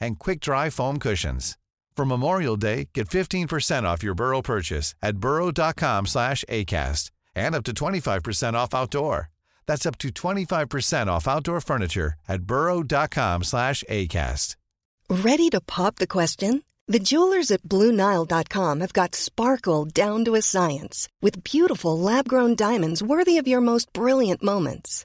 and 0.00 0.18
quick-dry 0.18 0.70
foam 0.70 0.98
cushions. 0.98 1.56
For 1.96 2.04
Memorial 2.04 2.56
Day, 2.56 2.90
get 2.94 3.08
15% 3.08 3.82
off 3.82 4.04
your 4.04 4.14
Burrow 4.14 4.40
purchase 4.40 4.94
at 5.02 5.18
burrow.com 5.18 6.06
slash 6.06 6.44
ACAST 6.48 7.10
and 7.34 7.56
up 7.56 7.64
to 7.64 7.72
25% 7.72 8.54
off 8.54 8.72
outdoor. 8.72 9.30
That's 9.66 9.84
up 9.84 9.98
to 9.98 10.08
25% 10.10 11.08
off 11.08 11.26
outdoor 11.26 11.60
furniture 11.60 12.14
at 12.28 12.42
burrow.com 12.42 13.42
slash 13.42 13.82
ACAST. 13.90 14.54
Ready 15.10 15.50
to 15.50 15.60
pop 15.60 15.96
the 15.96 16.06
question? 16.06 16.62
The 16.86 17.00
jewelers 17.00 17.50
at 17.50 17.64
BlueNile.com 17.64 18.80
have 18.80 18.92
got 18.92 19.16
sparkle 19.16 19.84
down 19.84 20.24
to 20.26 20.36
a 20.36 20.42
science 20.42 21.08
with 21.20 21.42
beautiful 21.42 21.98
lab-grown 21.98 22.54
diamonds 22.54 23.02
worthy 23.02 23.38
of 23.38 23.48
your 23.48 23.60
most 23.60 23.92
brilliant 23.92 24.42
moments. 24.42 25.04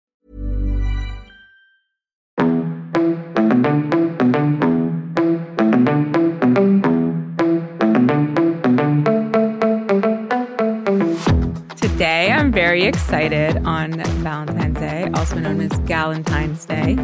Very 12.51 12.83
excited 12.83 13.63
on 13.65 13.93
Valentine's 14.21 14.77
Day, 14.77 15.09
also 15.13 15.39
known 15.39 15.61
as 15.61 15.71
Galentine's 15.87 16.65
Day, 16.65 16.95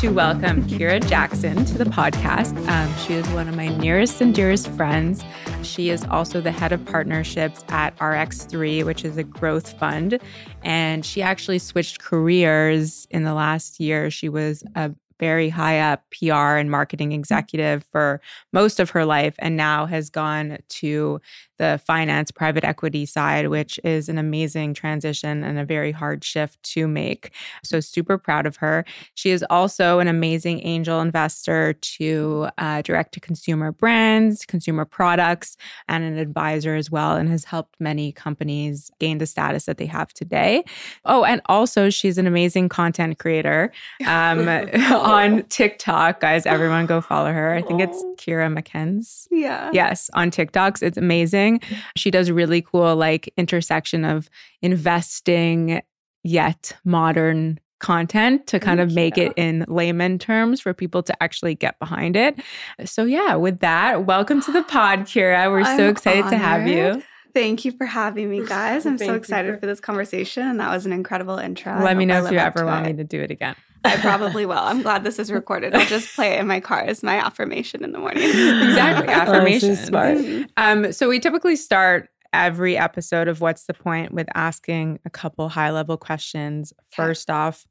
to 0.00 0.08
welcome 0.08 0.62
Kira 0.64 1.06
Jackson 1.06 1.66
to 1.66 1.76
the 1.76 1.84
podcast. 1.84 2.56
Um, 2.68 2.96
she 2.96 3.12
is 3.12 3.28
one 3.28 3.46
of 3.46 3.54
my 3.54 3.68
nearest 3.68 4.22
and 4.22 4.34
dearest 4.34 4.66
friends. 4.68 5.22
She 5.62 5.90
is 5.90 6.04
also 6.04 6.40
the 6.40 6.50
head 6.50 6.72
of 6.72 6.82
partnerships 6.86 7.62
at 7.68 7.94
RX3, 7.98 8.86
which 8.86 9.04
is 9.04 9.18
a 9.18 9.24
growth 9.24 9.78
fund. 9.78 10.18
And 10.62 11.04
she 11.04 11.20
actually 11.20 11.58
switched 11.58 11.98
careers 11.98 13.06
in 13.10 13.24
the 13.24 13.34
last 13.34 13.80
year. 13.80 14.10
She 14.10 14.30
was 14.30 14.64
a 14.74 14.94
very 15.24 15.48
high 15.48 15.78
up 15.78 16.04
PR 16.10 16.58
and 16.60 16.70
marketing 16.70 17.12
executive 17.12 17.82
for 17.90 18.20
most 18.52 18.78
of 18.78 18.90
her 18.90 19.06
life 19.06 19.34
and 19.38 19.56
now 19.56 19.86
has 19.86 20.10
gone 20.10 20.58
to 20.68 21.18
the 21.58 21.80
finance 21.86 22.30
private 22.30 22.64
equity 22.64 23.06
side, 23.06 23.48
which 23.48 23.78
is 23.84 24.08
an 24.08 24.18
amazing 24.18 24.74
transition 24.74 25.44
and 25.44 25.58
a 25.58 25.64
very 25.64 25.92
hard 25.92 26.24
shift 26.24 26.62
to 26.62 26.88
make. 26.88 27.30
So, 27.62 27.80
super 27.80 28.18
proud 28.18 28.46
of 28.46 28.56
her. 28.56 28.84
She 29.14 29.30
is 29.30 29.44
also 29.50 29.98
an 29.98 30.08
amazing 30.08 30.66
angel 30.66 31.00
investor 31.00 31.74
to 31.74 32.48
uh, 32.58 32.82
direct 32.82 33.14
to 33.14 33.20
consumer 33.20 33.70
brands, 33.72 34.44
consumer 34.44 34.84
products, 34.84 35.56
and 35.88 36.02
an 36.02 36.18
advisor 36.18 36.74
as 36.74 36.90
well, 36.90 37.16
and 37.16 37.28
has 37.28 37.44
helped 37.44 37.80
many 37.80 38.10
companies 38.12 38.90
gain 38.98 39.18
the 39.18 39.26
status 39.26 39.66
that 39.66 39.78
they 39.78 39.86
have 39.86 40.12
today. 40.12 40.64
Oh, 41.04 41.24
and 41.24 41.40
also, 41.46 41.88
she's 41.88 42.18
an 42.18 42.26
amazing 42.26 42.68
content 42.68 43.18
creator 43.18 43.72
um, 44.06 44.48
on 44.48 45.13
TikTok. 45.48 46.20
Guys, 46.20 46.46
everyone 46.46 46.86
go 46.86 47.00
follow 47.00 47.32
her. 47.32 47.52
I 47.54 47.62
think 47.62 47.80
it's 47.80 48.02
Kira 48.16 48.52
McKenz. 48.52 49.26
Yeah. 49.30 49.70
Yes, 49.72 50.10
on 50.14 50.30
TikToks. 50.30 50.82
It's 50.82 50.98
amazing. 50.98 51.60
She 51.96 52.10
does 52.10 52.30
really 52.30 52.62
cool, 52.62 52.96
like, 52.96 53.32
intersection 53.36 54.04
of 54.04 54.28
investing 54.62 55.82
yet 56.22 56.76
modern 56.84 57.60
content 57.80 58.46
to 58.46 58.58
kind 58.58 58.80
of 58.80 58.92
make 58.94 59.18
it 59.18 59.32
in 59.36 59.64
layman 59.68 60.18
terms 60.18 60.60
for 60.60 60.72
people 60.72 61.02
to 61.02 61.22
actually 61.22 61.54
get 61.54 61.78
behind 61.78 62.16
it. 62.16 62.38
So, 62.84 63.04
yeah, 63.04 63.34
with 63.34 63.60
that, 63.60 64.06
welcome 64.06 64.40
to 64.42 64.52
the 64.52 64.62
pod, 64.68 65.00
Kira. 65.00 65.50
We're 65.50 65.60
I'm 65.60 65.76
so 65.76 65.88
excited 65.88 66.28
to 66.30 66.36
have 66.38 66.66
you. 66.66 67.02
Thank 67.34 67.64
you 67.64 67.72
for 67.72 67.84
having 67.84 68.30
me, 68.30 68.46
guys. 68.46 68.86
I'm 68.86 68.96
so 68.96 69.04
Thank 69.06 69.10
you 69.10 69.16
excited 69.18 69.54
for- 69.54 69.60
for 69.60 69.66
this 69.66 69.80
conversation, 69.80 70.44
and 70.46 70.60
that 70.60 70.70
was 70.70 70.86
an 70.86 70.92
incredible 70.92 71.36
intro. 71.36 71.82
Let 71.82 71.96
me 71.96 72.06
know 72.06 72.24
if 72.24 72.32
you 72.32 72.38
ever 72.38 72.64
want 72.64 72.86
it. 72.86 72.90
me 72.92 72.96
to 72.98 73.04
do 73.04 73.20
it 73.20 73.30
again. 73.30 73.56
I 73.84 73.96
probably 73.98 74.46
will. 74.46 74.58
I'm 74.58 74.82
glad 74.82 75.04
this 75.04 75.18
is 75.18 75.30
recorded. 75.30 75.74
I'll 75.74 75.86
just 75.86 76.14
play 76.14 76.34
it 76.34 76.40
in 76.40 76.46
my 76.46 76.60
car 76.60 76.80
as 76.80 77.02
my 77.02 77.16
affirmation 77.18 77.84
in 77.84 77.92
the 77.92 77.98
morning. 77.98 78.22
Exactly, 78.28 79.08
affirmation. 79.12 79.76
smart. 79.76 80.16
Mhm. 80.18 80.48
Um, 80.56 80.92
so 80.92 81.08
we 81.08 81.20
typically 81.20 81.56
start 81.56 82.08
every 82.32 82.76
episode 82.76 83.28
of 83.28 83.40
What's 83.40 83.66
the 83.66 83.74
Point 83.74 84.12
with 84.12 84.26
asking 84.34 84.98
a 85.04 85.10
couple 85.10 85.48
high 85.50 85.70
level 85.70 85.96
questions. 85.96 86.72
First 86.90 87.30
off, 87.30 87.66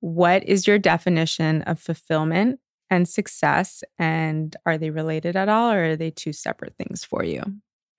what 0.00 0.42
is 0.44 0.66
your 0.66 0.78
definition 0.78 1.62
of 1.62 1.78
fulfillment 1.78 2.58
and 2.90 3.08
success? 3.08 3.84
And 3.98 4.54
are 4.66 4.76
they 4.76 4.90
related 4.90 5.36
at 5.36 5.48
all, 5.48 5.70
or 5.72 5.84
are 5.92 5.96
they 5.96 6.10
two 6.10 6.32
separate 6.32 6.74
things 6.76 7.04
for 7.04 7.24
you? 7.24 7.42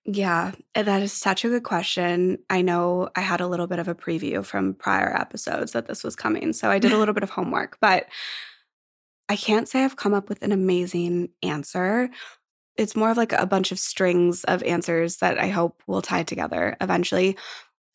Yeah, 0.06 0.52
eh, 0.74 0.82
that 0.82 1.02
is 1.02 1.12
such 1.12 1.44
a 1.44 1.48
good 1.48 1.62
question. 1.62 2.38
I 2.50 2.60
know 2.60 3.08
I 3.16 3.20
had 3.22 3.40
a 3.40 3.46
little 3.46 3.66
bit 3.66 3.78
of 3.78 3.88
a 3.88 3.94
preview 3.94 4.44
from 4.44 4.74
prior 4.74 5.14
episodes 5.16 5.72
that 5.72 5.86
this 5.86 6.04
was 6.04 6.14
coming. 6.14 6.52
So 6.52 6.70
I 6.70 6.78
did 6.78 6.92
a 6.92 6.98
little 6.98 7.14
bit 7.14 7.22
of 7.22 7.30
homework, 7.30 7.78
but 7.80 8.06
I 9.28 9.36
can't 9.36 9.68
say 9.68 9.84
I've 9.84 9.96
come 9.96 10.12
up 10.12 10.28
with 10.28 10.42
an 10.42 10.52
amazing 10.52 11.30
answer. 11.42 12.10
It's 12.76 12.96
more 12.96 13.10
of 13.10 13.16
like 13.16 13.32
a 13.32 13.46
bunch 13.46 13.72
of 13.72 13.78
strings 13.78 14.44
of 14.44 14.62
answers 14.64 15.18
that 15.18 15.38
I 15.38 15.48
hope 15.48 15.82
will 15.86 16.02
tie 16.02 16.24
together 16.24 16.76
eventually. 16.80 17.38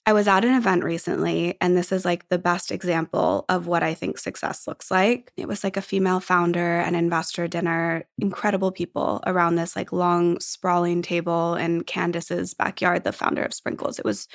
I 0.09 0.12
was 0.12 0.28
at 0.28 0.44
an 0.44 0.56
event 0.56 0.84
recently, 0.84 1.56
and 1.62 1.78
this 1.78 1.92
is 1.92 2.03
like 2.03 2.30
the 2.30 2.40
best 2.40 2.72
example 2.72 3.46
of 3.47 3.68
what 3.68 3.84
I 3.84 3.94
think 3.94 4.18
success 4.18 4.66
looks 4.66 4.90
like. 4.90 5.31
It 5.38 5.47
was 5.47 5.64
like 5.64 5.78
a 5.78 5.84
female 5.84 6.20
founder 6.20 6.80
and 6.80 6.96
investor 6.96 7.47
dinner, 7.47 8.08
incredible 8.18 8.72
people 8.72 9.22
around 9.28 9.53
this 9.53 9.75
like 9.75 9.92
long, 9.92 10.40
sprawling 10.40 11.03
table 11.03 11.53
in 11.53 11.84
Candace's 11.84 12.56
backyard, 12.56 13.03
the 13.03 13.12
founder 13.12 13.44
of 13.44 13.53
Sprinkles. 13.53 14.00
It 14.00 14.03
was 14.03 14.28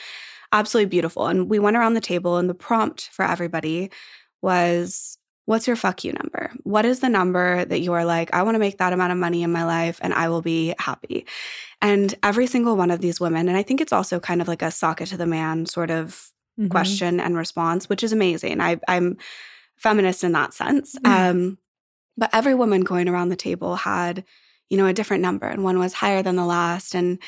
absolutely 0.53 0.91
beautiful. 0.91 1.27
And 1.27 1.51
we 1.51 1.59
went 1.59 1.77
around 1.77 1.95
the 1.95 2.01
table, 2.01 2.37
and 2.37 2.49
the 2.49 2.55
prompt 2.55 3.09
for 3.11 3.25
everybody 3.25 3.91
was 4.43 5.19
What's 5.47 5.67
your 5.67 5.77
fuck 5.77 6.05
you 6.05 6.13
number? 6.13 6.51
What 6.63 6.87
is 6.87 7.01
the 7.01 7.09
number 7.11 7.65
that 7.65 7.81
you 7.81 7.93
are 7.93 8.05
like, 8.05 8.33
I 8.33 8.43
want 8.43 8.55
to 8.55 8.59
make 8.59 8.79
that 8.79 8.93
amount 8.95 9.13
of 9.13 9.19
money 9.19 9.43
in 9.43 9.53
my 9.53 9.65
life 9.65 9.99
and 10.03 10.15
I 10.15 10.29
will 10.31 10.41
be 10.43 10.75
happy? 10.79 11.27
And 11.83 12.15
every 12.23 12.47
single 12.47 12.77
one 12.77 12.91
of 12.91 13.01
these 13.01 13.21
women, 13.21 13.49
and 13.49 13.57
I 13.57 13.63
think 13.63 13.81
it's 13.83 13.93
also 13.93 14.19
kind 14.21 14.41
of 14.41 14.49
like 14.49 14.63
a 14.63 14.71
socket 14.71 15.09
to 15.09 15.17
the 15.19 15.27
man 15.27 15.67
sort 15.67 15.91
of 15.91 16.31
Mhm. 16.59 16.71
question 16.71 17.21
and 17.21 17.37
response, 17.37 17.89
which 17.89 18.03
is 18.03 18.13
amazing. 18.13 18.61
I, 18.61 18.81
I'm 18.89 19.19
feminist 19.77 20.23
in 20.25 20.33
that 20.33 20.55
sense. 20.55 20.97
Mm. 21.05 21.11
Um, 21.31 21.59
but 22.17 22.31
every 22.33 22.55
woman 22.55 22.83
going 22.83 23.09
around 23.09 23.29
the 23.31 23.37
table 23.37 23.75
had, 23.77 24.25
you 24.71 24.77
know, 24.79 24.87
a 24.87 24.93
different 24.93 25.21
number, 25.23 25.47
and 25.47 25.65
one 25.65 25.79
was 25.81 25.95
higher 25.95 26.23
than 26.23 26.37
the 26.37 26.45
last, 26.47 26.95
and 26.95 27.19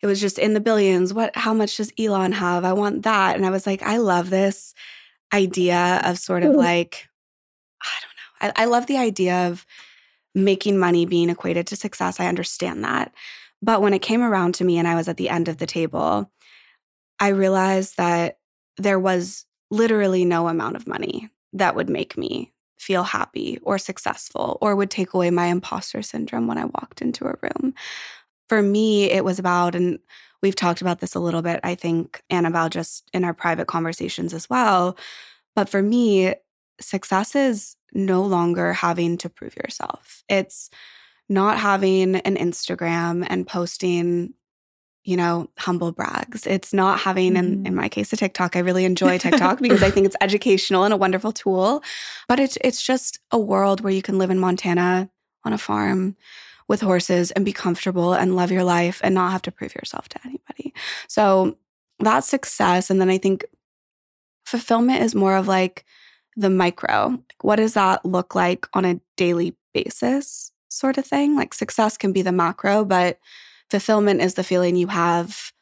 it 0.00 0.06
was 0.06 0.20
just 0.20 0.38
in 0.38 0.54
the 0.54 0.60
billions. 0.60 1.12
What? 1.12 1.34
How 1.36 1.52
much 1.52 1.76
does 1.76 1.92
Elon 1.98 2.30
have? 2.32 2.64
I 2.64 2.72
want 2.72 3.02
that. 3.02 3.34
And 3.34 3.44
I 3.44 3.50
was 3.50 3.66
like, 3.66 3.82
I 3.82 3.96
love 3.96 4.30
this 4.30 4.72
idea 5.34 6.00
of 6.04 6.18
sort 6.18 6.44
of 6.44 6.52
Mhm. 6.52 6.56
like, 6.58 7.08
I 7.82 7.96
don't 8.00 8.50
know. 8.52 8.54
I, 8.56 8.62
I 8.62 8.66
love 8.66 8.86
the 8.86 8.98
idea 8.98 9.48
of 9.48 9.66
making 10.34 10.78
money 10.78 11.06
being 11.06 11.30
equated 11.30 11.66
to 11.68 11.76
success. 11.76 12.20
I 12.20 12.26
understand 12.26 12.84
that. 12.84 13.12
But 13.60 13.82
when 13.82 13.94
it 13.94 14.02
came 14.02 14.22
around 14.22 14.54
to 14.56 14.64
me 14.64 14.78
and 14.78 14.86
I 14.86 14.94
was 14.94 15.08
at 15.08 15.16
the 15.16 15.28
end 15.28 15.48
of 15.48 15.58
the 15.58 15.66
table, 15.66 16.30
I 17.18 17.28
realized 17.28 17.96
that 17.96 18.38
there 18.76 18.98
was 18.98 19.44
literally 19.70 20.24
no 20.24 20.48
amount 20.48 20.76
of 20.76 20.86
money 20.86 21.30
that 21.52 21.74
would 21.74 21.88
make 21.88 22.16
me 22.16 22.52
feel 22.78 23.02
happy 23.02 23.58
or 23.62 23.76
successful 23.78 24.56
or 24.60 24.76
would 24.76 24.90
take 24.90 25.12
away 25.12 25.30
my 25.30 25.46
imposter 25.46 26.00
syndrome 26.02 26.46
when 26.46 26.58
I 26.58 26.66
walked 26.66 27.02
into 27.02 27.26
a 27.26 27.34
room. 27.42 27.74
For 28.48 28.62
me, 28.62 29.10
it 29.10 29.24
was 29.24 29.38
about, 29.38 29.74
and 29.74 29.98
we've 30.42 30.54
talked 30.54 30.80
about 30.80 31.00
this 31.00 31.14
a 31.14 31.20
little 31.20 31.42
bit, 31.42 31.58
I 31.64 31.74
think, 31.74 32.22
Annabelle, 32.30 32.68
just 32.68 33.08
in 33.12 33.24
our 33.24 33.34
private 33.34 33.66
conversations 33.66 34.32
as 34.32 34.48
well. 34.48 34.96
But 35.56 35.68
for 35.68 35.82
me, 35.82 36.34
success 36.80 37.34
is 37.34 37.76
no 37.92 38.22
longer 38.22 38.72
having 38.72 39.16
to 39.18 39.28
prove 39.28 39.56
yourself. 39.56 40.22
It's 40.28 40.70
not 41.28 41.58
having 41.58 42.16
an 42.16 42.36
Instagram 42.36 43.26
and 43.28 43.46
posting 43.46 44.34
you 45.04 45.16
know, 45.16 45.48
humble 45.58 45.90
brags. 45.90 46.46
It's 46.46 46.74
not 46.74 47.00
having, 47.00 47.34
in, 47.36 47.56
Mm-hmm. 47.58 47.66
in 47.66 47.74
my 47.74 47.88
case, 47.88 48.12
a 48.12 48.16
TikTok. 48.16 48.56
I 48.56 48.58
really 48.58 48.84
enjoy 48.84 49.16
TikTok 49.18 49.58
because 49.58 49.82
I 49.82 49.90
think 49.90 50.04
it's 50.04 50.16
educational 50.20 50.84
and 50.84 50.92
a 50.92 50.98
wonderful 50.98 51.32
tool. 51.32 51.82
But 52.28 52.38
it's 52.38 52.58
it's 52.60 52.82
just 52.82 53.18
a 53.30 53.38
world 53.38 53.80
where 53.80 53.92
you 53.92 54.02
can 54.02 54.18
live 54.18 54.28
in 54.28 54.38
Montana 54.38 55.08
on 55.44 55.54
a 55.54 55.58
farm 55.58 56.14
with 56.66 56.82
horses 56.82 57.30
and 57.30 57.46
be 57.46 57.54
comfortable 57.54 58.12
and 58.12 58.36
love 58.36 58.52
your 58.52 58.64
life 58.64 59.00
and 59.02 59.14
not 59.14 59.32
have 59.32 59.40
to 59.42 59.52
prove 59.52 59.74
yourself 59.74 60.10
to 60.10 60.18
anybody. 60.26 60.74
So 61.08 61.56
that's 62.00 62.28
success. 62.28 62.90
And 62.90 63.00
then 63.00 63.08
I 63.08 63.16
think 63.16 63.46
fulfillment 64.44 65.02
is 65.02 65.14
more 65.14 65.36
of 65.36 65.48
like 65.48 65.86
the 66.38 66.50
micro. 66.50 67.18
What 67.40 67.56
does 67.56 67.74
that 67.74 68.04
look 68.04 68.34
like 68.34 68.66
on 68.72 68.84
a 68.84 69.00
daily 69.16 69.56
basis, 69.74 70.52
sort 70.68 70.96
of 70.96 71.04
thing? 71.04 71.36
Like 71.36 71.52
success 71.52 71.96
can 71.96 72.12
be 72.12 72.22
the 72.22 72.32
macro, 72.32 72.84
but 72.84 73.18
fulfillment 73.68 74.20
is 74.20 74.34
the 74.34 74.44
feeling 74.44 74.76
you 74.76 74.86
have 74.86 75.52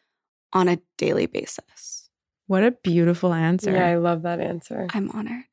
on 0.53 0.69
a 0.69 0.79
daily 0.99 1.27
basis. 1.27 2.09
What 2.47 2.63
a 2.63 2.71
beautiful 2.71 3.33
answer. 3.35 3.73
Yeah, 3.73 3.87
I 3.87 3.97
love 3.97 4.23
that 4.23 4.41
answer. 4.41 4.87
I'm 4.95 5.11
honored. 5.11 5.45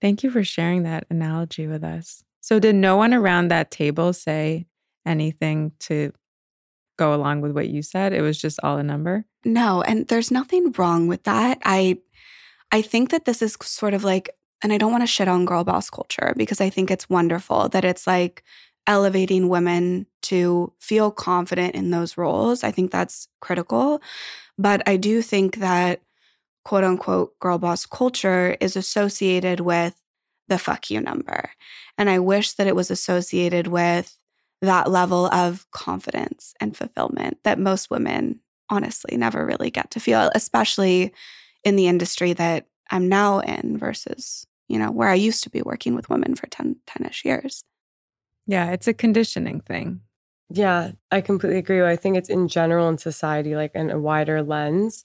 Thank 0.00 0.22
you 0.22 0.30
for 0.30 0.42
sharing 0.42 0.82
that 0.82 1.06
analogy 1.10 1.66
with 1.66 1.84
us. 1.84 2.24
So, 2.40 2.58
did 2.58 2.74
no 2.74 2.96
one 2.96 3.14
around 3.14 3.48
that 3.48 3.70
table 3.70 4.12
say 4.12 4.66
anything 5.06 5.72
to 5.80 6.12
go 6.98 7.14
along 7.14 7.42
with 7.42 7.52
what 7.52 7.68
you 7.68 7.82
said? 7.82 8.12
It 8.12 8.22
was 8.22 8.40
just 8.40 8.58
all 8.62 8.78
a 8.78 8.82
number. 8.82 9.26
No, 9.44 9.82
and 9.82 10.08
there's 10.08 10.30
nothing 10.30 10.72
wrong 10.72 11.06
with 11.06 11.24
that. 11.24 11.58
I 11.64 11.98
I 12.72 12.82
think 12.82 13.10
that 13.10 13.26
this 13.26 13.42
is 13.42 13.56
sort 13.62 13.94
of 13.94 14.04
like 14.04 14.30
and 14.62 14.72
I 14.72 14.78
don't 14.78 14.92
want 14.92 15.02
to 15.02 15.06
shit 15.06 15.28
on 15.28 15.44
girl 15.44 15.64
boss 15.64 15.90
culture 15.90 16.34
because 16.36 16.60
I 16.60 16.70
think 16.70 16.90
it's 16.90 17.08
wonderful 17.08 17.68
that 17.70 17.84
it's 17.84 18.06
like 18.06 18.42
elevating 18.86 19.48
women 19.48 20.06
to 20.22 20.72
feel 20.78 21.10
confident 21.10 21.74
in 21.74 21.90
those 21.90 22.16
roles. 22.16 22.64
I 22.64 22.70
think 22.70 22.90
that's 22.90 23.28
critical. 23.40 24.02
But 24.58 24.82
I 24.86 24.96
do 24.96 25.22
think 25.22 25.56
that 25.56 26.00
quote 26.64 26.84
unquote 26.84 27.38
girl 27.38 27.58
boss 27.58 27.86
culture 27.86 28.56
is 28.60 28.76
associated 28.76 29.60
with 29.60 29.94
the 30.48 30.58
fuck 30.58 30.90
you 30.90 31.00
number. 31.00 31.50
And 31.96 32.10
I 32.10 32.18
wish 32.18 32.54
that 32.54 32.66
it 32.66 32.76
was 32.76 32.90
associated 32.90 33.68
with 33.68 34.16
that 34.60 34.90
level 34.90 35.26
of 35.26 35.66
confidence 35.70 36.54
and 36.60 36.76
fulfillment 36.76 37.38
that 37.44 37.58
most 37.58 37.90
women 37.90 38.40
honestly 38.68 39.16
never 39.16 39.46
really 39.46 39.70
get 39.70 39.90
to 39.92 40.00
feel, 40.00 40.30
especially 40.34 41.12
in 41.64 41.76
the 41.76 41.86
industry 41.86 42.32
that 42.34 42.66
I'm 42.90 43.08
now 43.08 43.40
in 43.40 43.78
versus, 43.78 44.46
you 44.70 44.78
know, 44.78 44.90
where 44.92 45.08
I 45.08 45.14
used 45.14 45.42
to 45.42 45.50
be 45.50 45.62
working 45.62 45.96
with 45.96 46.08
women 46.08 46.36
for 46.36 46.46
10, 46.46 46.76
10-ish 46.86 47.24
years. 47.24 47.64
Yeah, 48.46 48.70
it's 48.70 48.86
a 48.86 48.94
conditioning 48.94 49.60
thing. 49.60 50.00
Yeah, 50.48 50.92
I 51.10 51.20
completely 51.20 51.58
agree. 51.58 51.82
I 51.82 51.96
think 51.96 52.16
it's 52.16 52.30
in 52.30 52.48
general 52.48 52.88
in 52.88 52.96
society, 52.96 53.56
like 53.56 53.72
in 53.74 53.90
a 53.90 53.98
wider 53.98 54.42
lens. 54.42 55.04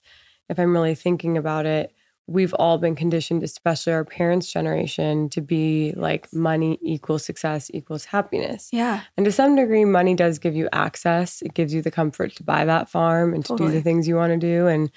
If 0.50 0.59
I'm 0.59 0.73
really 0.73 0.95
thinking 0.95 1.38
about 1.38 1.65
it, 1.65 1.91
we've 2.27 2.53
all 2.56 2.77
been 2.77 2.95
conditioned, 2.95 3.44
especially 3.44 3.94
our 3.94 4.06
parents' 4.06 4.51
generation, 4.51 5.29
to 5.29 5.41
be 5.41 5.94
like 5.95 6.31
money 6.33 6.77
equals 6.81 7.25
success 7.25 7.69
equals 7.73 8.06
happiness. 8.06 8.69
Yeah. 8.71 9.01
And 9.17 9.25
to 9.25 9.31
some 9.31 9.56
degree, 9.56 9.85
money 9.85 10.15
does 10.15 10.39
give 10.39 10.56
you 10.56 10.69
access. 10.73 11.41
It 11.41 11.53
gives 11.53 11.73
you 11.73 11.81
the 11.81 11.91
comfort 11.91 12.35
to 12.35 12.44
buy 12.44 12.65
that 12.65 12.89
farm 12.89 13.33
and 13.33 13.45
to 13.45 13.56
do 13.56 13.69
the 13.69 13.81
things 13.81 14.07
you 14.07 14.15
want 14.15 14.31
to 14.31 14.38
do. 14.38 14.67
And 14.67 14.91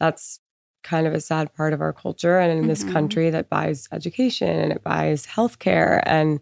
that's 0.00 0.40
kind 0.84 1.06
of 1.08 1.14
a 1.14 1.20
sad 1.20 1.52
part 1.54 1.72
of 1.72 1.80
our 1.80 1.92
culture. 1.92 2.38
And 2.38 2.56
in 2.56 2.68
this 2.68 2.84
Mhm. 2.84 2.92
country 2.92 3.30
that 3.30 3.48
buys 3.48 3.88
education 3.90 4.48
and 4.48 4.70
it 4.72 4.82
buys 4.84 5.26
healthcare 5.26 6.00
and 6.06 6.38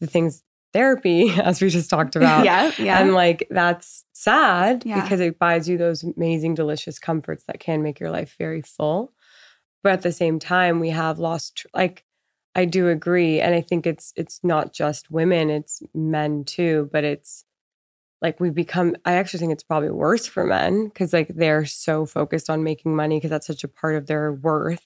the 0.00 0.06
things 0.06 0.42
therapy, 0.74 1.30
as 1.42 1.62
we 1.62 1.70
just 1.70 1.88
talked 1.88 2.16
about. 2.20 2.44
yeah. 2.44 2.70
Yeah. 2.78 3.00
And 3.00 3.14
like 3.14 3.46
that's 3.50 4.04
sad 4.12 4.82
Yeah. 4.84 5.00
because 5.02 5.20
it 5.20 5.38
buys 5.38 5.68
you 5.68 5.78
those 5.78 6.02
amazing, 6.02 6.54
delicious 6.54 6.98
comforts 6.98 7.44
that 7.44 7.60
can 7.60 7.82
make 7.82 7.98
your 8.00 8.10
life 8.10 8.34
very 8.38 8.60
full. 8.60 9.12
But 9.82 9.92
at 9.92 10.02
the 10.02 10.12
same 10.12 10.38
time, 10.38 10.80
we 10.80 10.90
have 10.90 11.18
lost 11.18 11.56
tr- 11.56 11.66
like 11.74 12.04
I 12.56 12.64
do 12.66 12.88
agree. 12.88 13.40
And 13.40 13.54
I 13.54 13.60
think 13.60 13.86
it's 13.86 14.12
it's 14.16 14.40
not 14.42 14.72
just 14.72 15.10
women, 15.10 15.50
it's 15.50 15.82
men 15.94 16.44
too, 16.44 16.88
but 16.92 17.02
it's 17.04 17.44
like 18.24 18.40
we've 18.40 18.54
become 18.54 18.96
I 19.04 19.16
actually 19.16 19.40
think 19.40 19.52
it's 19.52 19.62
probably 19.62 19.90
worse 19.90 20.26
for 20.26 20.46
men 20.46 20.88
because 20.88 21.12
like 21.12 21.28
they're 21.28 21.66
so 21.66 22.06
focused 22.06 22.48
on 22.48 22.64
making 22.64 22.96
money 22.96 23.18
because 23.18 23.28
that's 23.28 23.46
such 23.46 23.64
a 23.64 23.68
part 23.68 23.96
of 23.96 24.06
their 24.06 24.32
worth. 24.32 24.84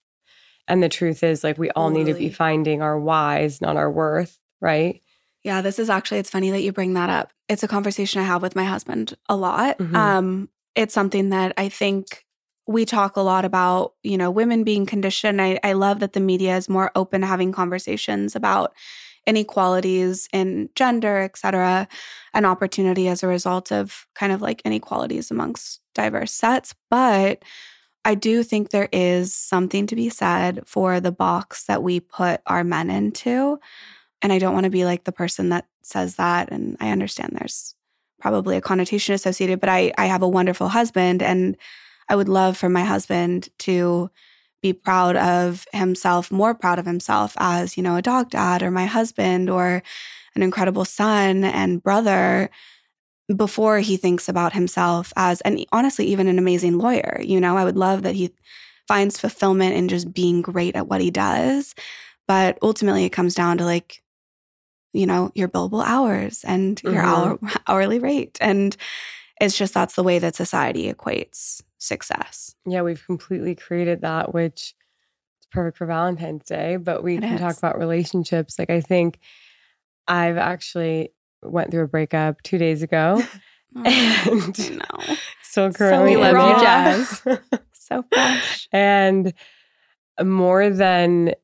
And 0.67 0.83
the 0.83 0.89
truth 0.89 1.23
is 1.23 1.45
like 1.45 1.57
we 1.57 1.71
all 1.71 1.91
need 1.91 2.07
to 2.07 2.15
be 2.15 2.31
finding 2.31 2.83
our 2.83 2.99
whys, 2.99 3.61
not 3.61 3.77
our 3.77 3.91
worth, 3.91 4.37
right? 4.61 5.01
Yeah, 5.45 5.61
this 5.61 5.79
is 5.79 5.89
actually 5.89 6.19
it's 6.19 6.31
funny 6.31 6.51
that 6.51 6.63
you 6.63 6.73
bring 6.73 6.95
that 6.95 7.11
up. 7.11 7.33
It's 7.49 7.63
a 7.63 7.69
conversation 7.69 8.21
I 8.21 8.25
have 8.25 8.43
with 8.43 8.57
my 8.57 8.65
husband 8.65 9.17
a 9.29 9.37
lot. 9.37 9.79
Mhm. 9.79 9.95
Um 9.95 10.49
it's 10.75 10.93
something 10.93 11.31
that 11.31 11.55
I 11.57 11.69
think 11.69 12.27
we 12.67 12.85
talk 12.85 13.17
a 13.17 13.21
lot 13.21 13.45
about, 13.45 13.95
you 14.03 14.19
know, 14.19 14.33
women 14.33 14.65
being 14.65 14.85
conditioned. 14.85 15.41
I, 15.41 15.61
I 15.63 15.75
love 15.75 16.01
that 16.01 16.13
the 16.13 16.21
media 16.21 16.57
is 16.57 16.69
more 16.69 16.91
open 16.97 17.21
to 17.21 17.27
having 17.29 17.53
conversations 17.53 18.35
about 18.35 18.75
inequalities 19.29 20.29
in 20.33 20.71
gender, 20.75 21.19
et 21.19 21.37
cetera, 21.37 21.87
and 22.35 22.47
opportunity 22.47 23.07
as 23.07 23.23
a 23.23 23.29
result 23.29 23.71
of 23.71 24.07
kind 24.15 24.33
of 24.33 24.43
like 24.43 24.63
inequalities 24.65 25.31
amongst 25.31 25.81
diverse 25.95 26.33
sets. 26.33 26.75
But 26.91 27.45
I 28.05 28.15
do 28.15 28.43
think 28.43 28.71
there 28.71 28.89
is 28.91 29.35
something 29.35 29.87
to 29.87 29.95
be 29.95 30.09
said 30.09 30.63
for 30.67 30.99
the 30.99 31.13
box 31.13 31.65
that 31.67 31.83
we 31.83 32.01
put 32.01 32.41
our 32.47 32.65
men 32.65 32.91
into. 32.91 33.61
And 34.23 34.33
I 34.33 34.39
don't 34.39 34.55
want 34.55 34.65
to 34.65 34.71
be 34.71 34.85
like 34.85 35.05
the 35.05 35.13
person 35.13 35.51
that 35.51 35.67
says 35.83 36.17
that. 36.17 36.51
And 36.51 36.77
I 36.81 36.91
understand 36.91 37.33
there's 37.35 37.75
probably 38.21 38.57
a 38.57 38.63
connotation 38.63 39.15
associated, 39.15 39.61
but 39.61 39.69
I, 39.69 39.93
I 39.99 40.07
have 40.07 40.23
a 40.23 40.29
wonderful 40.29 40.69
husband 40.69 41.23
and 41.23 41.57
I 42.09 42.17
would 42.17 42.29
love 42.29 42.57
for 42.57 42.69
my 42.69 42.83
husband 42.83 43.49
to 43.61 44.11
be 44.63 44.73
proud 44.73 45.17
of 45.17 45.67
himself, 45.73 46.31
more 46.31 46.55
proud 46.55 46.79
of 46.79 46.87
himself 46.87 47.35
as, 47.39 47.77
you 47.77 47.83
know, 47.83 47.97
a 47.97 48.03
dog 48.03 48.31
dad 48.31 48.63
or 48.63 48.71
my 48.71 48.87
husband 48.87 49.49
or 49.49 49.83
an 50.35 50.43
incredible 50.43 50.85
son 50.85 51.45
and 51.45 51.83
brother 51.83 52.51
before 53.35 53.79
he 53.79 53.97
thinks 53.97 54.29
about 54.29 54.53
himself 54.53 55.13
as, 55.17 55.41
and 55.43 55.65
honestly, 55.71 56.07
even 56.07 56.29
an 56.29 56.39
amazing 56.39 56.79
lawyer. 56.79 57.21
You 57.23 57.41
know, 57.41 57.57
I 57.57 57.65
would 57.65 57.77
love 57.77 58.03
that 58.03 58.15
he 58.15 58.33
finds 58.89 59.21
fulfillment 59.21 59.77
in 59.77 59.89
just 59.89 60.13
being 60.13 60.41
great 60.41 60.75
at 60.75 60.89
what 60.89 61.01
he 61.01 61.11
does. 61.11 61.75
But 62.27 62.59
ultimately, 62.63 63.05
it 63.05 63.11
comes 63.11 63.35
down 63.35 63.59
to 63.59 63.65
like, 63.65 64.03
you 64.93 65.07
know, 65.07 65.31
your 65.35 65.49
billable 65.49 65.85
hours 65.85 66.43
and 66.45 66.83
your 66.83 66.95
mm-hmm. 66.95 67.07
hour, 67.07 67.39
hourly 67.69 67.99
rate. 67.99 68.39
And 68.41 68.77
it's 69.41 69.57
just 69.57 69.75
that's 69.75 69.95
the 69.95 70.03
way 70.03 70.19
that 70.19 70.35
society 70.35 70.93
equates 70.93 71.63
success. 71.79 72.55
Yeah, 72.67 72.83
we've 72.83 73.05
completely 73.05 73.55
created 73.55 74.03
that, 74.03 74.35
which 74.35 74.75
is 75.41 75.47
perfect 75.51 75.79
for 75.79 75.87
Valentine's 75.87 76.45
Day. 76.45 76.77
But 76.77 77.03
we 77.03 77.17
It 77.17 77.23
can 77.23 77.39
talk 77.39 77.57
about 77.57 77.79
relationships. 77.79 78.59
Like 78.59 78.71
I 78.71 78.81
think 78.81 79.19
I've 80.07 80.37
actually 80.37 81.13
went 81.43 81.71
through 81.71 81.85
a 81.85 81.89
breakup 81.89 82.43
two 82.43 82.59
days 82.59 82.83
ago. 82.83 83.23
Oh, 83.77 83.83
And- 83.85 84.79
no. 84.79 85.17
Still 85.43 85.73
currently 85.73 86.17
we 86.17 86.23
in 86.27 86.35
love 86.35 86.59
you. 86.59 86.65
Jazz. 86.65 87.23
So 87.73 88.03
fresh. 88.11 88.67
and 88.73 89.33
more 90.23 90.71
than 90.71 91.35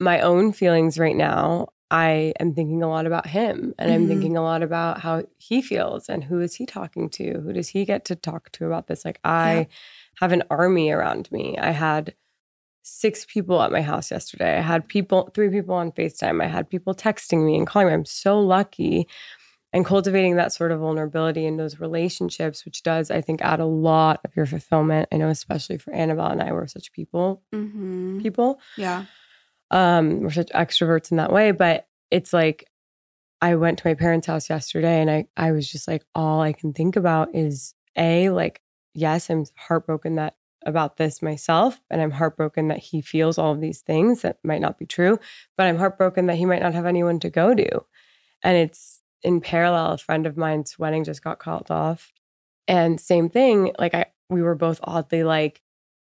my 0.00 0.20
own 0.20 0.52
feelings 0.52 0.98
right 0.98 1.14
now, 1.16 1.68
I 1.94 2.32
am 2.40 2.54
thinking 2.54 2.82
a 2.82 2.88
lot 2.88 3.06
about 3.06 3.26
him 3.28 3.72
and 3.78 3.90
I'm 3.92 4.04
Mhm. 4.04 4.08
thinking 4.08 4.36
a 4.36 4.42
lot 4.42 4.62
about 4.62 5.00
how 5.00 5.24
he 5.38 5.62
feels 5.62 6.08
and 6.08 6.24
who 6.24 6.40
is 6.40 6.56
he 6.56 6.66
talking 6.66 7.08
to? 7.10 7.40
Who 7.40 7.52
does 7.52 7.68
he 7.68 7.84
get 7.84 8.04
to 8.06 8.16
talk 8.16 8.50
to 8.52 8.66
about 8.66 8.88
this? 8.88 9.04
Like 9.04 9.20
I 9.24 9.54
Yeah. 9.54 9.64
have 10.20 10.32
an 10.32 10.42
army 10.50 10.90
around 10.90 11.30
me. 11.32 11.56
I 11.58 11.70
had 11.70 12.14
six 12.82 13.26
people 13.26 13.62
at 13.62 13.72
my 13.72 13.82
house 13.82 14.10
yesterday. 14.10 14.58
I 14.58 14.62
had 14.62 14.88
people, 14.88 15.30
three 15.34 15.50
people 15.50 15.74
on 15.74 15.92
FaceTime. 15.92 16.42
I 16.42 16.48
had 16.48 16.70
people 16.70 16.94
texting 16.94 17.46
me 17.46 17.56
and 17.56 17.66
calling 17.66 17.88
me. 17.88 17.94
I'm 17.94 18.04
so 18.06 18.40
lucky. 18.40 19.08
And 19.72 19.84
cultivating 19.84 20.36
that 20.36 20.52
sort 20.52 20.72
of 20.72 20.80
vulnerability 20.80 21.46
in 21.46 21.56
those 21.56 21.80
relationships, 21.80 22.64
which 22.64 22.82
does, 22.84 23.10
I 23.10 23.20
think, 23.20 23.42
add 23.42 23.60
a 23.60 23.66
lot 23.66 24.20
of 24.24 24.36
your 24.36 24.46
fulfillment. 24.46 25.08
I 25.12 25.16
know, 25.18 25.28
especially 25.28 25.78
for 25.78 25.92
Annabelle 25.92 26.28
and 26.30 26.42
I, 26.42 26.52
we're 26.52 26.66
such 26.68 26.92
people, 26.92 27.42
hmm 27.52 28.20
people. 28.20 28.60
Yeah. 28.76 29.06
Um, 29.70 30.20
we're 30.20 30.30
such 30.30 30.50
extroverts 30.50 31.10
in 31.10 31.16
that 31.16 31.32
way. 31.32 31.50
But 31.52 31.86
it's 32.10 32.32
like 32.32 32.66
I 33.40 33.56
went 33.56 33.78
to 33.78 33.88
my 33.88 33.94
parents' 33.94 34.26
house 34.26 34.48
yesterday 34.48 35.00
and 35.00 35.10
I 35.10 35.26
I 35.36 35.52
was 35.52 35.70
just 35.70 35.88
like, 35.88 36.04
all 36.14 36.40
I 36.40 36.52
can 36.52 36.72
think 36.72 36.96
about 36.96 37.34
is 37.34 37.74
A, 37.96 38.30
like, 38.30 38.62
yes, 38.94 39.30
I'm 39.30 39.44
heartbroken 39.56 40.16
that 40.16 40.36
about 40.66 40.96
this 40.96 41.20
myself. 41.20 41.80
And 41.90 42.00
I'm 42.00 42.10
heartbroken 42.12 42.68
that 42.68 42.78
he 42.78 43.02
feels 43.02 43.36
all 43.36 43.52
of 43.52 43.60
these 43.60 43.82
things 43.82 44.22
that 44.22 44.38
might 44.42 44.62
not 44.62 44.78
be 44.78 44.86
true. 44.86 45.18
But 45.58 45.66
I'm 45.66 45.76
heartbroken 45.76 46.26
that 46.26 46.36
he 46.36 46.46
might 46.46 46.62
not 46.62 46.74
have 46.74 46.86
anyone 46.86 47.20
to 47.20 47.30
go 47.30 47.54
to. 47.54 47.84
And 48.42 48.56
it's 48.56 49.02
in 49.22 49.40
parallel, 49.40 49.92
a 49.92 49.98
friend 49.98 50.26
of 50.26 50.36
mine's 50.36 50.78
wedding 50.78 51.04
just 51.04 51.22
got 51.24 51.38
called 51.38 51.70
off. 51.70 52.12
And 52.66 52.98
same 53.00 53.28
thing, 53.28 53.72
like 53.78 53.94
I 53.94 54.06
we 54.30 54.40
were 54.40 54.54
both 54.54 54.80
oddly 54.82 55.22
like, 55.22 55.60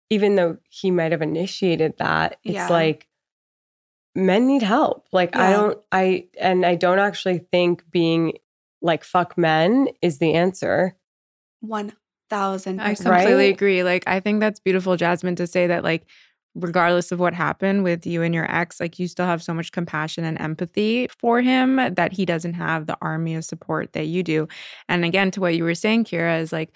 even 0.10 0.36
though 0.36 0.58
he 0.70 0.92
might 0.92 1.12
have 1.12 1.22
initiated 1.22 1.98
that, 1.98 2.38
it's 2.44 2.56
Yeah. 2.56 2.70
like 2.70 3.08
men 4.16 4.48
need 4.48 4.62
help. 4.62 5.08
Like 5.12 5.36
I 5.36 5.52
don't 5.52 5.78
I 5.92 6.28
and 6.40 6.66
I 6.66 6.76
don't 6.76 7.00
actually 7.00 7.40
think 7.52 7.84
being 7.92 8.34
like 8.82 9.04
fuck 9.04 9.38
men 9.38 9.90
is 10.02 10.20
the 10.20 10.34
answer. 10.34 10.96
One 11.62 11.94
thousand 12.30 12.80
I 12.80 12.96
completely 12.96 13.34
Right? 13.34 13.54
agree. 13.54 13.84
Like, 13.84 14.04
I 14.08 14.20
think 14.20 14.40
that's 14.40 14.60
beautiful, 14.60 14.98
Jasmine, 14.98 15.36
to 15.36 15.48
say 15.48 15.68
that, 15.68 15.84
like, 15.84 16.06
regardless 16.56 17.12
of 17.12 17.20
what 17.20 17.34
happened 17.34 17.84
with 17.84 18.06
you 18.06 18.22
and 18.22 18.34
your 18.34 18.50
ex, 18.54 18.80
like, 18.80 19.00
you 19.00 19.08
still 19.08 19.26
have 19.26 19.44
so 19.44 19.54
much 19.54 19.72
compassion 19.72 20.24
and 20.24 20.40
empathy 20.40 21.08
for 21.20 21.42
him 21.42 21.76
that 21.76 22.12
he 22.12 22.26
doesn't 22.26 22.54
have 22.54 22.86
the 22.88 22.98
army 23.02 23.36
of 23.36 23.46
support 23.46 23.94
that 23.94 24.08
you 24.08 24.24
do. 24.24 24.48
And 24.90 25.06
again, 25.06 25.32
to 25.32 25.42
what 25.42 25.56
you 25.56 25.64
were 25.64 25.76
saying, 25.76 26.06
Kira, 26.06 26.40
is 26.42 26.52
like, 26.52 26.72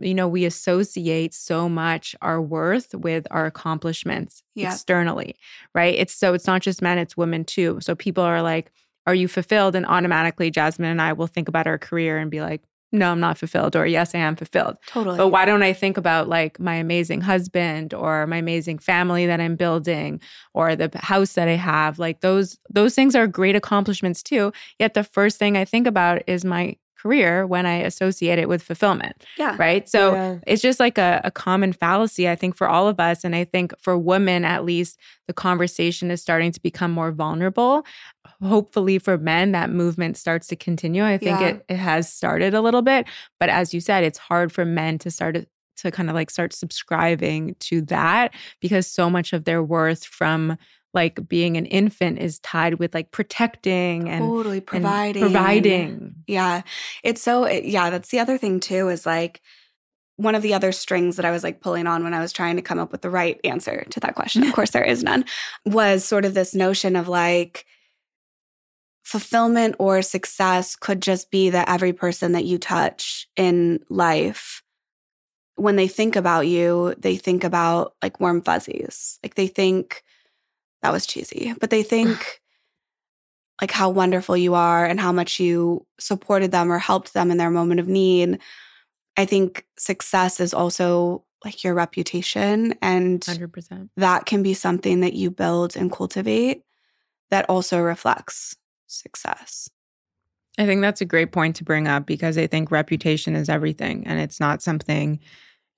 you 0.00 0.14
know, 0.14 0.28
we 0.28 0.44
associate 0.44 1.34
so 1.34 1.68
much 1.68 2.14
our 2.22 2.40
worth 2.40 2.94
with 2.94 3.26
our 3.30 3.46
accomplishments 3.46 4.42
Yeah. 4.54 4.72
externally, 4.72 5.36
right? 5.74 5.94
It's 5.94 6.14
so 6.14 6.34
it's 6.34 6.46
not 6.46 6.62
just 6.62 6.82
men, 6.82 6.98
it's 6.98 7.16
women 7.16 7.44
too. 7.44 7.78
So 7.80 7.94
people 7.94 8.24
are 8.24 8.42
like, 8.42 8.70
are 9.06 9.14
you 9.14 9.28
fulfilled? 9.28 9.74
And 9.74 9.86
automatically, 9.86 10.50
Jasmine 10.50 10.90
and 10.90 11.00
I 11.02 11.12
will 11.14 11.26
think 11.26 11.48
about 11.48 11.66
our 11.66 11.78
career 11.78 12.18
and 12.18 12.30
be 12.30 12.40
like, 12.40 12.62
no, 12.90 13.10
I'm 13.12 13.20
not 13.20 13.36
fulfilled, 13.36 13.76
or 13.76 13.86
yes, 13.86 14.14
I 14.14 14.18
am 14.18 14.34
fulfilled. 14.34 14.76
Totally. 14.86 15.18
But 15.18 15.28
why 15.28 15.44
don't 15.44 15.62
I 15.62 15.74
think 15.74 15.98
about 15.98 16.26
like 16.28 16.58
my 16.58 16.74
amazing 16.74 17.20
husband 17.20 17.92
or 17.92 18.26
my 18.26 18.38
amazing 18.38 18.78
family 18.78 19.26
that 19.26 19.40
I'm 19.42 19.56
building 19.56 20.20
or 20.54 20.74
the 20.74 20.90
house 20.94 21.34
that 21.34 21.48
I 21.48 21.56
have? 21.56 21.98
Like 21.98 22.20
those 22.20 22.58
those 22.70 22.94
things 22.94 23.14
are 23.14 23.26
great 23.26 23.56
accomplishments 23.56 24.22
too. 24.22 24.52
Yet 24.78 24.94
the 24.94 25.04
first 25.04 25.38
thing 25.38 25.56
I 25.56 25.66
think 25.66 25.86
about 25.86 26.22
is 26.26 26.46
my 26.46 26.76
career 27.00 27.46
when 27.46 27.64
I 27.66 27.76
associate 27.76 28.38
it 28.38 28.48
with 28.48 28.62
fulfillment, 28.62 29.24
yeah. 29.38 29.56
right? 29.58 29.88
So 29.88 30.12
Yeah. 30.14 30.38
it's 30.46 30.62
just 30.62 30.80
like 30.80 30.98
a, 30.98 31.20
a 31.24 31.30
common 31.30 31.72
fallacy, 31.72 32.28
I 32.28 32.34
think, 32.34 32.56
for 32.56 32.68
all 32.68 32.88
of 32.88 32.98
us. 33.00 33.24
And 33.24 33.34
I 33.34 33.44
think 33.44 33.72
for 33.80 33.96
women, 33.96 34.44
at 34.44 34.64
least, 34.64 34.98
the 35.26 35.32
conversation 35.32 36.10
is 36.10 36.20
starting 36.22 36.52
to 36.52 36.60
become 36.60 36.90
more 36.90 37.12
vulnerable. 37.12 37.84
Hopefully, 38.42 38.98
for 38.98 39.18
men, 39.18 39.52
that 39.52 39.70
movement 39.70 40.16
starts 40.16 40.46
to 40.48 40.56
continue. 40.56 41.04
I 41.04 41.18
think 41.18 41.40
Yeah. 41.40 41.46
it, 41.48 41.64
it 41.68 41.76
has 41.76 42.12
started 42.12 42.54
a 42.54 42.60
little 42.60 42.82
bit. 42.82 43.06
But 43.40 43.48
as 43.48 43.72
you 43.74 43.80
said, 43.80 44.04
it's 44.04 44.18
hard 44.18 44.52
for 44.52 44.64
men 44.64 44.98
to 44.98 45.10
start 45.10 45.34
to, 45.34 45.46
to 45.78 45.90
kind 45.90 46.08
of 46.08 46.14
like 46.14 46.30
start 46.30 46.52
subscribing 46.52 47.54
to 47.60 47.82
that 47.82 48.34
because 48.60 48.86
so 48.86 49.08
much 49.08 49.32
of 49.32 49.44
their 49.44 49.62
worth 49.62 50.04
from 50.04 50.56
like 50.94 51.28
being 51.28 51.56
an 51.56 51.66
infant 51.66 52.18
is 52.18 52.38
tied 52.40 52.74
with 52.74 52.94
like 52.94 53.10
protecting 53.10 54.08
and, 54.08 54.24
totally 54.24 54.58
and 54.58 54.66
providing. 54.66 55.22
providing. 55.22 56.14
Yeah. 56.26 56.62
It's 57.02 57.22
so, 57.22 57.46
yeah, 57.48 57.90
that's 57.90 58.10
the 58.10 58.20
other 58.20 58.38
thing 58.38 58.60
too 58.60 58.88
is 58.88 59.04
like 59.04 59.42
one 60.16 60.34
of 60.34 60.42
the 60.42 60.54
other 60.54 60.72
strings 60.72 61.16
that 61.16 61.24
I 61.24 61.30
was 61.30 61.44
like 61.44 61.60
pulling 61.60 61.86
on 61.86 62.02
when 62.02 62.14
I 62.14 62.20
was 62.20 62.32
trying 62.32 62.56
to 62.56 62.62
come 62.62 62.78
up 62.78 62.90
with 62.90 63.02
the 63.02 63.10
right 63.10 63.38
answer 63.44 63.84
to 63.90 64.00
that 64.00 64.14
question. 64.14 64.42
Of 64.42 64.52
course, 64.54 64.70
there 64.70 64.84
is 64.84 65.04
none, 65.04 65.24
was 65.64 66.04
sort 66.04 66.24
of 66.24 66.34
this 66.34 66.54
notion 66.54 66.96
of 66.96 67.08
like, 67.08 67.64
fulfillment 69.08 69.74
or 69.78 70.02
success 70.02 70.76
could 70.76 71.00
just 71.00 71.30
be 71.30 71.48
that 71.48 71.66
every 71.66 71.94
person 71.94 72.32
that 72.32 72.44
you 72.44 72.58
touch 72.58 73.26
in 73.36 73.80
life 73.88 74.62
when 75.54 75.76
they 75.76 75.88
think 75.88 76.14
about 76.14 76.46
you 76.46 76.94
they 76.98 77.16
think 77.16 77.42
about 77.42 77.94
like 78.02 78.20
warm 78.20 78.42
fuzzies 78.42 79.18
like 79.22 79.34
they 79.34 79.46
think 79.46 80.02
that 80.82 80.92
was 80.92 81.06
cheesy 81.06 81.54
but 81.60 81.70
they 81.70 81.82
think 81.82 82.40
like 83.60 83.72
how 83.72 83.90
wonderful 83.90 84.36
you 84.36 84.54
are 84.54 84.84
and 84.84 85.00
how 85.00 85.12
much 85.12 85.40
you 85.40 85.84
supported 85.98 86.52
them 86.52 86.70
or 86.70 86.78
helped 86.78 87.12
them 87.12 87.30
in 87.30 87.36
their 87.36 87.50
moment 87.50 87.80
of 87.80 87.88
need 87.88 88.38
i 89.16 89.24
think 89.24 89.64
success 89.78 90.40
is 90.40 90.54
also 90.54 91.24
like 91.44 91.62
your 91.62 91.74
reputation 91.74 92.74
and 92.82 93.20
100%. 93.20 93.88
that 93.96 94.26
can 94.26 94.42
be 94.42 94.54
something 94.54 95.00
that 95.00 95.14
you 95.14 95.30
build 95.30 95.76
and 95.76 95.92
cultivate 95.92 96.62
that 97.30 97.48
also 97.48 97.78
reflects 97.78 98.56
success. 98.86 99.68
I 100.58 100.66
think 100.66 100.80
that's 100.80 101.00
a 101.00 101.06
great 101.06 101.30
point 101.30 101.56
to 101.56 101.64
bring 101.64 101.86
up 101.86 102.06
because 102.06 102.36
I 102.36 102.46
think 102.46 102.70
reputation 102.70 103.36
is 103.36 103.48
everything 103.48 104.06
and 104.06 104.18
it's 104.18 104.40
not 104.40 104.62
something 104.62 105.20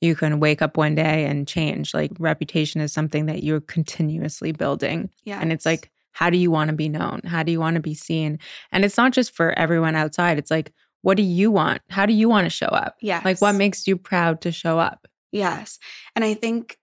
you 0.00 0.16
can 0.16 0.40
wake 0.40 0.62
up 0.62 0.76
one 0.76 0.95
day 0.95 1.26
and 1.26 1.47
change. 1.47 1.92
Like 1.95 2.12
reputation 2.19 2.80
is 2.80 2.92
something 2.92 3.26
that 3.26 3.42
you're 3.42 3.61
continuously 3.61 4.52
building. 4.52 5.11
Yeah. 5.25 5.38
And 5.40 5.52
it's 5.52 5.66
like, 5.66 5.90
how 6.12 6.30
do 6.30 6.38
you 6.38 6.50
want 6.50 6.71
to 6.71 6.76
be 6.76 6.88
known? 6.88 7.21
How 7.25 7.42
do 7.42 7.52
you 7.52 7.61
want 7.61 7.75
to 7.75 7.80
be 7.80 7.95
seen? 7.95 8.38
And 8.73 8.85
it's 8.85 8.97
not 8.97 9.12
just 9.12 9.35
for 9.35 9.57
everyone 9.59 9.95
outside. 9.95 10.38
It's 10.38 10.50
like, 10.50 10.73
what 11.02 11.16
do 11.16 11.23
you 11.23 11.50
want? 11.50 11.83
How 11.88 12.07
do 12.07 12.12
you 12.12 12.28
want 12.28 12.47
to 12.47 12.50
show 12.50 12.66
up? 12.66 12.97
Yeah. 13.00 13.23
Like, 13.25 13.40
what 13.40 13.54
makes 13.54 13.87
you 13.87 13.97
proud 13.97 14.40
to 14.42 14.52
show 14.52 14.78
up? 14.78 15.07
Yes. 15.33 15.78
And 16.14 16.25
I 16.25 16.35
think 16.35 16.78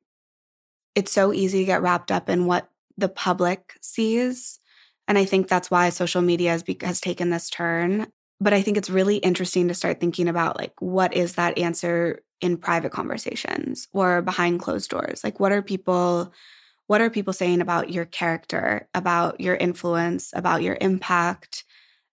it's 0.96 1.12
so 1.12 1.34
easy 1.34 1.60
to 1.60 1.66
get 1.66 1.82
wrapped 1.82 2.12
up 2.12 2.30
in 2.30 2.46
what 2.46 2.70
the 2.98 3.10
public 3.10 3.74
sees. 3.82 4.60
And 5.08 5.18
I 5.18 5.26
think 5.26 5.48
that's 5.48 5.70
why 5.70 5.90
social 5.90 6.22
media 6.22 6.52
has, 6.52 6.64
be- 6.64 6.78
has 6.82 7.00
taken 7.00 7.30
this 7.30 7.50
turn. 7.50 8.08
But 8.40 8.54
I 8.54 8.62
think 8.62 8.78
it's 8.78 8.90
really 8.90 9.18
interesting 9.18 9.68
to 9.68 9.74
start 9.74 10.00
thinking 10.00 10.28
about 10.28 10.58
like, 10.58 10.74
what 10.80 11.14
is 11.14 11.36
that 11.36 11.58
answer 11.58 12.22
in 12.42 12.58
private 12.58 12.92
conversations 12.92 13.88
or 13.94 14.22
behind 14.22 14.60
closed 14.60 14.90
doors? 14.90 15.24
Like, 15.24 15.40
what 15.40 15.52
are 15.52 15.62
people. 15.62 16.34
What 16.88 17.02
are 17.02 17.10
people 17.10 17.34
saying 17.34 17.60
about 17.60 17.92
your 17.92 18.06
character, 18.06 18.88
about 18.94 19.42
your 19.42 19.58
influence, 19.58 20.32
about 20.34 20.62
your 20.62 20.78
impact 20.80 21.66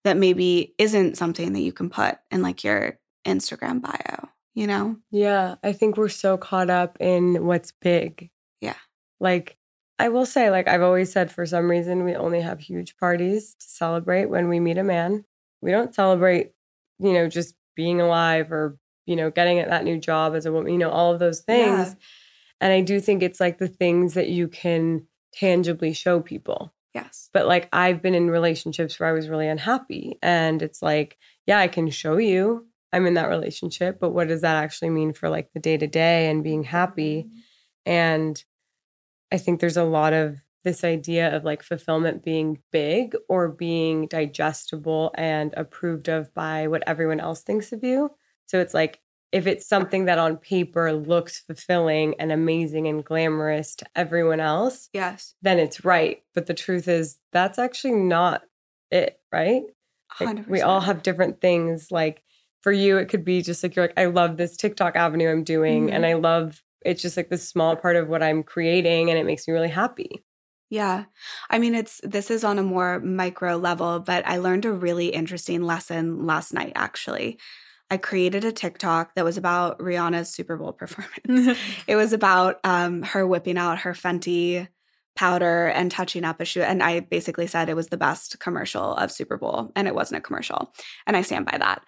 that 0.03 0.17
maybe 0.17 0.75
isn't 0.77 1.15
something 1.17 1.53
that 1.53 1.61
you 1.61 1.71
can 1.71 1.89
put 1.89 2.17
in 2.29 2.41
like 2.41 2.61
your 2.65 2.99
Instagram 3.25 3.81
bio, 3.81 4.27
you 4.53 4.67
know? 4.67 4.97
Yeah, 5.11 5.55
I 5.63 5.71
think 5.71 5.95
we're 5.95 6.09
so 6.09 6.35
caught 6.35 6.69
up 6.69 6.97
in 6.99 7.45
what's 7.45 7.71
big. 7.71 8.29
Yeah. 8.59 8.75
Like, 9.21 9.55
I 9.97 10.09
will 10.09 10.25
say, 10.25 10.49
like, 10.49 10.67
I've 10.67 10.81
always 10.81 11.09
said 11.09 11.31
for 11.31 11.45
some 11.45 11.71
reason, 11.71 12.03
we 12.03 12.13
only 12.13 12.41
have 12.41 12.59
huge 12.59 12.97
parties 12.97 13.55
to 13.61 13.65
celebrate 13.65 14.25
when 14.25 14.49
we 14.49 14.59
meet 14.59 14.77
a 14.77 14.83
man. 14.83 15.23
We 15.61 15.71
don't 15.71 15.95
celebrate, 15.95 16.51
you 16.99 17.13
know, 17.13 17.29
just 17.29 17.55
being 17.77 18.01
alive 18.01 18.51
or, 18.51 18.77
you 19.05 19.15
know, 19.15 19.29
getting 19.29 19.59
at 19.59 19.69
that 19.69 19.83
new 19.83 19.99
job 19.99 20.35
as 20.35 20.45
a 20.45 20.51
woman, 20.51 20.71
you 20.71 20.79
know, 20.79 20.89
all 20.89 21.13
of 21.13 21.19
those 21.19 21.41
things. 21.41 21.89
Yeah. 21.89 21.93
And 22.61 22.73
I 22.73 22.81
do 22.81 22.99
think 22.99 23.21
it's 23.21 23.39
like 23.39 23.57
the 23.57 23.67
things 23.67 24.13
that 24.13 24.29
you 24.29 24.47
can 24.47 25.07
tangibly 25.33 25.93
show 25.93 26.19
people. 26.19 26.73
Yes. 26.93 27.29
But 27.33 27.47
like 27.47 27.67
I've 27.73 28.01
been 28.01 28.15
in 28.15 28.29
relationships 28.29 28.99
where 28.99 29.09
I 29.09 29.11
was 29.11 29.27
really 29.27 29.47
unhappy. 29.47 30.17
And 30.21 30.61
it's 30.61 30.81
like, 30.81 31.17
yeah, 31.45 31.59
I 31.59 31.67
can 31.67 31.89
show 31.89 32.17
you 32.17 32.65
I'm 32.95 33.05
in 33.05 33.15
that 33.15 33.27
relationship, 33.27 33.99
but 33.99 34.11
what 34.11 34.29
does 34.29 34.39
that 34.41 34.55
actually 34.55 34.89
mean 34.89 35.11
for 35.11 35.29
like 35.29 35.51
the 35.53 35.59
day 35.59 35.75
to 35.75 35.85
day 35.85 36.29
and 36.29 36.43
being 36.43 36.63
happy? 36.63 37.23
Mm-hmm. 37.23 37.39
And 37.91 38.43
I 39.33 39.37
think 39.37 39.59
there's 39.59 39.75
a 39.75 39.83
lot 39.83 40.13
of 40.13 40.37
this 40.63 40.85
idea 40.85 41.35
of 41.35 41.43
like 41.43 41.61
fulfillment 41.61 42.23
being 42.23 42.59
big 42.71 43.13
or 43.27 43.49
being 43.49 44.07
digestible 44.07 45.13
and 45.15 45.53
approved 45.57 46.07
of 46.07 46.33
by 46.33 46.67
what 46.67 46.83
everyone 46.87 47.19
else 47.19 47.41
thinks 47.41 47.73
of 47.73 47.83
you. 47.83 48.11
So 48.45 48.59
it's 48.59 48.73
like 48.73 49.01
if 49.31 49.47
it's 49.47 49.67
something 49.67 50.05
that 50.05 50.17
on 50.17 50.37
paper 50.37 50.93
looks 50.93 51.39
fulfilling 51.39 52.15
and 52.19 52.31
amazing 52.31 52.87
and 52.87 53.03
glamorous 53.03 53.75
to 53.75 53.85
everyone 53.95 54.39
else, 54.39 54.89
Yes. 54.93 55.35
then 55.41 55.59
it's 55.59 55.83
right. 55.83 56.23
But 56.33 56.45
the 56.45 56.53
truth 56.53 56.87
is, 56.87 57.17
that's 57.33 57.59
actually 57.59 57.95
not 57.95 58.43
it, 58.91 59.19
right? 59.33 59.63
Like, 60.21 60.47
we 60.47 60.61
all 60.61 60.79
have 60.79 61.03
different 61.03 61.41
things. 61.41 61.91
Like 61.91 62.23
for 62.61 62.71
you, 62.71 62.97
it 62.97 63.09
could 63.09 63.25
be 63.25 63.41
just 63.41 63.61
like 63.61 63.75
you're 63.75 63.85
like, 63.85 63.99
I 63.99 64.05
love 64.05 64.37
this 64.37 64.55
TikTok 64.55 64.95
avenue 64.95 65.29
I'm 65.29 65.43
doing, 65.43 65.91
and 65.91 66.03
mm-hmm. 66.03 66.17
I 66.17 66.19
love 66.19 66.63
it's 66.85 67.01
just 67.01 67.17
like 67.17 67.29
this 67.29 67.47
small 67.47 67.75
part 67.75 67.95
of 67.95 68.07
what 68.07 68.23
I'm 68.23 68.43
creating, 68.43 69.09
and 69.09 69.19
it 69.19 69.25
makes 69.25 69.47
me 69.47 69.53
really 69.53 69.69
happy. 69.69 70.23
Yeah. 70.69 71.05
I 71.49 71.59
mean, 71.59 71.75
it's 71.75 71.99
this 72.03 72.31
is 72.31 72.43
on 72.43 72.57
a 72.57 72.63
more 72.63 72.99
micro 72.99 73.57
level, 73.57 73.99
but 73.99 74.25
I 74.25 74.37
learned 74.37 74.65
a 74.65 74.71
really 74.71 75.07
interesting 75.07 75.63
lesson 75.63 76.25
last 76.25 76.53
night, 76.53 76.73
actually. 76.75 77.37
I 77.89 77.97
created 77.97 78.43
a 78.43 78.51
TikTok 78.51 79.13
that 79.15 79.25
was 79.25 79.37
about 79.37 79.79
Rihanna's 79.79 80.29
Super 80.29 80.57
Bowl 80.57 80.73
performance. 80.73 81.57
it 81.87 81.95
was 81.95 82.13
about 82.13 82.59
um, 82.63 83.03
her 83.03 83.27
whipping 83.27 83.57
out 83.57 83.79
her 83.79 83.93
Fenty 83.93 84.67
powder 85.15 85.67
and 85.67 85.91
touching 85.91 86.25
up 86.25 86.41
a 86.41 86.45
shoe. 86.45 86.61
And 86.61 86.83
I 86.83 86.99
basically 86.99 87.47
said 87.47 87.69
it 87.69 87.75
was 87.75 87.87
the 87.87 87.97
best 87.97 88.39
commercial 88.39 88.95
of 88.95 89.11
Super 89.11 89.37
Bowl, 89.37 89.71
and 89.75 89.87
it 89.87 89.95
wasn't 89.95 90.19
a 90.19 90.21
commercial. 90.21 90.73
And 91.07 91.15
I 91.15 91.21
stand 91.21 91.45
by 91.45 91.57
that. 91.57 91.83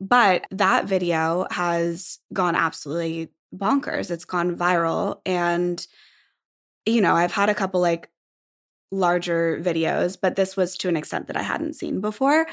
But 0.00 0.46
that 0.50 0.86
video 0.86 1.46
has 1.50 2.18
gone 2.32 2.56
absolutely 2.56 3.30
bonkers. 3.54 4.10
It's 4.10 4.24
gone 4.24 4.56
viral. 4.56 5.20
And, 5.24 5.86
you 6.84 7.00
know, 7.00 7.14
I've 7.14 7.32
had 7.32 7.48
a 7.48 7.54
couple 7.54 7.80
like 7.80 8.10
larger 8.90 9.60
videos, 9.62 10.18
but 10.20 10.36
this 10.36 10.56
was 10.56 10.76
to 10.78 10.88
an 10.88 10.96
extent 10.96 11.28
that 11.28 11.36
I 11.36 11.42
hadn't 11.42 11.74
seen 11.74 12.00
before. 12.00 12.46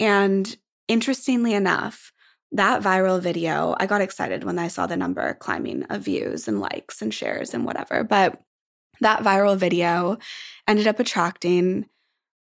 And 0.00 0.56
interestingly 0.88 1.52
enough, 1.52 2.12
that 2.52 2.82
viral 2.82 3.20
video, 3.20 3.74
I 3.78 3.86
got 3.86 4.00
excited 4.00 4.44
when 4.44 4.58
I 4.58 4.68
saw 4.68 4.86
the 4.86 4.96
number 4.96 5.34
climbing 5.34 5.84
of 5.84 6.02
views 6.02 6.48
and 6.48 6.60
likes 6.60 7.02
and 7.02 7.12
shares 7.12 7.52
and 7.52 7.64
whatever. 7.64 8.04
But 8.04 8.40
that 9.00 9.22
viral 9.22 9.56
video 9.56 10.18
ended 10.66 10.86
up 10.86 11.00
attracting, 11.00 11.86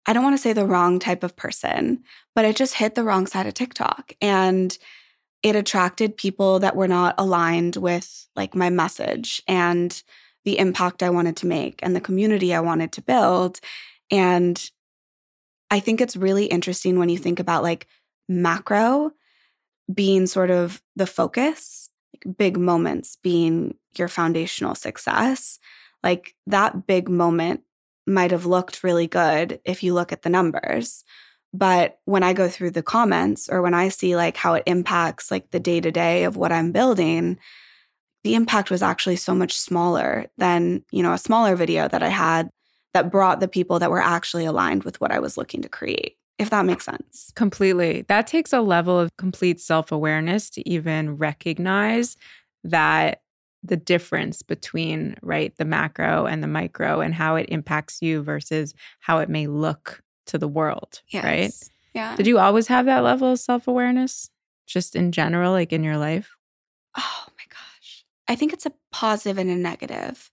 I 0.05 0.13
don't 0.13 0.23
want 0.23 0.35
to 0.35 0.41
say 0.41 0.53
the 0.53 0.65
wrong 0.65 0.99
type 0.99 1.23
of 1.23 1.35
person, 1.35 2.03
but 2.35 2.45
it 2.45 2.55
just 2.55 2.75
hit 2.75 2.95
the 2.95 3.03
wrong 3.03 3.27
side 3.27 3.47
of 3.47 3.53
TikTok. 3.53 4.13
And 4.21 4.77
it 5.43 5.55
attracted 5.55 6.17
people 6.17 6.59
that 6.59 6.75
were 6.75 6.87
not 6.87 7.15
aligned 7.17 7.75
with 7.75 8.27
like 8.35 8.55
my 8.55 8.69
message 8.69 9.41
and 9.47 10.01
the 10.45 10.59
impact 10.59 11.03
I 11.03 11.09
wanted 11.09 11.35
to 11.37 11.47
make 11.47 11.79
and 11.83 11.95
the 11.95 12.01
community 12.01 12.53
I 12.53 12.59
wanted 12.59 12.91
to 12.93 13.01
build. 13.01 13.59
And 14.11 14.69
I 15.69 15.79
think 15.79 16.01
it's 16.01 16.15
really 16.15 16.45
interesting 16.45 16.97
when 16.97 17.09
you 17.09 17.17
think 17.17 17.39
about 17.39 17.63
like 17.63 17.87
macro 18.29 19.11
being 19.93 20.27
sort 20.27 20.51
of 20.51 20.81
the 20.95 21.07
focus 21.07 21.89
like 22.13 22.37
big 22.37 22.57
moments 22.57 23.17
being 23.21 23.75
your 23.97 24.07
foundational 24.07 24.75
success, 24.75 25.59
like 26.03 26.35
that 26.47 26.87
big 26.87 27.09
moment 27.09 27.61
might 28.05 28.31
have 28.31 28.45
looked 28.45 28.83
really 28.83 29.07
good 29.07 29.59
if 29.65 29.83
you 29.83 29.93
look 29.93 30.11
at 30.11 30.21
the 30.21 30.29
numbers. 30.29 31.03
But 31.53 31.99
when 32.05 32.23
I 32.23 32.33
go 32.33 32.49
through 32.49 32.71
the 32.71 32.83
comments 32.83 33.49
or 33.49 33.61
when 33.61 33.73
I 33.73 33.89
see 33.89 34.15
like 34.15 34.37
how 34.37 34.53
it 34.53 34.63
impacts 34.65 35.31
like 35.31 35.51
the 35.51 35.59
day 35.59 35.81
to 35.81 35.91
day 35.91 36.23
of 36.23 36.37
what 36.37 36.51
I'm 36.51 36.71
building, 36.71 37.37
the 38.23 38.35
impact 38.35 38.69
was 38.69 38.83
actually 38.83 39.15
so 39.15 39.33
much 39.33 39.53
smaller 39.53 40.27
than, 40.37 40.83
you 40.91 41.03
know, 41.03 41.13
a 41.13 41.17
smaller 41.17 41.55
video 41.55 41.87
that 41.87 42.03
I 42.03 42.09
had 42.09 42.49
that 42.93 43.11
brought 43.11 43.39
the 43.39 43.47
people 43.47 43.79
that 43.79 43.91
were 43.91 44.01
actually 44.01 44.45
aligned 44.45 44.83
with 44.83 44.99
what 44.99 45.11
I 45.11 45.19
was 45.19 45.37
looking 45.37 45.61
to 45.61 45.69
create, 45.69 46.17
if 46.39 46.49
that 46.49 46.65
makes 46.65 46.85
sense. 46.85 47.31
Completely. 47.35 48.05
That 48.07 48.27
takes 48.27 48.53
a 48.53 48.61
level 48.61 48.99
of 48.99 49.09
complete 49.17 49.59
self 49.59 49.91
awareness 49.91 50.49
to 50.51 50.69
even 50.69 51.17
recognize 51.17 52.15
that 52.63 53.21
the 53.63 53.77
difference 53.77 54.41
between, 54.41 55.15
right, 55.21 55.55
the 55.57 55.65
macro 55.65 56.25
and 56.25 56.43
the 56.43 56.47
micro 56.47 57.01
and 57.01 57.13
how 57.13 57.35
it 57.35 57.47
impacts 57.49 58.01
you 58.01 58.21
versus 58.21 58.73
how 58.99 59.19
it 59.19 59.29
may 59.29 59.47
look 59.47 60.01
to 60.27 60.37
the 60.37 60.47
world, 60.47 61.01
yes. 61.09 61.23
right? 61.23 61.53
Yeah. 61.93 62.15
Did 62.15 62.27
you 62.27 62.37
always 62.37 62.67
have 62.67 62.85
that 62.85 63.03
level 63.03 63.31
of 63.31 63.39
self 63.39 63.67
awareness 63.67 64.29
just 64.67 64.95
in 64.95 65.11
general, 65.11 65.51
like 65.51 65.73
in 65.73 65.83
your 65.83 65.97
life? 65.97 66.35
Oh 66.95 67.25
my 67.27 67.43
gosh. 67.49 68.05
I 68.27 68.35
think 68.35 68.53
it's 68.53 68.65
a 68.65 68.73
positive 68.91 69.37
and 69.37 69.49
a 69.49 69.55
negative. 69.55 70.31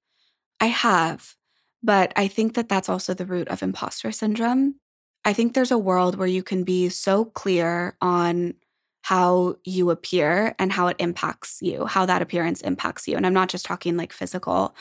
I 0.60 0.66
have, 0.66 1.34
but 1.82 2.12
I 2.16 2.28
think 2.28 2.54
that 2.54 2.68
that's 2.68 2.88
also 2.88 3.14
the 3.14 3.26
root 3.26 3.48
of 3.48 3.62
imposter 3.62 4.12
syndrome. 4.12 4.76
I 5.24 5.32
think 5.32 5.54
there's 5.54 5.70
a 5.70 5.78
world 5.78 6.16
where 6.16 6.28
you 6.28 6.42
can 6.42 6.64
be 6.64 6.88
so 6.88 7.24
clear 7.24 7.96
on 8.00 8.54
how 9.02 9.56
you 9.64 9.90
appear 9.90 10.54
and 10.58 10.72
how 10.72 10.86
it 10.86 10.96
impacts 10.98 11.58
you, 11.60 11.86
how 11.86 12.06
that 12.06 12.22
appearance 12.22 12.60
impacts 12.62 13.06
you. 13.06 13.16
And 13.16 13.26
I'm 13.26 13.34
not 13.34 13.50
just 13.50 13.66
talking 13.66 13.96
like 13.96 14.12
physical. 14.12 14.74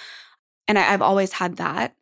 And 0.68 0.80
I, 0.80 0.84
have 0.84 1.02
always 1.02 1.34
had 1.34 1.58
that 1.58 1.96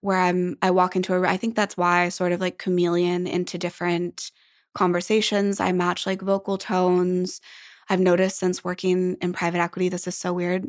where 0.00 0.18
I'm 0.18 0.58
I 0.60 0.70
walk 0.72 0.96
into 0.96 1.14
a 1.14 1.22
I 1.26 1.36
think 1.36 1.54
that's 1.54 1.76
why 1.76 2.02
I 2.02 2.08
sort 2.08 2.32
of 2.32 2.40
like 2.40 2.58
chameleon 2.58 3.26
into 3.26 3.58
different 3.58 4.32
conversations. 4.74 5.60
I 5.60 5.72
match 5.72 6.06
like 6.06 6.20
vocal 6.20 6.58
tones. 6.58 7.40
I've 7.88 8.00
noticed 8.00 8.38
since 8.38 8.64
working 8.64 9.16
in 9.20 9.32
private 9.32 9.60
equity, 9.60 9.88
this 9.88 10.08
is 10.08 10.16
so 10.16 10.32
weird. 10.32 10.68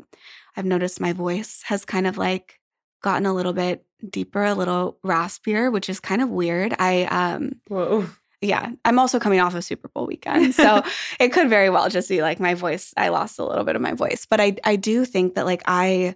I've 0.56 0.64
noticed 0.64 1.00
my 1.00 1.12
voice 1.12 1.62
has 1.66 1.84
kind 1.84 2.06
of 2.06 2.16
like 2.16 2.60
gotten 3.02 3.26
a 3.26 3.34
little 3.34 3.52
bit 3.52 3.84
deeper, 4.10 4.44
a 4.44 4.54
little 4.54 4.98
raspier, 5.04 5.72
which 5.72 5.88
is 5.88 6.00
kind 6.00 6.22
of 6.22 6.28
weird. 6.28 6.74
I 6.78 7.04
um 7.04 7.56
Whoa. 7.68 8.06
Yeah. 8.40 8.72
I'm 8.84 8.98
also 8.98 9.18
coming 9.18 9.40
off 9.40 9.54
a 9.54 9.62
Super 9.62 9.88
Bowl 9.88 10.06
weekend. 10.06 10.54
So 10.64 10.82
it 11.18 11.32
could 11.32 11.48
very 11.48 11.70
well 11.70 11.88
just 11.88 12.08
be 12.08 12.20
like 12.20 12.40
my 12.40 12.54
voice. 12.54 12.92
I 12.96 13.08
lost 13.08 13.38
a 13.38 13.44
little 13.44 13.64
bit 13.64 13.76
of 13.76 13.82
my 13.82 13.92
voice. 13.92 14.26
But 14.28 14.40
I 14.40 14.56
I 14.64 14.76
do 14.76 15.04
think 15.04 15.34
that 15.34 15.46
like 15.46 15.62
I 15.66 16.14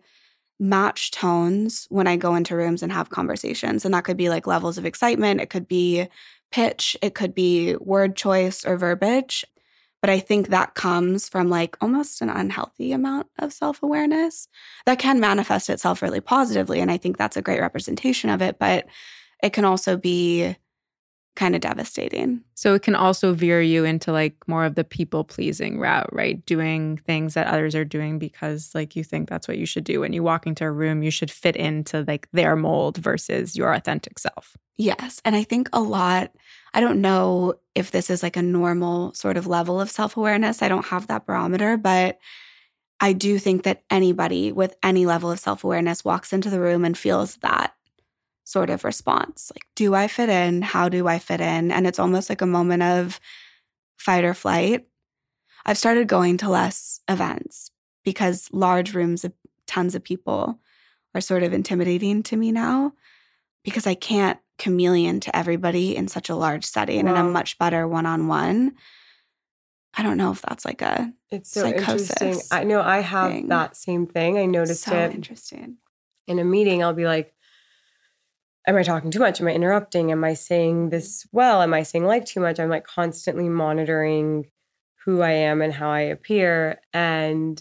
match 0.60 1.10
tones 1.12 1.86
when 1.88 2.06
I 2.06 2.16
go 2.16 2.34
into 2.34 2.56
rooms 2.56 2.82
and 2.82 2.92
have 2.92 3.10
conversations. 3.10 3.84
And 3.84 3.94
that 3.94 4.04
could 4.04 4.16
be 4.16 4.28
like 4.28 4.46
levels 4.46 4.78
of 4.78 4.84
excitement, 4.84 5.40
it 5.40 5.50
could 5.50 5.68
be 5.68 6.08
pitch, 6.50 6.96
it 7.02 7.14
could 7.14 7.34
be 7.34 7.76
word 7.76 8.16
choice 8.16 8.64
or 8.64 8.76
verbiage. 8.76 9.44
But 10.00 10.10
I 10.10 10.20
think 10.20 10.48
that 10.48 10.74
comes 10.74 11.28
from 11.28 11.50
like 11.50 11.76
almost 11.80 12.22
an 12.22 12.28
unhealthy 12.28 12.92
amount 12.92 13.26
of 13.38 13.52
self 13.52 13.82
awareness 13.82 14.48
that 14.86 14.98
can 14.98 15.20
manifest 15.20 15.68
itself 15.70 16.02
really 16.02 16.20
positively. 16.20 16.80
And 16.80 16.90
I 16.90 16.96
think 16.96 17.16
that's 17.16 17.36
a 17.36 17.42
great 17.42 17.60
representation 17.60 18.30
of 18.30 18.40
it. 18.40 18.58
But 18.58 18.86
it 19.42 19.52
can 19.52 19.64
also 19.64 19.96
be 19.96 20.56
kind 21.38 21.54
of 21.54 21.60
devastating. 21.60 22.42
So 22.56 22.74
it 22.74 22.82
can 22.82 22.96
also 22.96 23.32
veer 23.32 23.62
you 23.62 23.84
into 23.84 24.10
like 24.10 24.36
more 24.48 24.64
of 24.64 24.74
the 24.74 24.82
people 24.82 25.22
pleasing 25.22 25.78
route, 25.78 26.12
right? 26.12 26.44
Doing 26.46 26.96
things 26.96 27.34
that 27.34 27.46
others 27.46 27.76
are 27.76 27.84
doing 27.84 28.18
because 28.18 28.72
like 28.74 28.96
you 28.96 29.04
think 29.04 29.28
that's 29.28 29.46
what 29.46 29.56
you 29.56 29.64
should 29.64 29.84
do. 29.84 30.00
When 30.00 30.12
you 30.12 30.24
walk 30.24 30.48
into 30.48 30.64
a 30.64 30.72
room, 30.72 31.04
you 31.04 31.12
should 31.12 31.30
fit 31.30 31.54
into 31.54 32.04
like 32.08 32.28
their 32.32 32.56
mold 32.56 32.96
versus 32.96 33.56
your 33.56 33.72
authentic 33.72 34.18
self. 34.18 34.56
Yes. 34.76 35.22
And 35.24 35.36
I 35.36 35.44
think 35.44 35.68
a 35.72 35.80
lot, 35.80 36.32
I 36.74 36.80
don't 36.80 37.00
know 37.00 37.54
if 37.76 37.92
this 37.92 38.10
is 38.10 38.20
like 38.20 38.36
a 38.36 38.42
normal 38.42 39.14
sort 39.14 39.36
of 39.36 39.46
level 39.46 39.80
of 39.80 39.92
self 39.92 40.16
awareness. 40.16 40.60
I 40.60 40.68
don't 40.68 40.86
have 40.86 41.06
that 41.06 41.24
barometer, 41.24 41.76
but 41.76 42.18
I 42.98 43.12
do 43.12 43.38
think 43.38 43.62
that 43.62 43.84
anybody 43.90 44.50
with 44.50 44.74
any 44.82 45.06
level 45.06 45.30
of 45.30 45.38
self 45.38 45.62
awareness 45.62 46.04
walks 46.04 46.32
into 46.32 46.50
the 46.50 46.60
room 46.60 46.84
and 46.84 46.98
feels 46.98 47.36
that 47.36 47.74
sort 48.48 48.70
of 48.70 48.82
response. 48.82 49.52
Like, 49.54 49.66
do 49.74 49.94
I 49.94 50.08
fit 50.08 50.30
in? 50.30 50.62
How 50.62 50.88
do 50.88 51.06
I 51.06 51.18
fit 51.18 51.42
in? 51.42 51.70
And 51.70 51.86
it's 51.86 51.98
almost 51.98 52.30
like 52.30 52.40
a 52.40 52.46
moment 52.46 52.82
of 52.82 53.20
fight 53.98 54.24
or 54.24 54.32
flight. 54.32 54.86
I've 55.66 55.76
started 55.76 56.08
going 56.08 56.38
to 56.38 56.48
less 56.48 57.00
events 57.08 57.70
because 58.04 58.48
large 58.50 58.94
rooms 58.94 59.22
of 59.22 59.34
tons 59.66 59.94
of 59.94 60.02
people 60.02 60.60
are 61.14 61.20
sort 61.20 61.42
of 61.42 61.52
intimidating 61.52 62.22
to 62.22 62.36
me 62.38 62.50
now 62.50 62.94
because 63.64 63.86
I 63.86 63.94
can't 63.94 64.38
chameleon 64.56 65.20
to 65.20 65.36
everybody 65.36 65.94
in 65.94 66.08
such 66.08 66.30
a 66.30 66.34
large 66.34 66.64
setting 66.64 67.04
wow. 67.04 67.10
and 67.10 67.18
I'm 67.18 67.32
much 67.32 67.58
better 67.58 67.86
one 67.86 68.06
on 68.06 68.28
one. 68.28 68.76
I 69.92 70.02
don't 70.02 70.16
know 70.16 70.32
if 70.32 70.40
that's 70.40 70.64
like 70.64 70.80
a 70.80 71.12
it's 71.30 71.50
so 71.50 71.66
interesting. 71.66 72.40
I 72.50 72.64
know 72.64 72.80
I 72.80 73.00
have 73.00 73.30
thing. 73.30 73.48
that 73.48 73.76
same 73.76 74.06
thing. 74.06 74.38
I 74.38 74.46
noticed 74.46 74.84
so 74.84 74.96
it 74.96 75.14
interesting. 75.14 75.76
In 76.26 76.38
a 76.38 76.44
meeting, 76.44 76.82
I'll 76.82 76.94
be 76.94 77.04
like, 77.04 77.34
am 78.68 78.76
I 78.76 78.82
talking 78.82 79.10
too 79.10 79.18
much? 79.18 79.40
Am 79.40 79.48
I 79.48 79.52
interrupting? 79.52 80.12
Am 80.12 80.22
I 80.22 80.34
saying 80.34 80.90
this 80.90 81.26
well? 81.32 81.62
Am 81.62 81.72
I 81.72 81.82
saying 81.82 82.04
like 82.04 82.26
too 82.26 82.40
much? 82.40 82.60
I'm 82.60 82.68
like 82.68 82.84
constantly 82.84 83.48
monitoring 83.48 84.50
who 85.04 85.22
I 85.22 85.30
am 85.30 85.62
and 85.62 85.72
how 85.72 85.90
I 85.90 86.00
appear. 86.00 86.78
And 86.92 87.60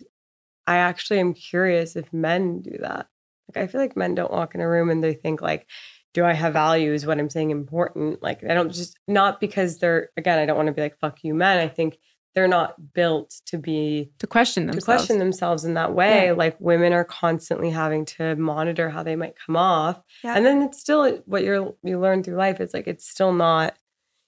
I 0.67 0.77
actually 0.77 1.21
am 1.21 1.33
curious 1.33 1.95
if 1.95 2.11
men 2.11 2.61
do 2.61 2.77
that. 2.81 3.07
Like, 3.47 3.63
I 3.63 3.67
feel 3.67 3.79
like 3.79 3.95
men 3.95 4.15
don't 4.15 4.31
walk 4.31 4.53
in 4.53 4.59
a 4.59 4.67
room 4.67 4.89
and 4.89 5.01
they 5.01 5.13
think, 5.13 5.41
like, 5.41 5.65
do 6.13 6.25
I 6.25 6.33
have 6.33 6.51
values? 6.51 7.05
What 7.05 7.19
I'm 7.19 7.29
saying 7.29 7.51
important? 7.51 8.21
Like, 8.21 8.43
I 8.43 8.53
don't 8.53 8.73
just, 8.73 8.99
not 9.07 9.39
because 9.39 9.77
they're, 9.77 10.09
again, 10.17 10.39
I 10.39 10.45
don't 10.45 10.57
want 10.57 10.67
to 10.67 10.73
be 10.73 10.81
like, 10.81 10.99
fuck 10.99 11.23
you, 11.23 11.33
men. 11.33 11.59
I 11.59 11.69
think 11.69 11.97
they're 12.37 12.47
not 12.47 12.93
built 12.93 13.41
to 13.47 13.57
be 13.57 14.11
to 14.19 14.27
question 14.27 14.67
themselves. 14.67 14.85
to 14.85 14.91
question 14.91 15.17
themselves 15.17 15.65
in 15.65 15.73
that 15.73 15.95
way. 15.95 16.27
Yeah. 16.27 16.33
Like 16.33 16.55
women 16.59 16.93
are 16.93 17.03
constantly 17.03 17.71
having 17.71 18.05
to 18.05 18.35
monitor 18.35 18.91
how 18.91 19.01
they 19.01 19.15
might 19.15 19.33
come 19.43 19.55
off, 19.55 19.99
yeah. 20.23 20.35
and 20.37 20.45
then 20.45 20.61
it's 20.61 20.79
still 20.79 21.17
what 21.25 21.43
you're 21.43 21.73
you 21.81 21.99
learn 21.99 22.21
through 22.21 22.35
life. 22.35 22.59
It's 22.59 22.75
like 22.75 22.85
it's 22.87 23.09
still 23.09 23.33
not. 23.33 23.75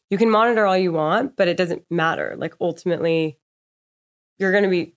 You 0.10 0.18
can 0.18 0.32
monitor 0.32 0.66
all 0.66 0.76
you 0.76 0.92
want, 0.92 1.36
but 1.36 1.48
it 1.48 1.56
doesn't 1.56 1.84
matter. 1.92 2.34
Like 2.36 2.56
ultimately, 2.60 3.38
you're 4.40 4.52
going 4.52 4.64
to 4.64 4.72
be 4.72 4.96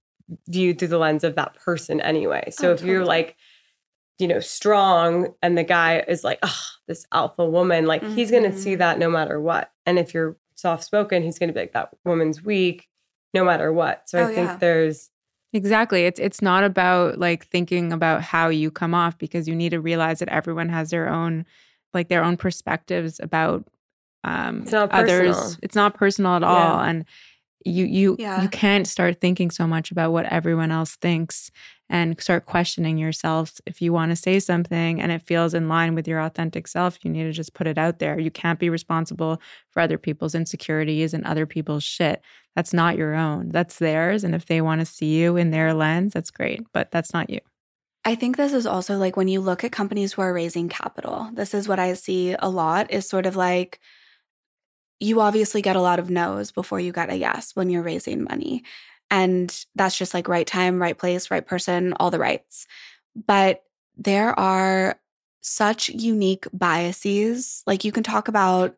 viewed 0.49 0.79
through 0.79 0.89
the 0.89 0.97
lens 0.97 1.23
of 1.23 1.35
that 1.35 1.55
person 1.57 2.01
anyway. 2.01 2.49
So 2.51 2.71
oh, 2.71 2.73
if 2.73 2.79
totally. 2.79 2.93
you're 2.93 3.05
like, 3.05 3.37
you 4.19 4.27
know, 4.27 4.41
strong, 4.41 5.35
and 5.43 5.59
the 5.59 5.65
guy 5.65 6.03
is 6.09 6.25
like, 6.25 6.39
oh, 6.43 6.61
this 6.89 7.07
alpha 7.13 7.45
woman, 7.45 7.85
like 7.85 8.01
mm-hmm. 8.01 8.15
he's 8.15 8.31
going 8.31 8.51
to 8.51 8.59
see 8.59 8.77
that 8.77 8.99
no 8.99 9.11
matter 9.11 9.39
what. 9.39 9.71
And 9.85 9.99
if 9.99 10.15
you're 10.15 10.39
soft 10.55 10.85
spoken, 10.85 11.23
he's 11.23 11.39
going 11.39 11.51
to 11.51 11.53
be 11.53 11.61
like, 11.61 11.75
that 11.75 11.91
woman's 12.07 12.43
weak 12.43 12.89
no 13.35 13.45
matter 13.45 13.73
what. 13.73 14.09
So 14.09 14.19
oh, 14.19 14.25
I 14.25 14.27
think 14.27 14.49
yeah. 14.49 14.57
there's 14.57 15.11
Exactly. 15.55 16.07
It's 16.07 16.19
it's 16.19 16.41
not 16.41 16.65
about 16.65 17.19
like 17.19 17.47
thinking 17.47 17.93
about 17.93 18.23
how 18.23 18.49
you 18.49 18.71
come 18.71 18.95
off 18.95 19.19
because 19.19 19.47
you 19.47 19.55
need 19.55 19.71
to 19.71 19.81
realize 19.81 20.21
that 20.21 20.31
everyone 20.31 20.71
has 20.71 20.91
their 20.91 21.09
own 21.09 21.45
like 21.93 22.09
their 22.09 22.25
own 22.25 22.39
perspectives 22.39 23.21
about 23.23 23.67
um 24.25 24.63
it's 24.63 24.73
others. 24.73 25.59
It's 25.63 25.75
not 25.75 25.95
personal 25.95 26.37
at 26.37 26.43
all. 26.43 26.81
And 26.81 27.05
you 27.65 27.85
you 27.85 28.17
yeah. 28.19 28.43
you 28.43 28.49
can't 28.49 28.87
start 28.87 29.21
thinking 29.21 29.51
so 29.51 29.67
much 29.67 29.91
about 29.91 30.13
what 30.13 30.27
everyone 30.27 30.71
else 30.71 30.97
thinks 30.97 31.51
and 31.89 32.19
start 32.21 32.47
questioning 32.47 32.97
yourself 32.97 33.61
if 33.67 33.83
you 33.83 33.93
want 33.93 34.11
to 34.11 34.17
say 34.17 34.41
something 34.41 35.01
and 35.01 35.13
it 35.13 35.23
feels 35.23 35.53
in 35.53 35.69
line 35.69 35.95
with 35.95 36.09
your 36.09 36.21
authentic 36.21 36.67
self 36.67 36.99
you 37.05 37.11
need 37.11 37.25
to 37.25 37.33
just 37.33 37.55
put 37.55 37.67
it 37.67 37.79
out 37.79 37.99
there. 37.99 38.19
You 38.19 38.31
can't 38.31 38.59
be 38.59 38.71
responsible 38.71 39.41
for 39.71 39.81
other 39.81 39.99
people's 39.99 40.35
insecurities 40.35 41.15
and 41.15 41.25
other 41.25 41.47
people's 41.47 41.85
shit. 41.85 42.23
That's 42.57 42.73
not 42.73 42.97
your 42.97 43.15
own. 43.15 43.51
That's 43.51 43.79
theirs 43.79 44.25
and 44.25 44.35
if 44.35 44.47
they 44.47 44.61
want 44.61 44.81
to 44.81 44.87
see 44.87 45.19
you 45.19 45.37
in 45.37 45.51
their 45.51 45.75
lens 45.75 46.13
that's 46.13 46.31
great 46.31 46.63
but 46.73 46.91
that's 46.91 47.13
not 47.13 47.31
you. 47.31 47.41
I 48.05 48.17
think 48.17 48.37
this 48.37 48.53
is 48.53 48.67
also 48.67 48.97
like 48.99 49.17
when 49.17 49.29
you 49.29 49.41
look 49.41 49.63
at 49.63 49.71
companies 49.71 50.15
who 50.15 50.23
are 50.23 50.35
raising 50.35 50.69
capital, 50.69 51.31
this 51.35 51.55
is 51.55 51.69
what 51.69 51.79
I 51.79 51.93
see 51.95 52.35
a 52.37 52.49
lot 52.49 52.91
is 52.91 53.09
sort 53.09 53.27
of 53.27 53.37
like 53.37 53.79
you 55.03 55.21
obviously 55.21 55.63
get 55.63 55.77
a 55.77 55.81
lot 55.81 55.99
of 55.99 56.11
no's 56.11 56.53
before 56.53 56.79
you 56.79 56.93
get 56.93 57.11
a 57.11 57.17
yes 57.17 57.57
when 57.57 57.69
you're 57.69 57.83
raising 57.83 58.23
money. 58.23 58.63
And 59.11 59.65
that's 59.75 59.99
just 59.99 60.15
like 60.15 60.29
right 60.29 60.47
time, 60.47 60.81
right 60.81 60.97
place, 60.97 61.31
right 61.31 61.47
person, 61.47 61.93
all 61.95 62.11
the 62.11 62.19
rights. 62.19 62.67
But 63.27 63.65
there 63.97 64.39
are 64.39 64.99
such 65.41 65.89
unique 65.89 66.47
biases. 66.53 67.63
Like 67.67 67.85
you 67.85 67.93
can 67.93 68.05
talk 68.05 68.29
about 68.29 68.77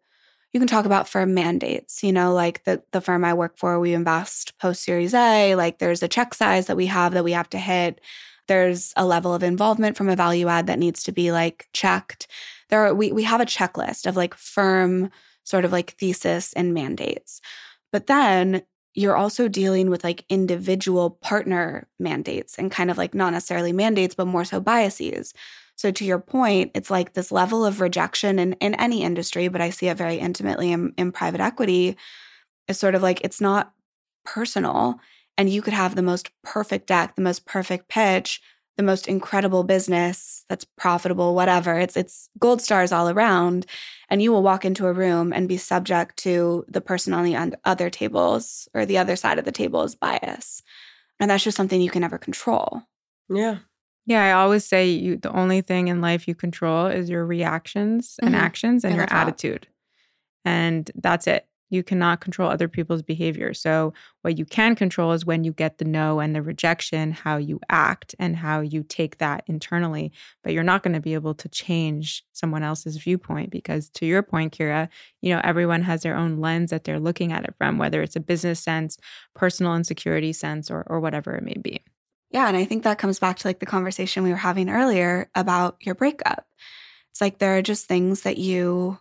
you 0.52 0.60
can 0.60 0.68
talk 0.68 0.86
about 0.86 1.08
firm 1.08 1.34
mandates, 1.34 2.04
you 2.04 2.12
know, 2.12 2.32
like 2.32 2.64
the 2.64 2.82
the 2.92 3.00
firm 3.00 3.24
I 3.24 3.34
work 3.34 3.58
for, 3.58 3.78
we 3.78 3.92
invest 3.92 4.56
post 4.58 4.82
series 4.82 5.12
A, 5.12 5.54
like 5.56 5.78
there's 5.78 6.02
a 6.02 6.08
check 6.08 6.32
size 6.32 6.66
that 6.66 6.76
we 6.76 6.86
have 6.86 7.12
that 7.12 7.24
we 7.24 7.32
have 7.32 7.50
to 7.50 7.58
hit. 7.58 8.00
There's 8.48 8.92
a 8.96 9.04
level 9.04 9.34
of 9.34 9.42
involvement 9.42 9.96
from 9.96 10.08
a 10.08 10.16
value 10.16 10.48
add 10.48 10.68
that 10.68 10.78
needs 10.78 11.02
to 11.04 11.12
be 11.12 11.32
like 11.32 11.68
checked. 11.72 12.28
There 12.70 12.86
are 12.86 12.94
we 12.94 13.12
we 13.12 13.24
have 13.24 13.40
a 13.40 13.46
checklist 13.46 14.06
of 14.06 14.16
like 14.16 14.34
firm 14.34 15.10
sort 15.44 15.64
of 15.64 15.72
like 15.72 15.92
thesis 15.92 16.52
and 16.54 16.74
mandates. 16.74 17.40
But 17.92 18.06
then 18.06 18.62
you're 18.94 19.16
also 19.16 19.48
dealing 19.48 19.90
with 19.90 20.04
like 20.04 20.24
individual 20.28 21.10
partner 21.10 21.88
mandates 21.98 22.58
and 22.58 22.70
kind 22.70 22.90
of 22.90 22.98
like 22.98 23.14
not 23.14 23.32
necessarily 23.32 23.72
mandates, 23.72 24.14
but 24.14 24.26
more 24.26 24.44
so 24.44 24.60
biases. 24.60 25.34
So 25.76 25.90
to 25.90 26.04
your 26.04 26.20
point, 26.20 26.70
it's 26.74 26.90
like 26.90 27.12
this 27.12 27.32
level 27.32 27.64
of 27.64 27.80
rejection 27.80 28.38
in, 28.38 28.52
in 28.54 28.74
any 28.74 29.02
industry, 29.02 29.48
but 29.48 29.60
I 29.60 29.70
see 29.70 29.88
it 29.88 29.96
very 29.96 30.16
intimately 30.16 30.70
in, 30.70 30.94
in 30.96 31.10
private 31.10 31.40
equity 31.40 31.96
is 32.68 32.78
sort 32.78 32.94
of 32.94 33.02
like 33.02 33.20
it's 33.22 33.40
not 33.40 33.72
personal. 34.24 35.00
And 35.36 35.50
you 35.50 35.62
could 35.62 35.72
have 35.72 35.96
the 35.96 36.02
most 36.02 36.30
perfect 36.44 36.86
deck, 36.86 37.16
the 37.16 37.22
most 37.22 37.44
perfect 37.44 37.88
pitch, 37.88 38.40
the 38.76 38.82
most 38.82 39.06
incredible 39.06 39.62
business 39.64 40.44
that's 40.48 40.64
profitable, 40.76 41.34
whatever. 41.34 41.78
It's 41.78 41.96
it's 41.96 42.28
gold 42.38 42.60
stars 42.60 42.92
all 42.92 43.08
around. 43.08 43.66
And 44.10 44.20
you 44.22 44.32
will 44.32 44.42
walk 44.42 44.64
into 44.64 44.86
a 44.86 44.92
room 44.92 45.32
and 45.32 45.48
be 45.48 45.56
subject 45.56 46.16
to 46.18 46.64
the 46.68 46.80
person 46.80 47.12
on 47.14 47.24
the 47.24 47.56
other 47.64 47.88
tables 47.90 48.68
or 48.74 48.84
the 48.84 48.98
other 48.98 49.16
side 49.16 49.38
of 49.38 49.44
the 49.44 49.52
table's 49.52 49.94
bias. 49.94 50.62
And 51.20 51.30
that's 51.30 51.44
just 51.44 51.56
something 51.56 51.80
you 51.80 51.90
can 51.90 52.02
never 52.02 52.18
control. 52.18 52.82
Yeah. 53.28 53.58
Yeah, 54.06 54.22
I 54.22 54.32
always 54.32 54.64
say 54.66 54.90
you 54.90 55.16
the 55.16 55.32
only 55.32 55.62
thing 55.62 55.88
in 55.88 56.00
life 56.02 56.28
you 56.28 56.34
control 56.34 56.86
is 56.88 57.08
your 57.08 57.24
reactions 57.24 58.16
and 58.22 58.34
Mhm. 58.34 58.38
actions 58.38 58.84
and 58.84 58.90
Yeah, 58.92 58.96
your 58.96 59.06
that's 59.06 59.12
right. 59.14 59.20
attitude. 59.28 59.68
And 60.44 60.90
that's 60.94 61.26
it. 61.26 61.46
You 61.70 61.82
cannot 61.82 62.20
control 62.20 62.50
other 62.50 62.68
people's 62.68 63.02
behavior. 63.02 63.54
So, 63.54 63.92
what 64.22 64.38
you 64.38 64.44
can 64.44 64.74
control 64.74 65.12
is 65.12 65.26
when 65.26 65.44
you 65.44 65.52
get 65.52 65.78
the 65.78 65.84
no 65.84 66.20
and 66.20 66.34
the 66.34 66.42
rejection, 66.42 67.12
how 67.12 67.36
you 67.36 67.60
act 67.68 68.14
and 68.18 68.36
how 68.36 68.60
you 68.60 68.82
take 68.82 69.18
that 69.18 69.44
internally. 69.46 70.12
But 70.42 70.52
you're 70.52 70.62
not 70.62 70.82
going 70.82 70.94
to 70.94 71.00
be 71.00 71.14
able 71.14 71.34
to 71.34 71.48
change 71.48 72.24
someone 72.32 72.62
else's 72.62 72.96
viewpoint 72.96 73.50
because, 73.50 73.88
to 73.90 74.06
your 74.06 74.22
point, 74.22 74.56
Kira, 74.56 74.88
you 75.20 75.34
know, 75.34 75.40
everyone 75.44 75.82
has 75.82 76.02
their 76.02 76.16
own 76.16 76.40
lens 76.40 76.70
that 76.70 76.84
they're 76.84 77.00
looking 77.00 77.32
at 77.32 77.44
it 77.44 77.54
from, 77.58 77.78
whether 77.78 78.02
it's 78.02 78.16
a 78.16 78.20
business 78.20 78.60
sense, 78.60 78.98
personal 79.34 79.74
insecurity 79.74 80.32
sense, 80.32 80.70
or, 80.70 80.84
or 80.86 81.00
whatever 81.00 81.34
it 81.34 81.42
may 81.42 81.56
be. 81.60 81.80
Yeah, 82.30 82.48
and 82.48 82.56
I 82.56 82.64
think 82.64 82.82
that 82.82 82.98
comes 82.98 83.20
back 83.20 83.38
to 83.38 83.48
like 83.48 83.60
the 83.60 83.66
conversation 83.66 84.24
we 84.24 84.30
were 84.30 84.36
having 84.36 84.68
earlier 84.68 85.30
about 85.36 85.76
your 85.80 85.94
breakup. 85.94 86.44
It's 87.12 87.20
like 87.20 87.38
there 87.38 87.56
are 87.56 87.62
just 87.62 87.86
things 87.86 88.22
that 88.22 88.38
you 88.38 88.98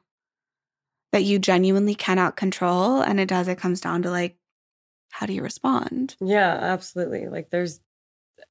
that 1.13 1.23
you 1.23 1.39
genuinely 1.39 1.95
cannot 1.95 2.35
control 2.35 2.99
and 3.01 3.19
it 3.19 3.29
does 3.29 3.47
it 3.47 3.57
comes 3.57 3.79
down 3.79 4.01
to 4.01 4.11
like 4.11 4.35
how 5.11 5.27
do 5.27 5.33
you 5.33 5.43
respond? 5.43 6.15
Yeah, 6.19 6.49
absolutely. 6.59 7.27
Like 7.27 7.51
there's, 7.51 7.79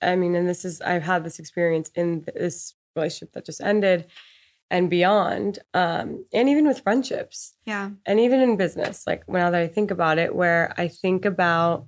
I 0.00 0.14
mean, 0.14 0.36
and 0.36 0.48
this 0.48 0.64
is, 0.64 0.80
I've 0.80 1.02
had 1.02 1.24
this 1.24 1.40
experience 1.40 1.90
in 1.96 2.24
this 2.34 2.74
relationship 2.94 3.32
that 3.34 3.44
just 3.44 3.60
ended 3.60 4.06
and 4.70 4.88
beyond, 4.88 5.58
um, 5.74 6.24
and 6.32 6.48
even 6.48 6.66
with 6.68 6.80
friendships 6.84 7.54
Yeah. 7.66 7.90
and 8.06 8.20
even 8.20 8.40
in 8.40 8.56
business. 8.56 9.08
Like 9.08 9.28
now 9.28 9.50
that 9.50 9.60
I 9.60 9.66
think 9.66 9.90
about 9.90 10.18
it, 10.18 10.34
where 10.36 10.72
I 10.78 10.86
think 10.86 11.24
about 11.24 11.86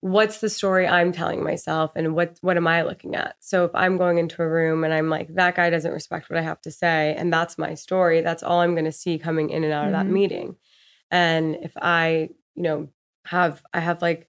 what's 0.00 0.38
the 0.40 0.48
story 0.48 0.86
I'm 0.86 1.12
telling 1.12 1.42
myself 1.42 1.92
and 1.96 2.14
what 2.14 2.38
what 2.40 2.56
am 2.56 2.66
I 2.66 2.82
looking 2.82 3.16
at? 3.16 3.36
So 3.40 3.64
if 3.64 3.72
I'm 3.74 3.96
going 3.98 4.18
into 4.18 4.42
a 4.42 4.48
room 4.48 4.84
and 4.84 4.94
I'm 4.94 5.10
like, 5.10 5.34
that 5.34 5.56
guy 5.56 5.70
doesn't 5.70 5.92
respect 5.92 6.30
what 6.30 6.38
I 6.38 6.42
have 6.42 6.60
to 6.62 6.70
say, 6.70 7.14
and 7.16 7.32
that's 7.32 7.58
my 7.58 7.74
story, 7.74 8.20
that's 8.20 8.42
all 8.42 8.60
I'm 8.60 8.74
gonna 8.74 8.92
see 8.92 9.18
coming 9.18 9.50
in 9.50 9.64
and 9.64 9.72
out 9.72 9.86
of 9.86 9.92
that 9.92 10.06
Mhm. 10.06 10.12
meeting. 10.12 10.56
And 11.10 11.56
if 11.62 11.72
I, 11.76 12.30
you 12.54 12.62
know, 12.62 12.88
have 13.26 13.62
I 13.74 13.80
have 13.80 14.02
like 14.02 14.28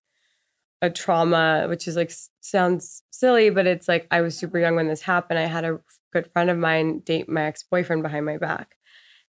a 0.81 0.89
trauma, 0.89 1.67
which 1.69 1.87
is 1.87 1.95
like 1.95 2.11
sounds 2.41 3.03
silly, 3.11 3.49
but 3.49 3.67
it's 3.67 3.87
like 3.87 4.07
I 4.11 4.21
was 4.21 4.37
super 4.37 4.59
young 4.59 4.75
when 4.75 4.87
this 4.87 5.01
happened. 5.01 5.39
I 5.39 5.45
had 5.45 5.65
a 5.65 5.79
good 6.13 6.31
friend 6.31 6.49
of 6.49 6.57
mine 6.57 6.99
date 6.99 7.29
my 7.29 7.43
ex 7.43 7.63
boyfriend 7.63 8.01
behind 8.03 8.25
my 8.25 8.37
back. 8.37 8.75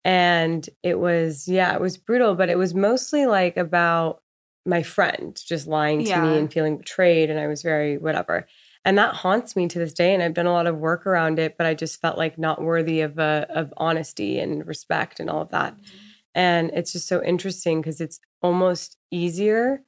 And 0.04 0.68
it 0.82 0.98
was, 0.98 1.48
yeah, 1.48 1.74
it 1.74 1.80
was 1.80 1.96
brutal, 1.96 2.34
but 2.34 2.50
it 2.50 2.58
was 2.58 2.74
mostly 2.74 3.26
like 3.26 3.56
about 3.56 4.22
my 4.66 4.82
friend 4.82 5.40
just 5.46 5.66
lying 5.66 6.02
to 6.04 6.08
Yeah. 6.10 6.22
me 6.22 6.38
and 6.38 6.52
feeling 6.52 6.78
betrayed. 6.78 7.30
And 7.30 7.38
I 7.38 7.46
was 7.46 7.62
very 7.62 7.98
whatever. 7.98 8.46
And 8.84 8.98
that 8.98 9.14
haunts 9.14 9.56
me 9.56 9.66
to 9.68 9.78
this 9.78 9.92
day. 9.92 10.12
And 10.14 10.22
I've 10.22 10.34
done 10.34 10.46
a 10.46 10.52
lot 10.52 10.66
of 10.66 10.78
work 10.78 11.06
around 11.06 11.38
it, 11.38 11.56
but 11.56 11.66
I 11.66 11.74
just 11.74 12.00
felt 12.00 12.18
like 12.18 12.38
not 12.38 12.62
worthy 12.62 13.00
of 13.00 13.18
uh, 13.18 13.46
of 13.48 13.72
honesty 13.76 14.38
and 14.38 14.66
respect 14.66 15.20
and 15.20 15.28
all 15.30 15.42
of 15.42 15.50
that. 15.50 15.74
And 16.34 16.70
it's 16.74 16.92
just 16.92 17.06
so 17.08 17.22
interesting 17.22 17.80
because 17.80 18.00
it's 18.00 18.20
almost 18.42 18.96
easier 19.10 19.82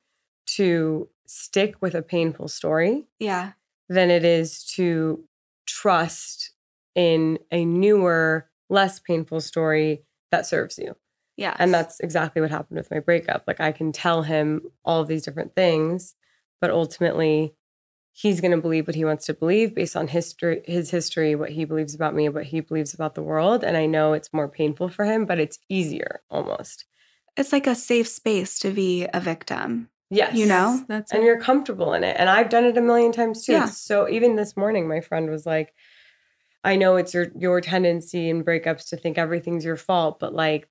to 0.56 1.08
stick 1.26 1.74
with 1.82 1.94
a 1.94 2.02
painful 2.02 2.48
story 2.48 3.06
Yeah. 3.18 3.52
than 3.88 4.10
it 4.10 4.24
is 4.24 4.64
to 4.76 5.24
trust 5.66 6.52
in 6.94 7.38
a 7.50 7.64
newer, 7.64 8.48
less 8.70 8.98
painful 9.00 9.40
story 9.40 10.04
that 10.30 10.46
serves 10.46 10.78
you. 10.78 10.96
Yeah. 11.36 11.54
And 11.58 11.72
that's 11.72 12.00
exactly 12.00 12.40
what 12.40 12.50
happened 12.50 12.78
with 12.78 12.90
my 12.90 13.00
breakup. 13.00 13.44
Like 13.46 13.60
I 13.60 13.72
can 13.72 13.92
tell 13.92 14.22
him 14.22 14.62
all 14.84 15.00
of 15.00 15.08
these 15.08 15.24
different 15.24 15.54
things, 15.54 16.14
but 16.60 16.70
ultimately 16.70 17.54
he's 18.12 18.40
going 18.40 18.52
to 18.52 18.56
believe 18.56 18.86
what 18.86 18.96
he 18.96 19.04
wants 19.04 19.26
to 19.26 19.34
believe 19.34 19.74
based 19.74 19.94
on 19.94 20.08
history 20.08 20.62
his 20.64 20.90
history, 20.90 21.34
what 21.34 21.50
he 21.50 21.66
believes 21.66 21.94
about 21.94 22.14
me, 22.14 22.28
what 22.30 22.44
he 22.44 22.60
believes 22.60 22.94
about 22.94 23.14
the 23.14 23.22
world, 23.22 23.62
and 23.62 23.76
I 23.76 23.84
know 23.84 24.14
it's 24.14 24.32
more 24.32 24.48
painful 24.48 24.88
for 24.88 25.04
him, 25.04 25.26
but 25.26 25.38
it's 25.38 25.58
easier 25.68 26.22
almost. 26.30 26.86
it's 27.36 27.52
like 27.52 27.66
a 27.66 27.74
safe 27.74 28.08
space 28.08 28.58
to 28.60 28.70
be 28.70 29.06
a 29.12 29.20
victim. 29.20 29.88
Yes. 30.10 30.34
You 30.34 30.46
know? 30.46 30.84
That's 30.88 31.12
and 31.12 31.22
it. 31.22 31.26
you're 31.26 31.40
comfortable 31.40 31.92
in 31.92 32.04
it. 32.04 32.16
And 32.18 32.30
I've 32.30 32.48
done 32.48 32.64
it 32.64 32.78
a 32.78 32.80
million 32.80 33.12
times 33.12 33.44
too. 33.44 33.52
Yeah. 33.52 33.66
So 33.66 34.08
even 34.08 34.36
this 34.36 34.56
morning, 34.56 34.88
my 34.88 35.00
friend 35.00 35.28
was 35.30 35.44
like, 35.44 35.74
I 36.64 36.76
know 36.76 36.96
it's 36.96 37.14
your 37.14 37.26
your 37.38 37.60
tendency 37.60 38.28
in 38.28 38.44
breakups 38.44 38.88
to 38.88 38.96
think 38.96 39.18
everything's 39.18 39.64
your 39.64 39.76
fault, 39.76 40.18
but 40.18 40.34
like, 40.34 40.68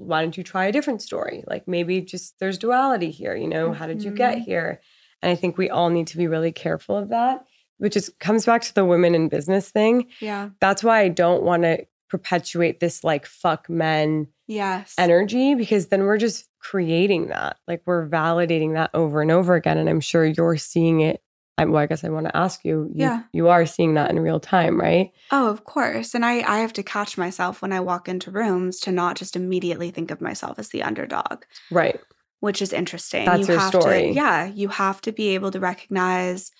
why 0.00 0.22
don't 0.22 0.36
you 0.36 0.42
try 0.42 0.64
a 0.66 0.72
different 0.72 1.02
story? 1.02 1.44
Like 1.46 1.68
maybe 1.68 2.00
just 2.00 2.38
there's 2.38 2.58
duality 2.58 3.10
here, 3.10 3.34
you 3.36 3.48
know, 3.48 3.72
how 3.72 3.86
did 3.86 4.02
you 4.02 4.10
get 4.10 4.38
Mhm. 4.38 4.44
here? 4.44 4.80
And 5.22 5.30
I 5.30 5.34
think 5.34 5.58
we 5.58 5.68
all 5.70 5.90
need 5.90 6.06
to 6.08 6.16
be 6.16 6.26
really 6.26 6.52
careful 6.52 6.96
of 6.96 7.10
that, 7.10 7.44
which 7.78 7.96
is 7.96 8.12
comes 8.18 8.46
back 8.46 8.62
to 8.62 8.74
the 8.74 8.84
women 8.84 9.14
in 9.14 9.28
business 9.28 9.70
thing. 9.70 10.06
Yeah. 10.20 10.50
That's 10.60 10.82
why 10.82 11.00
I 11.00 11.08
don't 11.08 11.42
want 11.42 11.62
to 11.64 11.86
perpetuate 12.08 12.80
this 12.80 13.04
like 13.04 13.26
fuck 13.26 13.68
men 13.70 14.26
Yes. 14.48 14.94
energy 14.98 15.54
because 15.54 15.88
then 15.88 16.02
we're 16.02 16.18
just 16.18 16.46
creating 16.58 17.28
that. 17.28 17.56
Like 17.68 17.82
we're 17.86 18.08
validating 18.08 18.74
that 18.74 18.90
over 18.94 19.22
and 19.22 19.30
over 19.30 19.54
again. 19.54 19.78
And 19.78 19.88
I'm 19.88 20.00
sure 20.00 20.24
you're 20.24 20.56
seeing 20.56 21.00
it. 21.00 21.22
I, 21.60 21.64
well, 21.66 21.82
I 21.82 21.86
guess 21.86 22.04
I 22.04 22.08
want 22.08 22.26
to 22.26 22.36
ask 22.36 22.64
you, 22.64 22.90
you. 22.94 23.04
Yeah. 23.04 23.22
You 23.32 23.48
are 23.48 23.66
seeing 23.66 23.94
that 23.94 24.10
in 24.10 24.18
real 24.18 24.40
time, 24.40 24.80
right? 24.80 25.12
Oh, 25.30 25.48
of 25.50 25.64
course. 25.64 26.14
And 26.14 26.24
I, 26.24 26.40
I 26.40 26.58
have 26.60 26.72
to 26.74 26.82
catch 26.82 27.18
myself 27.18 27.60
when 27.60 27.72
I 27.72 27.80
walk 27.80 28.08
into 28.08 28.30
rooms 28.30 28.80
to 28.80 28.92
not 28.92 29.16
just 29.16 29.36
immediately 29.36 29.90
think 29.90 30.10
of 30.10 30.20
myself 30.20 30.58
as 30.58 30.68
the 30.70 30.82
underdog, 30.82 31.42
Right. 31.70 32.00
which 32.40 32.62
is 32.62 32.72
interesting. 32.72 33.26
That's 33.26 33.48
your 33.48 33.58
have 33.58 33.68
story. 33.68 34.08
To, 34.08 34.12
yeah. 34.12 34.46
You 34.46 34.68
have 34.68 35.00
to 35.02 35.12
be 35.12 35.28
able 35.34 35.50
to 35.50 35.60
recognize 35.60 36.50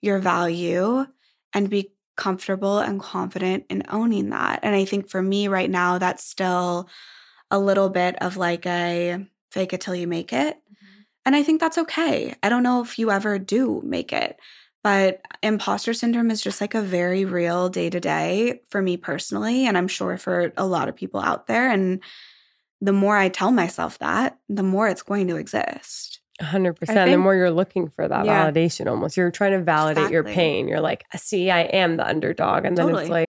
your 0.00 0.18
value 0.18 1.06
and 1.54 1.70
be 1.70 1.92
comfortable 2.16 2.78
and 2.78 3.00
confident 3.00 3.64
in 3.70 3.84
owning 3.88 4.30
that. 4.30 4.60
And 4.62 4.74
I 4.74 4.84
think 4.84 5.08
for 5.08 5.22
me 5.22 5.48
right 5.48 5.70
now, 5.70 5.98
that's 5.98 6.24
still 6.24 6.88
a 7.50 7.58
little 7.58 7.88
bit 7.88 8.16
of 8.22 8.36
like 8.36 8.66
a 8.66 9.26
fake 9.50 9.72
it 9.72 9.80
till 9.80 9.94
you 9.94 10.06
make 10.06 10.32
it. 10.32 10.56
And 11.24 11.36
I 11.36 11.42
think 11.42 11.60
that's 11.60 11.78
okay. 11.78 12.34
I 12.42 12.48
don't 12.48 12.62
know 12.62 12.82
if 12.82 12.98
you 12.98 13.10
ever 13.10 13.38
do 13.38 13.80
make 13.84 14.12
it, 14.12 14.38
but 14.82 15.20
imposter 15.42 15.94
syndrome 15.94 16.30
is 16.30 16.40
just 16.42 16.60
like 16.60 16.74
a 16.74 16.82
very 16.82 17.24
real 17.24 17.68
day 17.68 17.88
to 17.90 18.00
day 18.00 18.62
for 18.68 18.82
me 18.82 18.96
personally. 18.96 19.66
And 19.66 19.78
I'm 19.78 19.88
sure 19.88 20.16
for 20.18 20.52
a 20.56 20.66
lot 20.66 20.88
of 20.88 20.96
people 20.96 21.20
out 21.20 21.46
there. 21.46 21.70
And 21.70 22.02
the 22.80 22.92
more 22.92 23.16
I 23.16 23.28
tell 23.28 23.52
myself 23.52 23.98
that, 24.00 24.38
the 24.48 24.64
more 24.64 24.88
it's 24.88 25.02
going 25.02 25.28
to 25.28 25.36
exist. 25.36 26.18
100%. 26.40 27.10
the 27.10 27.18
more 27.18 27.36
you're 27.36 27.52
looking 27.52 27.88
for 27.90 28.08
that 28.08 28.24
Yeah. 28.26 28.50
validation 28.50 28.88
almost. 28.90 29.16
You're 29.16 29.30
trying 29.30 29.52
to 29.52 29.60
validate 29.60 30.10
your 30.10 30.24
pain. 30.24 30.66
You're 30.66 30.80
like, 30.80 31.04
see, 31.14 31.50
I 31.52 31.60
am 31.60 31.96
the 31.96 32.06
underdog. 32.06 32.64
And 32.64 32.76
then 32.76 32.86
Totally. 32.86 33.02
it's 33.02 33.10
like, 33.10 33.28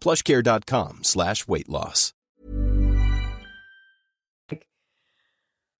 Plushcare.com 0.00 1.04
slash 1.04 1.46
weight 1.46 1.68
loss. 1.68 2.14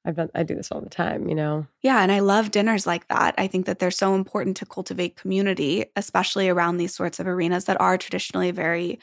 I've 0.05 0.17
done, 0.17 0.31
I 0.35 0.45
do 0.45 0.55
this 0.55 0.73
all 0.73 0.81
the 0.81 0.89
time, 0.89 1.29
you 1.29 1.35
know? 1.35 1.67
Yeah. 1.83 2.03
And 2.03 2.11
I 2.11 2.21
love 2.21 2.51
dinners 2.51 2.87
like 2.87 3.07
that. 3.09 3.35
I 3.37 3.47
think 3.47 3.67
that 3.67 3.79
they're 3.81 3.91
so 3.91 4.15
important 4.15 4.57
to 4.59 4.67
cultivate 4.67 5.17
community, 5.17 5.85
especially 5.95 6.49
around 6.49 6.79
these 6.79 6.95
sorts 6.95 7.21
of 7.21 7.27
arenas 7.27 7.67
that 7.67 7.79
are 7.81 7.99
traditionally 7.99 8.51
very, 8.51 8.99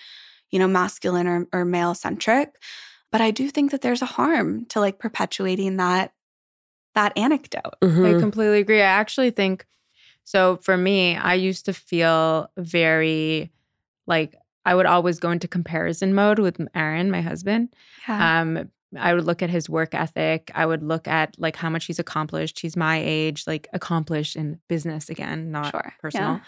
you 0.50 0.58
know, 0.58 0.68
masculine 0.68 1.28
or, 1.28 1.48
or 1.54 1.66
male 1.66 1.94
centric. 1.94 2.56
But 3.12 3.22
I 3.22 3.30
do 3.30 3.50
think 3.50 3.70
that 3.72 3.82
there's 3.82 4.02
a 4.02 4.08
harm 4.08 4.66
to 4.70 4.80
like 4.80 4.98
perpetuating 4.98 5.78
that 5.78 6.14
that 6.96 7.16
anecdote. 7.16 7.76
Mhm. 7.84 8.18
I 8.18 8.20
completely 8.20 8.60
agree. 8.60 8.82
I 8.82 8.86
actually 8.86 9.30
think 9.30 9.68
so 10.24 10.58
for 10.58 10.76
me, 10.76 11.16
I 11.16 11.36
used 11.36 11.66
to 11.66 11.74
feel 11.74 12.50
very 12.58 13.52
like 14.08 14.36
I 14.68 14.76
would 14.76 14.86
always 14.86 15.20
go 15.20 15.32
into 15.32 15.48
comparison 15.48 16.14
mode 16.14 16.40
with 16.40 16.58
Aaron, 16.76 17.10
my 17.10 17.22
husband. 17.22 17.74
Yeah. 18.08 18.42
Um, 18.42 18.70
I 18.98 19.14
would 19.14 19.26
look 19.26 19.42
at 19.44 19.50
his 19.50 19.70
work 19.70 19.94
ethic. 19.94 20.50
I 20.56 20.66
would 20.66 20.82
look 20.82 21.10
at 21.10 21.36
like 21.38 21.58
how 21.58 21.70
much 21.70 21.86
he's 21.86 22.00
accomplished. 22.00 22.60
He's 22.62 22.78
my 22.78 23.02
age, 23.04 23.44
like 23.46 23.68
accomplished 23.74 24.36
in 24.38 24.60
business 24.70 25.10
again, 25.10 25.52
not 25.52 25.72
Sure. 25.72 25.94
personal, 26.02 26.36
Yeah. 26.36 26.40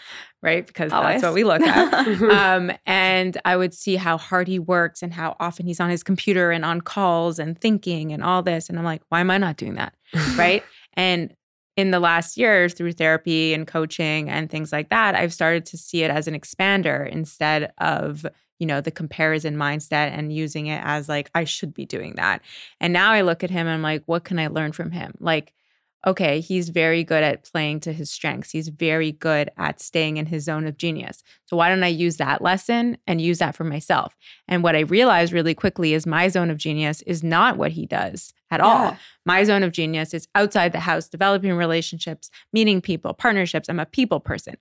right? 0.42 0.66
Because 0.66 0.90
Always. 0.90 1.20
that's 1.20 1.24
what 1.24 1.34
we 1.34 1.44
look 1.44 1.60
at. 1.60 2.06
Um, 2.40 2.72
and 2.86 3.36
I 3.44 3.56
would 3.58 3.74
see 3.74 3.96
how 3.96 4.16
hard 4.16 4.48
he 4.48 4.58
works 4.58 5.02
and 5.02 5.12
how 5.12 5.36
often 5.38 5.66
he's 5.66 5.80
on 5.80 5.90
his 5.90 6.02
computer 6.02 6.50
and 6.50 6.64
on 6.64 6.80
calls 6.80 7.38
and 7.38 7.60
thinking 7.60 8.10
and 8.12 8.22
all 8.24 8.42
this. 8.42 8.68
And 8.70 8.78
I'm 8.78 8.84
like, 8.86 9.02
why 9.10 9.20
am 9.20 9.30
I 9.30 9.36
not 9.38 9.56
doing 9.58 9.74
that? 9.74 9.94
right? 10.36 10.62
and 10.94 11.34
in 11.76 11.90
the 11.90 12.00
last 12.00 12.36
year, 12.36 12.68
through 12.68 12.92
therapy 12.92 13.54
and 13.54 13.66
coaching 13.66 14.28
and 14.28 14.50
things 14.50 14.72
like 14.72 14.90
that, 14.90 15.14
I've 15.14 15.32
started 15.32 15.66
to 15.66 15.78
see 15.78 16.02
it 16.02 16.10
as 16.10 16.26
an 16.28 16.34
expander 16.34 17.08
instead 17.08 17.72
of, 17.78 18.26
you 18.58 18.66
know, 18.66 18.80
the 18.80 18.90
comparison 18.90 19.56
mindset 19.56 20.10
and 20.12 20.32
using 20.32 20.66
it 20.66 20.82
as 20.84 21.08
like, 21.08 21.30
I 21.34 21.44
should 21.44 21.72
be 21.72 21.86
doing 21.86 22.14
that. 22.16 22.42
And 22.80 22.92
now 22.92 23.12
I 23.12 23.22
look 23.22 23.42
at 23.44 23.50
him 23.50 23.66
and 23.66 23.74
I'm 23.74 23.82
like, 23.82 24.02
what 24.06 24.24
can 24.24 24.38
I 24.38 24.48
learn 24.48 24.72
from 24.72 24.90
him? 24.90 25.14
Like, 25.20 25.54
okay, 26.06 26.40
he's 26.40 26.70
very 26.70 27.04
good 27.04 27.22
at 27.22 27.44
playing 27.44 27.80
to 27.80 27.92
his 27.92 28.10
strengths. 28.10 28.50
He's 28.50 28.68
very 28.68 29.12
good 29.12 29.50
at 29.58 29.80
staying 29.80 30.16
in 30.16 30.26
his 30.26 30.44
zone 30.44 30.66
of 30.66 30.76
genius. 30.78 31.22
So 31.44 31.56
why 31.56 31.68
don't 31.68 31.82
I 31.82 31.88
use 31.88 32.16
that 32.16 32.40
lesson 32.40 32.96
and 33.06 33.20
use 33.20 33.38
that 33.38 33.54
for 33.54 33.64
myself? 33.64 34.16
And 34.48 34.62
what 34.62 34.76
I 34.76 34.80
realized 34.80 35.32
really 35.32 35.54
quickly 35.54 35.92
is 35.92 36.06
my 36.06 36.28
zone 36.28 36.50
of 36.50 36.56
genius 36.56 37.02
is 37.02 37.22
not 37.22 37.58
what 37.58 37.72
he 37.72 37.84
does 37.86 38.32
at 38.50 38.60
all. 38.60 38.96
My 39.26 39.44
zone 39.44 39.62
of 39.62 39.72
genius 39.72 40.14
is 40.14 40.26
outside 40.34 40.72
the 40.72 40.80
house, 40.80 41.08
developing 41.08 41.52
relationships, 41.52 42.30
meeting 42.52 42.80
people, 42.80 43.12
partnerships. 43.12 43.68
I'm 43.68 43.78
a 43.78 43.86
people 43.86 44.20
person. 44.20 44.56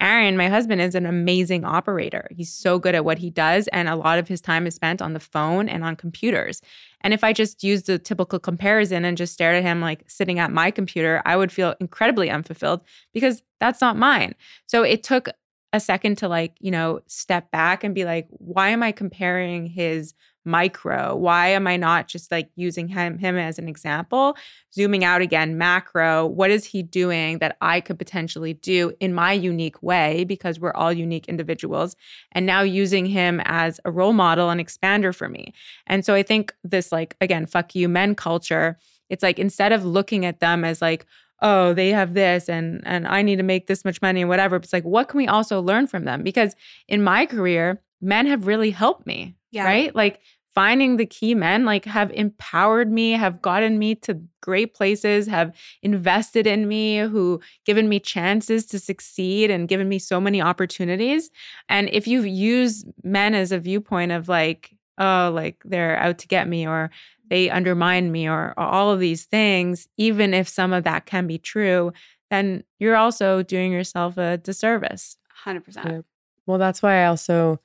Aaron, 0.00 0.36
my 0.36 0.48
husband, 0.48 0.80
is 0.80 0.94
an 0.94 1.06
amazing 1.06 1.64
operator. 1.64 2.28
He's 2.30 2.52
so 2.52 2.78
good 2.78 2.94
at 2.94 3.04
what 3.04 3.18
he 3.18 3.30
does. 3.30 3.68
And 3.68 3.88
a 3.88 3.96
lot 3.96 4.18
of 4.18 4.28
his 4.28 4.40
time 4.40 4.66
is 4.66 4.74
spent 4.74 5.00
on 5.00 5.12
the 5.12 5.20
phone 5.20 5.68
and 5.68 5.84
on 5.84 5.96
computers. 5.96 6.60
And 7.00 7.14
if 7.14 7.22
I 7.22 7.32
just 7.32 7.62
used 7.62 7.86
the 7.86 7.98
typical 7.98 8.38
comparison 8.38 9.04
and 9.04 9.16
just 9.16 9.32
stared 9.32 9.56
at 9.56 9.62
him 9.62 9.80
like 9.80 10.04
sitting 10.08 10.38
at 10.38 10.50
my 10.50 10.70
computer, 10.70 11.22
I 11.24 11.36
would 11.36 11.52
feel 11.52 11.74
incredibly 11.80 12.28
unfulfilled 12.28 12.80
because 13.12 13.42
that's 13.60 13.80
not 13.80 13.96
mine. 13.96 14.34
So 14.66 14.82
it 14.82 15.02
took 15.02 15.28
a 15.72 15.80
second 15.80 16.18
to 16.18 16.28
like, 16.28 16.54
you 16.60 16.70
know, 16.70 17.00
step 17.06 17.50
back 17.50 17.82
and 17.82 17.94
be 17.94 18.04
like, 18.04 18.28
why 18.30 18.68
am 18.68 18.82
I 18.82 18.92
comparing 18.92 19.66
his 19.66 20.14
micro? 20.44 21.16
Why 21.16 21.48
am 21.48 21.66
I 21.66 21.76
not 21.76 22.08
just 22.08 22.30
like 22.30 22.50
using 22.56 22.88
him 22.88 23.18
him 23.18 23.36
as 23.36 23.58
an 23.58 23.68
example? 23.68 24.36
Zooming 24.74 25.04
out 25.04 25.20
again, 25.20 25.58
macro, 25.58 26.26
what 26.26 26.50
is 26.50 26.64
he 26.64 26.82
doing 26.82 27.38
that 27.38 27.56
I 27.60 27.80
could 27.80 27.98
potentially 27.98 28.54
do 28.54 28.92
in 29.00 29.14
my 29.14 29.32
unique 29.32 29.82
way 29.82 30.24
because 30.24 30.60
we're 30.60 30.74
all 30.74 30.92
unique 30.92 31.28
individuals 31.28 31.96
and 32.32 32.46
now 32.46 32.62
using 32.62 33.06
him 33.06 33.40
as 33.44 33.80
a 33.84 33.90
role 33.90 34.12
model 34.12 34.50
and 34.50 34.60
expander 34.60 35.14
for 35.14 35.28
me. 35.28 35.52
And 35.86 36.04
so 36.04 36.14
I 36.14 36.22
think 36.22 36.54
this 36.62 36.92
like 36.92 37.16
again, 37.20 37.46
fuck 37.46 37.74
you 37.74 37.88
men 37.88 38.14
culture, 38.14 38.78
it's 39.08 39.22
like 39.22 39.38
instead 39.38 39.72
of 39.72 39.84
looking 39.84 40.24
at 40.24 40.40
them 40.40 40.64
as 40.64 40.80
like 40.82 41.06
oh 41.40 41.74
they 41.74 41.90
have 41.90 42.14
this 42.14 42.48
and 42.48 42.80
and 42.84 43.06
i 43.06 43.22
need 43.22 43.36
to 43.36 43.42
make 43.42 43.66
this 43.66 43.84
much 43.84 44.00
money 44.00 44.20
and 44.20 44.28
whatever 44.28 44.56
it's 44.56 44.72
like 44.72 44.84
what 44.84 45.08
can 45.08 45.18
we 45.18 45.26
also 45.26 45.60
learn 45.60 45.86
from 45.86 46.04
them 46.04 46.22
because 46.22 46.54
in 46.88 47.02
my 47.02 47.26
career 47.26 47.80
men 48.04 48.26
have 48.26 48.46
really 48.46 48.70
helped 48.70 49.06
me 49.06 49.34
Yeah. 49.50 49.64
right 49.64 49.94
like 49.94 50.20
finding 50.54 50.98
the 50.98 51.06
key 51.06 51.34
men 51.34 51.64
like 51.64 51.84
have 51.84 52.12
empowered 52.12 52.90
me 52.92 53.12
have 53.12 53.42
gotten 53.42 53.78
me 53.78 53.96
to 53.96 54.20
great 54.40 54.72
places 54.74 55.26
have 55.26 55.52
invested 55.82 56.46
in 56.46 56.68
me 56.68 56.98
who 56.98 57.40
given 57.64 57.88
me 57.88 57.98
chances 57.98 58.64
to 58.66 58.78
succeed 58.78 59.50
and 59.50 59.66
given 59.66 59.88
me 59.88 59.98
so 59.98 60.20
many 60.20 60.40
opportunities 60.40 61.30
and 61.68 61.88
if 61.92 62.06
you 62.06 62.22
use 62.22 62.84
men 63.02 63.34
as 63.34 63.50
a 63.50 63.58
viewpoint 63.58 64.12
of 64.12 64.28
like 64.28 64.76
oh 64.98 65.32
like 65.34 65.56
they're 65.64 65.96
out 65.98 66.18
to 66.18 66.28
get 66.28 66.46
me 66.46 66.66
or 66.68 66.90
they 67.30 67.48
undermine 67.50 68.12
me 68.12 68.28
or, 68.28 68.52
or 68.56 68.62
all 68.64 68.92
of 68.92 69.00
these 69.00 69.24
things 69.24 69.88
even 69.96 70.32
if 70.34 70.46
some 70.48 70.72
of 70.72 70.84
that 70.84 71.04
can 71.06 71.26
be 71.26 71.38
true 71.38 71.92
then 72.30 72.62
you're 72.78 72.96
also 72.96 73.42
doing 73.42 73.72
yourself 73.72 74.16
a 74.18 74.36
disservice 74.38 75.16
100%. 75.44 75.84
Yeah. 75.84 76.00
Well, 76.46 76.58
that's 76.58 76.82
why 76.82 77.02
I 77.02 77.06
also, 77.06 77.60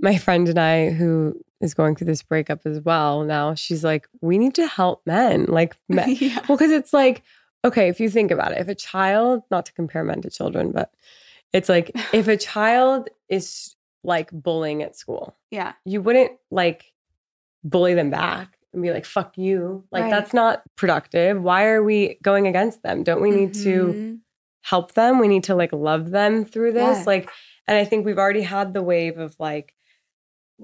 my 0.00 0.16
friend 0.18 0.48
and 0.48 0.58
I, 0.58 0.90
who 0.90 1.40
is 1.60 1.74
going 1.74 1.96
through 1.96 2.08
this 2.08 2.22
breakup 2.22 2.60
as 2.66 2.80
well 2.80 3.22
now, 3.24 3.54
she's 3.54 3.84
like, 3.84 4.08
we 4.20 4.38
need 4.38 4.54
to 4.56 4.66
help 4.66 5.02
men. 5.06 5.46
Like, 5.46 5.76
men. 5.88 6.16
yeah. 6.20 6.40
well, 6.48 6.58
because 6.58 6.70
it's 6.72 6.92
like, 6.92 7.22
okay, 7.64 7.88
if 7.88 8.00
you 8.00 8.10
think 8.10 8.30
about 8.30 8.52
it, 8.52 8.58
if 8.58 8.68
a 8.68 8.74
child, 8.74 9.42
not 9.50 9.66
to 9.66 9.72
compare 9.72 10.04
men 10.04 10.20
to 10.22 10.30
children, 10.30 10.72
but 10.72 10.92
it's 11.52 11.68
like, 11.68 11.90
if 12.12 12.28
a 12.28 12.36
child 12.36 13.08
is 13.28 13.76
like 14.02 14.30
bullying 14.32 14.82
at 14.82 14.96
school, 14.96 15.34
Yeah. 15.50 15.72
you 15.84 16.02
wouldn't 16.02 16.32
like 16.50 16.92
bully 17.62 17.94
them 17.94 18.10
back 18.10 18.58
and 18.74 18.82
be 18.82 18.90
like, 18.90 19.06
fuck 19.06 19.38
you. 19.38 19.84
Like, 19.90 20.02
Right. 20.02 20.10
that's 20.10 20.34
not 20.34 20.62
productive. 20.76 21.40
Why 21.40 21.66
are 21.66 21.82
we 21.82 22.18
going 22.22 22.46
against 22.46 22.82
them? 22.82 23.02
Don't 23.04 23.22
we 23.22 23.30
need 23.30 23.54
to? 23.54 23.86
Mhm. 23.86 24.18
help 24.66 24.94
them. 24.94 25.18
We 25.18 25.28
need 25.28 25.44
to 25.44 25.54
like 25.54 25.74
love 25.74 26.10
them 26.10 26.42
through 26.46 26.72
this. 26.72 27.00
Yeah. 27.00 27.04
Like, 27.06 27.28
and 27.68 27.76
I 27.76 27.84
think 27.84 28.06
we've 28.06 28.16
already 28.18 28.40
had 28.40 28.72
the 28.72 28.82
wave 28.82 29.18
of 29.18 29.36
like 29.38 29.74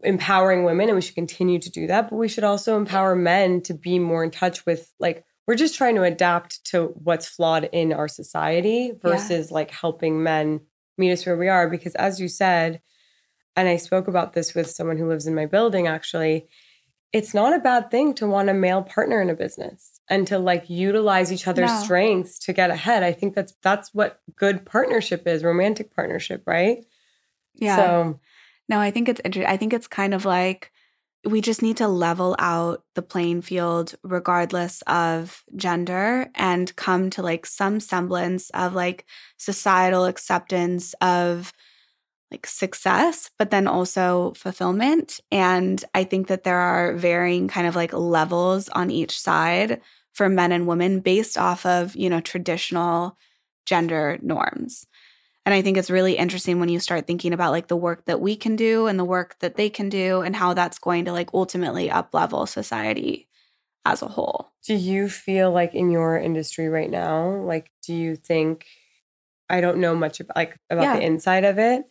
empowering 0.02 0.64
women 0.64 0.88
and 0.88 0.96
we 0.96 1.02
should 1.02 1.14
continue 1.14 1.58
to 1.58 1.70
do 1.70 1.86
that. 1.86 2.10
But 2.10 2.16
we 2.16 2.28
should 2.28 2.44
also 2.44 2.76
empower 2.76 3.14
men 3.16 3.60
to 3.62 3.74
be 3.74 3.98
more 3.98 4.22
in 4.24 4.30
touch 4.30 4.64
with 4.66 4.92
like, 5.00 5.24
we're 5.46 5.56
just 5.56 5.74
trying 5.74 5.96
to 5.96 6.02
adapt 6.04 6.64
to 6.66 6.86
what's 6.94 7.26
flawed 7.26 7.68
in 7.72 7.92
our 7.92 8.08
society 8.08 8.92
versus 9.02 9.50
like 9.50 9.70
helping 9.70 10.22
men 10.22 10.60
meet 10.96 11.12
us 11.12 11.26
where 11.26 11.36
we 11.36 11.48
are. 11.48 11.68
Because 11.68 11.94
as 11.96 12.20
you 12.20 12.28
said, 12.28 12.80
and 13.56 13.68
I 13.68 13.76
spoke 13.76 14.06
about 14.06 14.32
this 14.32 14.54
with 14.54 14.70
someone 14.70 14.96
who 14.96 15.08
lives 15.08 15.26
in 15.26 15.34
my 15.34 15.46
building 15.46 15.88
actually, 15.88 16.46
it's 17.12 17.34
not 17.34 17.52
a 17.52 17.58
bad 17.58 17.90
thing 17.90 18.14
to 18.14 18.26
want 18.28 18.48
a 18.48 18.54
male 18.54 18.82
partner 18.82 19.20
in 19.20 19.28
a 19.28 19.34
business 19.34 20.00
and 20.08 20.24
to 20.28 20.38
like 20.38 20.70
utilize 20.70 21.32
each 21.32 21.48
other's 21.48 21.70
No. 21.70 21.82
strengths 21.82 22.38
to 22.40 22.52
get 22.52 22.70
ahead. 22.70 23.02
I 23.02 23.12
think 23.12 23.34
that's 23.34 23.52
that's 23.62 23.92
what 23.92 24.20
good 24.36 24.64
partnership 24.64 25.26
is, 25.26 25.42
romantic 25.42 25.92
partnership, 25.94 26.44
right? 26.46 26.84
Yeah. 27.54 27.76
So 27.76 28.20
No, 28.70 28.78
I 28.80 28.92
think 28.92 29.08
it's 29.08 29.20
interesting. 29.24 29.52
I 29.52 29.56
think 29.56 29.72
it's 29.74 29.88
kind 29.88 30.14
of 30.14 30.24
like 30.24 30.70
we 31.24 31.42
just 31.42 31.60
need 31.60 31.76
to 31.78 31.88
level 31.88 32.36
out 32.38 32.84
the 32.94 33.02
playing 33.02 33.42
field 33.42 33.94
regardless 34.04 34.82
of 34.86 35.42
gender 35.56 36.30
and 36.36 36.74
come 36.76 37.10
to 37.10 37.22
like 37.22 37.44
some 37.46 37.80
semblance 37.80 38.48
of 38.50 38.74
like 38.74 39.04
societal 39.36 40.06
acceptance 40.06 40.94
of 41.02 41.52
like 42.30 42.46
success, 42.46 43.30
but 43.38 43.50
then 43.50 43.66
also 43.66 44.34
fulfillment. 44.36 45.20
And 45.32 45.84
I 45.94 46.04
think 46.04 46.28
that 46.28 46.44
there 46.44 46.58
are 46.58 46.94
varying 46.94 47.48
kind 47.48 47.66
of 47.66 47.76
like 47.76 47.92
levels 47.92 48.68
on 48.70 48.90
each 48.90 49.20
side 49.20 49.80
for 50.14 50.28
men 50.28 50.52
and 50.52 50.68
women 50.68 51.00
based 51.00 51.38
off 51.38 51.66
of, 51.66 51.96
you 51.96 52.10
know, 52.10 52.20
traditional 52.20 53.18
gender 53.66 54.18
norms. 54.22 54.86
And 55.46 55.54
I 55.54 55.62
think 55.62 55.76
it's 55.78 55.90
really 55.90 56.16
interesting 56.16 56.60
when 56.60 56.68
you 56.68 56.78
start 56.80 57.06
thinking 57.06 57.32
about 57.32 57.50
like 57.52 57.68
the 57.68 57.76
work 57.76 58.04
that 58.04 58.20
we 58.20 58.36
can 58.36 58.56
do 58.56 58.86
and 58.86 58.98
the 58.98 59.04
work 59.04 59.36
that 59.40 59.56
they 59.56 59.70
can 59.70 59.88
do 59.88 60.20
and 60.20 60.36
how 60.36 60.54
that's 60.54 60.78
going 60.78 61.04
to 61.06 61.12
like 61.12 61.30
ultimately 61.34 61.90
up 61.90 62.14
level 62.14 62.46
society 62.46 63.28
as 63.86 64.02
a 64.02 64.08
whole. 64.08 64.52
do 64.66 64.74
you 64.74 65.08
feel 65.08 65.50
like 65.50 65.74
in 65.74 65.90
your 65.90 66.18
industry 66.18 66.68
right 66.68 66.90
now, 66.90 67.30
like 67.42 67.70
do 67.86 67.94
you 67.94 68.16
think 68.16 68.66
I 69.50 69.60
don't 69.60 69.78
know 69.78 69.94
much 69.96 70.20
about 70.20 70.36
like 70.36 70.58
about 70.70 70.84
Yeah. 70.84 70.94
the 70.94 71.02
inside 71.04 71.44
of 71.44 71.58
it. 71.58 71.84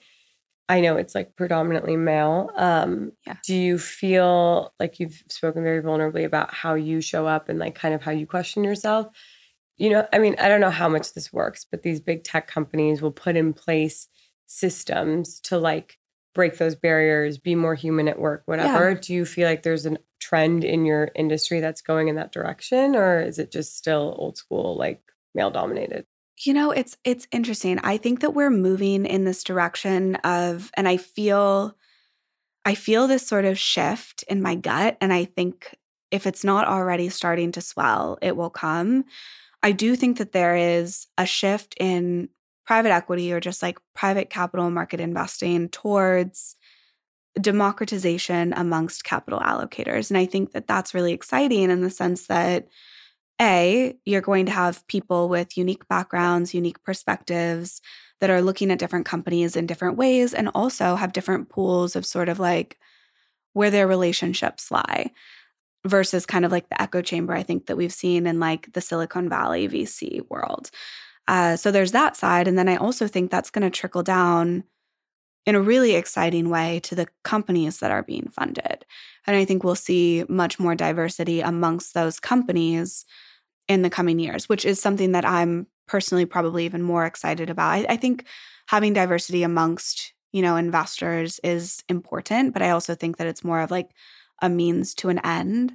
I 0.70 0.82
know 0.82 0.98
it's 0.98 1.16
like 1.16 1.36
predominantly 1.36 1.98
male. 1.98 2.52
Um 2.56 3.14
Yeah. 3.26 3.38
do 3.46 3.56
you 3.56 3.80
feel 3.80 4.74
like 4.80 5.00
you've 5.00 5.24
spoken 5.30 5.64
very 5.64 5.82
vulnerably 5.84 6.26
about 6.26 6.54
how 6.54 6.76
you 6.76 7.02
show 7.02 7.28
up 7.28 7.50
and 7.50 7.60
like 7.60 7.76
kind 7.76 7.96
of 7.96 8.02
how 8.04 8.12
you 8.12 8.28
question 8.28 8.64
yourself? 8.64 9.08
You 9.80 9.90
know, 9.90 10.08
I 10.14 10.20
mean, 10.20 10.36
I 10.40 10.48
don't 10.48 10.62
know 10.62 10.70
how 10.70 10.90
much 10.90 11.14
this 11.14 11.34
works, 11.34 11.66
but 11.70 11.82
these 11.82 12.00
big 12.00 12.24
tech 12.24 12.48
companies 12.48 13.02
will 13.02 13.12
put 13.12 13.36
in 13.36 13.54
place 13.54 14.08
systems 14.46 15.40
to 15.42 15.58
like 15.58 15.98
break 16.36 16.58
those 16.58 16.76
barriers, 16.76 17.38
be 17.38 17.56
more 17.56 17.76
human 17.76 18.08
at 18.08 18.20
work, 18.20 18.44
whatever. 18.46 18.94
Do 18.94 19.14
you 19.14 19.26
feel 19.26 19.48
like 19.48 19.64
there's 19.64 19.86
a 19.86 19.98
trend 20.20 20.64
in 20.64 20.86
your 20.86 21.10
industry 21.16 21.60
that's 21.60 21.82
going 21.82 22.08
in 22.08 22.16
that 22.16 22.32
direction 22.32 22.96
or 22.96 23.22
is 23.22 23.40
it 23.40 23.52
just 23.52 23.78
still 23.78 24.16
old 24.18 24.38
school 24.38 24.78
like 24.78 25.02
male 25.34 25.50
dominated? 25.50 26.06
You 26.46 26.54
know, 26.54 26.72
it's 26.72 26.98
it's 27.04 27.28
interesting. 27.32 27.80
I 27.80 27.98
think 27.98 28.22
that 28.22 28.34
we're 28.34 28.50
moving 28.50 29.06
in 29.06 29.26
this 29.26 29.44
direction 29.44 30.16
of 30.18 30.72
and 30.76 30.88
I 30.88 30.98
feel 30.98 31.76
I 32.66 32.76
feel 32.76 33.08
this 33.08 33.26
sort 33.26 33.46
of 33.46 33.58
shift 33.58 34.24
in 34.30 34.42
my 34.42 34.56
gut 34.56 34.98
and 35.02 35.12
I 35.12 35.26
think 35.26 35.76
if 36.12 36.26
it's 36.26 36.44
not 36.44 36.68
already 36.68 37.10
starting 37.10 37.52
to 37.54 37.62
swell, 37.62 38.18
it 38.22 38.36
will 38.36 38.50
come. 38.50 39.06
I 39.62 39.72
do 39.72 39.96
think 39.96 40.18
that 40.18 40.32
there 40.32 40.56
is 40.56 41.08
a 41.18 41.26
shift 41.26 41.76
in 41.80 42.30
private 42.66 42.92
equity 42.92 43.34
or 43.34 43.40
just 43.40 43.62
like 43.62 43.80
private 43.96 44.30
capital 44.30 44.70
market 44.70 45.00
investing 45.00 45.70
towards 45.70 46.56
democratization 47.40 48.54
amongst 48.56 49.04
capital 49.04 49.40
allocators. 49.40 50.10
And 50.10 50.18
I 50.18 50.26
think 50.26 50.52
that 50.52 50.68
that's 50.68 50.94
really 50.94 51.14
exciting 51.14 51.70
in 51.72 51.82
the 51.82 51.90
sense 51.90 52.28
that 52.28 52.68
A, 53.42 53.98
you're 54.06 54.22
going 54.22 54.46
to 54.46 54.52
have 54.52 54.86
people 54.88 55.30
with 55.30 55.58
unique 55.58 55.88
backgrounds, 55.88 56.54
unique 56.54 56.84
perspectives 56.84 57.82
that 58.20 58.30
are 58.30 58.42
looking 58.42 58.72
at 58.72 58.80
different 58.80 59.06
companies 59.06 59.56
in 59.56 59.66
different 59.66 59.98
ways 59.98 60.34
and 60.34 60.50
also 60.54 60.96
have 60.96 61.14
different 61.14 61.50
pools 61.50 61.96
of 61.96 62.06
sort 62.06 62.30
of 62.30 62.40
like 62.40 62.78
where 63.54 63.72
their 63.72 63.88
relationships 63.88 64.70
lie 64.70 65.12
versus 65.86 66.26
kind 66.26 66.46
of 66.46 66.52
like 66.52 66.70
the 66.70 66.82
echo 66.82 67.02
chamber 67.02 67.34
I 67.34 67.44
think 67.44 67.68
that 67.68 67.78
we've 67.78 67.94
seen 67.94 68.28
in 68.28 68.40
like 68.40 68.74
the 68.74 68.82
Silicon 68.82 69.30
Valley 69.30 69.68
VC 69.68 70.22
world. 70.30 70.70
Uh, 71.28 71.56
so 71.56 71.72
there's 71.72 71.92
that 71.92 72.18
side. 72.18 72.48
And 72.48 72.58
then 72.58 72.68
I 72.68 72.76
also 72.76 73.08
think 73.08 73.30
that's 73.30 73.52
going 73.52 73.64
to 73.64 73.70
trickle 73.70 74.04
down 74.04 74.64
in 75.46 75.56
a 75.56 75.62
really 75.62 75.96
exciting 75.96 76.50
way 76.50 76.80
to 76.82 76.96
the 76.96 77.08
companies 77.24 77.80
that 77.80 77.92
are 77.92 78.04
being 78.04 78.30
funded. 78.30 78.86
And 79.26 79.36
I 79.36 79.46
think 79.46 79.64
we'll 79.64 79.76
see 79.76 80.26
much 80.28 80.60
more 80.60 80.76
diversity 80.76 81.42
amongst 81.42 81.94
those 81.94 82.20
companies 82.20 83.06
in 83.68 83.84
the 83.84 83.90
coming 83.90 84.20
years, 84.20 84.50
which 84.50 84.66
is 84.66 84.82
something 84.82 85.12
that 85.14 85.26
I'm 85.26 85.68
personally 85.88 86.26
probably 86.26 86.66
even 86.66 86.82
more 86.82 87.06
excited 87.06 87.50
about. 87.50 87.70
I, 87.70 87.86
I 87.90 87.96
think 87.96 88.26
having 88.68 88.94
diversity 88.94 89.44
amongst, 89.44 90.14
you 90.32 90.42
know, 90.42 90.56
investors 90.56 91.40
is 91.44 91.84
important, 91.88 92.54
but 92.54 92.62
I 92.62 92.72
also 92.72 92.96
think 92.96 93.18
that 93.18 93.28
it's 93.28 93.44
more 93.44 93.62
of 93.62 93.72
like 93.72 93.92
a 94.42 94.50
means 94.50 94.94
to 94.96 95.10
an 95.10 95.20
end. 95.20 95.74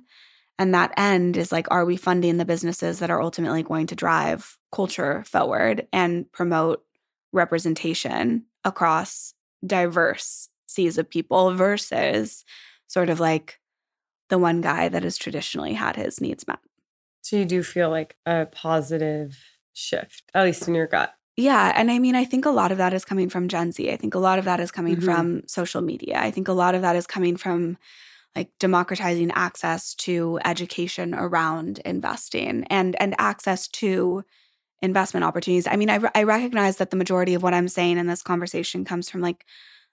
And 0.59 0.75
that 0.75 0.93
end 0.97 1.37
is 1.37 1.51
like, 1.51 1.67
are 1.71 1.85
we 1.85 1.97
funding 1.97 2.37
the 2.37 2.45
businesses 2.45 3.01
that 3.01 3.11
are 3.11 3.21
ultimately 3.21 3.63
going 3.63 3.89
to 3.89 3.97
drive 3.97 4.57
culture 4.71 5.25
forward 5.27 5.89
and 5.93 6.31
promote 6.33 6.85
representation 7.33 8.45
across 8.65 9.35
diverse 9.67 10.49
seas 10.67 10.99
of 10.99 11.11
people 11.11 11.55
versus 11.55 12.45
sort 12.87 13.11
of 13.11 13.19
like 13.21 13.59
the 14.29 14.39
one 14.39 14.61
guy 14.61 14.89
that 14.89 15.03
has 15.03 15.17
traditionally 15.17 15.75
had 15.75 15.97
his 15.97 16.21
needs 16.21 16.47
met. 16.47 16.61
So 17.23 17.37
you 17.37 17.45
do 17.45 17.63
feel 17.63 17.91
like 17.91 18.17
a 18.27 18.47
positive 18.47 19.37
shift, 19.73 20.23
at 20.35 20.45
least 20.45 20.69
in 20.69 20.75
your 20.75 20.87
gut. 20.87 21.15
Yeah. 21.37 21.73
And 21.75 21.91
I 21.91 21.99
mean, 21.99 22.15
I 22.15 22.25
think 22.25 22.47
a 22.47 22.51
lot 22.51 22.71
of 22.71 22.79
that 22.79 22.95
is 22.95 23.05
coming 23.05 23.29
from 23.29 23.49
Gen 23.49 23.73
Z. 23.73 23.91
I 23.91 23.97
think 23.97 24.15
a 24.15 24.21
lot 24.21 24.39
of 24.39 24.45
that 24.45 24.61
is 24.61 24.71
coming 24.71 24.97
mm-hmm. 24.97 25.05
from 25.05 25.43
social 25.47 25.81
media. 25.83 26.21
I 26.21 26.31
think 26.31 26.49
a 26.49 26.53
lot 26.53 26.75
of 26.75 26.83
that 26.83 26.97
is 26.97 27.07
coming 27.07 27.37
from 27.37 27.77
like 28.37 28.51
democratizing 28.59 29.31
access 29.33 29.95
to 29.95 30.39
education 30.45 31.15
around 31.15 31.79
investing 31.85 32.65
and 32.65 33.01
and 33.01 33.15
access 33.19 33.69
to 33.69 34.25
investment 34.83 35.25
opportunities. 35.25 35.67
I 35.67 35.77
mean, 35.77 35.89
I, 35.89 36.01
I 36.15 36.25
recognize 36.25 36.77
that 36.77 36.91
the 36.91 36.97
majority 36.97 37.35
of 37.35 37.43
what 37.43 37.55
I'm 37.55 37.69
saying 37.69 37.97
in 37.97 38.07
this 38.07 38.23
conversation 38.23 38.85
comes 38.85 39.09
from 39.09 39.23
like 39.23 39.45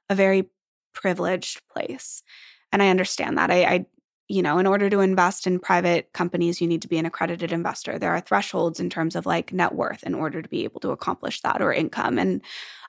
a 0.10 0.16
very 0.16 0.50
privileged 0.94 1.62
place. 1.70 2.24
And 2.72 2.84
I 2.84 2.90
understand 2.90 3.38
that. 3.38 3.50
I, 3.50 3.64
I, 3.64 3.86
you 4.28 4.42
know, 4.42 4.60
in 4.60 4.68
order 4.68 4.90
to 4.90 5.00
invest 5.00 5.48
in 5.48 5.60
private 5.60 6.12
companies, 6.14 6.60
you 6.60 6.68
need 6.68 6.82
to 6.82 6.88
be 6.88 6.98
an 6.98 7.06
accredited 7.06 7.52
investor. 7.52 7.98
There 7.98 8.12
are 8.12 8.22
thresholds 8.22 8.80
in 8.80 8.90
terms 8.90 9.16
of 9.16 9.26
like 9.26 9.54
net 9.54 9.74
worth 9.74 10.04
in 10.04 10.14
order 10.14 10.42
to 10.42 10.50
be 10.50 10.64
able 10.66 10.80
to 10.82 10.92
accomplish 10.92 11.42
that 11.42 11.62
or 11.62 11.74
income. 11.74 12.18
And 12.18 12.42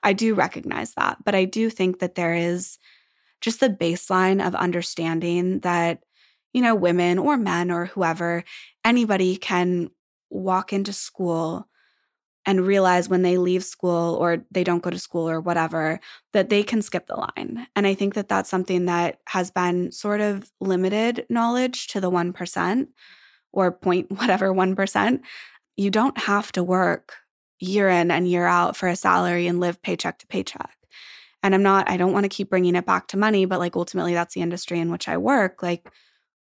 I 0.03 0.13
do 0.13 0.35
recognize 0.35 0.93
that. 0.95 1.23
But 1.23 1.35
I 1.35 1.45
do 1.45 1.69
think 1.69 1.99
that 1.99 2.15
there 2.15 2.33
is 2.33 2.77
just 3.43 3.59
the 3.59 3.69
baseline 3.69 4.45
of 4.45 4.55
understanding 4.55 5.59
that, 5.59 5.99
you 6.53 6.61
know, 6.61 6.73
women 6.73 7.19
or 7.19 7.35
men 7.35 7.69
or 7.69 7.87
whoever, 7.87 8.45
anybody 8.85 9.35
can 9.35 9.89
walk 10.29 10.71
into 10.71 10.93
school 10.93 11.67
and 12.45 12.65
realize 12.65 13.09
when 13.09 13.21
they 13.21 13.37
leave 13.37 13.63
school 13.63 14.15
or 14.15 14.45
they 14.49 14.63
don't 14.63 14.81
go 14.81 14.89
to 14.89 14.97
school 14.97 15.29
or 15.29 15.41
whatever 15.41 15.99
that 16.31 16.49
they 16.49 16.63
can 16.63 16.81
skip 16.81 17.07
the 17.07 17.15
line. 17.15 17.67
And 17.75 17.85
I 17.85 17.93
think 17.93 18.13
that 18.13 18.29
that's 18.29 18.49
something 18.49 18.85
that 18.85 19.19
has 19.27 19.51
been 19.51 19.91
sort 19.91 20.21
of 20.21 20.49
limited 20.61 21.25
knowledge 21.29 21.87
to 21.87 22.01
the 22.01 22.11
1% 22.11 22.87
or 23.51 23.71
point 23.71 24.09
whatever 24.17 24.53
1%. 24.53 25.21
You 25.75 25.89
don't 25.89 26.17
have 26.17 26.51
to 26.53 26.63
work 26.63 27.15
year 27.59 27.89
in 27.89 28.09
and 28.09 28.27
year 28.27 28.45
out 28.45 28.77
for 28.77 28.87
a 28.87 28.95
salary 28.95 29.47
and 29.47 29.59
live 29.59 29.81
paycheck 29.81 30.19
to 30.19 30.27
paycheck. 30.27 30.77
And 31.43 31.53
I'm 31.53 31.63
not, 31.63 31.89
I 31.89 31.97
don't 31.97 32.13
want 32.13 32.23
to 32.23 32.29
keep 32.29 32.49
bringing 32.49 32.75
it 32.75 32.85
back 32.85 33.07
to 33.09 33.17
money, 33.17 33.45
but 33.45 33.59
like 33.59 33.75
ultimately 33.75 34.13
that's 34.13 34.33
the 34.33 34.41
industry 34.41 34.79
in 34.79 34.91
which 34.91 35.07
I 35.07 35.17
work. 35.17 35.61
Like 35.61 35.89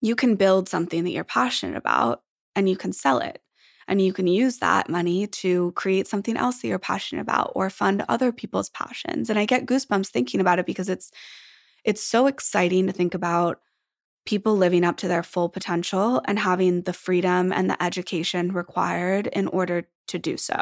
you 0.01 0.15
can 0.15 0.35
build 0.35 0.67
something 0.67 1.03
that 1.03 1.11
you're 1.11 1.23
passionate 1.23 1.77
about 1.77 2.23
and 2.55 2.67
you 2.67 2.75
can 2.75 2.91
sell 2.91 3.19
it. 3.19 3.41
And 3.87 4.01
you 4.01 4.13
can 4.13 4.27
use 4.27 4.59
that 4.59 4.87
money 4.87 5.25
to 5.25 5.71
create 5.71 6.07
something 6.07 6.37
else 6.37 6.61
that 6.61 6.67
you're 6.67 6.77
passionate 6.77 7.21
about 7.21 7.53
or 7.55 7.71
fund 7.71 8.05
other 8.07 8.31
people's 8.31 8.69
passions. 8.69 9.29
And 9.29 9.39
I 9.39 9.45
get 9.45 9.65
goosebumps 9.65 10.09
thinking 10.09 10.39
about 10.39 10.59
it 10.59 10.67
because 10.67 10.89
it's 10.89 11.11
it's 11.83 12.03
so 12.03 12.27
exciting 12.27 12.87
to 12.87 12.93
think 12.93 13.15
about 13.15 13.61
people 14.25 14.55
living 14.55 14.83
up 14.83 14.97
to 14.97 15.07
their 15.07 15.23
full 15.23 15.49
potential 15.49 16.21
and 16.25 16.37
having 16.37 16.83
the 16.83 16.93
freedom 16.93 17.51
and 17.51 17.69
the 17.69 17.81
education 17.81 18.51
required 18.51 19.27
in 19.27 19.47
order 19.47 19.87
to 20.07 20.19
do 20.19 20.37
so. 20.37 20.59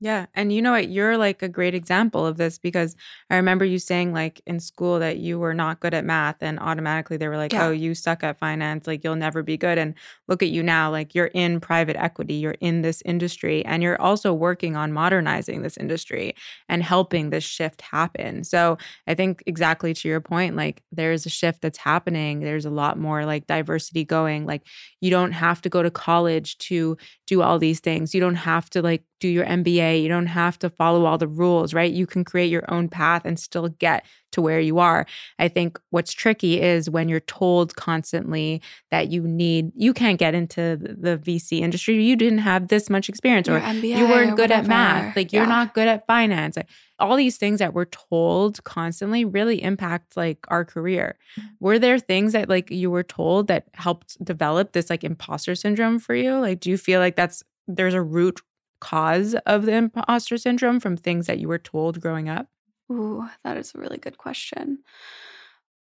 Yeah. 0.00 0.26
And 0.32 0.52
you 0.52 0.62
know 0.62 0.70
what? 0.70 0.90
You're 0.90 1.18
like 1.18 1.42
a 1.42 1.48
great 1.48 1.74
example 1.74 2.24
of 2.24 2.36
this 2.36 2.56
because 2.56 2.94
I 3.30 3.36
remember 3.36 3.64
you 3.64 3.80
saying, 3.80 4.12
like, 4.12 4.40
in 4.46 4.60
school 4.60 5.00
that 5.00 5.16
you 5.18 5.40
were 5.40 5.54
not 5.54 5.80
good 5.80 5.92
at 5.92 6.04
math, 6.04 6.36
and 6.40 6.60
automatically 6.60 7.16
they 7.16 7.26
were 7.26 7.36
like, 7.36 7.52
yeah. 7.52 7.66
oh, 7.66 7.70
you 7.72 7.96
suck 7.96 8.22
at 8.22 8.38
finance. 8.38 8.86
Like, 8.86 9.02
you'll 9.02 9.16
never 9.16 9.42
be 9.42 9.56
good. 9.56 9.76
And 9.76 9.94
look 10.28 10.40
at 10.40 10.50
you 10.50 10.62
now. 10.62 10.88
Like, 10.88 11.16
you're 11.16 11.32
in 11.34 11.58
private 11.58 11.96
equity, 11.96 12.34
you're 12.34 12.54
in 12.60 12.82
this 12.82 13.02
industry, 13.04 13.64
and 13.64 13.82
you're 13.82 14.00
also 14.00 14.32
working 14.32 14.76
on 14.76 14.92
modernizing 14.92 15.62
this 15.62 15.76
industry 15.76 16.36
and 16.68 16.84
helping 16.84 17.30
this 17.30 17.42
shift 17.42 17.82
happen. 17.82 18.44
So 18.44 18.78
I 19.08 19.14
think 19.14 19.42
exactly 19.46 19.94
to 19.94 20.08
your 20.08 20.20
point, 20.20 20.54
like, 20.54 20.80
there's 20.92 21.26
a 21.26 21.30
shift 21.30 21.60
that's 21.60 21.78
happening. 21.78 22.38
There's 22.38 22.66
a 22.66 22.70
lot 22.70 23.00
more 23.00 23.26
like 23.26 23.48
diversity 23.48 24.04
going. 24.04 24.46
Like, 24.46 24.62
you 25.00 25.10
don't 25.10 25.32
have 25.32 25.60
to 25.62 25.68
go 25.68 25.82
to 25.82 25.90
college 25.90 26.56
to 26.58 26.96
do 27.26 27.42
all 27.42 27.58
these 27.58 27.80
things. 27.80 28.14
You 28.14 28.20
don't 28.20 28.36
have 28.36 28.70
to 28.70 28.80
like 28.80 29.02
do 29.20 29.28
your 29.28 29.44
MBA. 29.44 30.02
You 30.02 30.08
don't 30.08 30.26
have 30.26 30.58
to 30.60 30.70
follow 30.70 31.04
all 31.04 31.18
the 31.18 31.28
rules, 31.28 31.74
right? 31.74 31.92
You 31.92 32.06
can 32.06 32.24
create 32.24 32.50
your 32.50 32.64
own 32.68 32.88
path 32.88 33.22
and 33.24 33.38
still 33.38 33.68
get 33.68 34.04
to 34.32 34.42
where 34.42 34.60
you 34.60 34.78
are. 34.78 35.06
I 35.38 35.48
think 35.48 35.78
what's 35.90 36.12
tricky 36.12 36.60
is 36.60 36.90
when 36.90 37.08
you're 37.08 37.20
told 37.20 37.76
constantly 37.76 38.60
that 38.90 39.10
you 39.10 39.22
need, 39.22 39.72
you 39.74 39.94
can't 39.94 40.18
get 40.18 40.34
into 40.34 40.76
the 40.76 41.18
VC 41.18 41.60
industry. 41.60 42.02
You 42.02 42.16
didn't 42.16 42.38
have 42.38 42.68
this 42.68 42.90
much 42.90 43.08
experience, 43.08 43.48
or 43.48 43.60
MBA 43.60 43.98
you 43.98 44.06
weren't 44.06 44.36
good 44.36 44.50
at 44.50 44.66
math. 44.66 45.16
Like 45.16 45.32
you're 45.32 45.44
yeah. 45.44 45.48
not 45.48 45.74
good 45.74 45.88
at 45.88 46.06
finance. 46.06 46.56
Like, 46.56 46.68
all 46.98 47.16
these 47.16 47.36
things 47.36 47.60
that 47.60 47.74
we're 47.74 47.84
told 47.84 48.62
constantly 48.64 49.24
really 49.24 49.62
impact 49.62 50.16
like 50.16 50.44
our 50.48 50.64
career. 50.64 51.16
Mm-hmm. 51.38 51.48
Were 51.60 51.78
there 51.78 51.98
things 51.98 52.32
that 52.32 52.48
like 52.48 52.70
you 52.70 52.90
were 52.90 53.04
told 53.04 53.46
that 53.48 53.66
helped 53.74 54.22
develop 54.24 54.72
this 54.72 54.90
like 54.90 55.04
imposter 55.04 55.54
syndrome 55.54 55.98
for 55.98 56.14
you? 56.14 56.34
Like, 56.38 56.60
do 56.60 56.70
you 56.70 56.76
feel 56.76 57.00
like 57.00 57.16
that's 57.16 57.42
there's 57.68 57.94
a 57.94 58.02
root 58.02 58.40
cause 58.80 59.34
of 59.46 59.66
the 59.66 59.74
imposter 59.74 60.38
syndrome 60.38 60.80
from 60.80 60.96
things 60.96 61.26
that 61.26 61.38
you 61.38 61.48
were 61.48 61.58
told 61.58 62.00
growing 62.00 62.28
up? 62.28 62.48
Ooh, 62.90 63.28
that 63.44 63.56
is 63.56 63.72
a 63.74 63.78
really 63.78 63.98
good 63.98 64.18
question. 64.18 64.78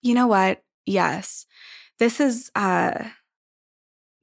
You 0.03 0.15
know 0.15 0.27
what? 0.27 0.63
Yes. 0.87 1.47
This 1.99 2.21
is 2.21 2.51
uh 2.55 3.05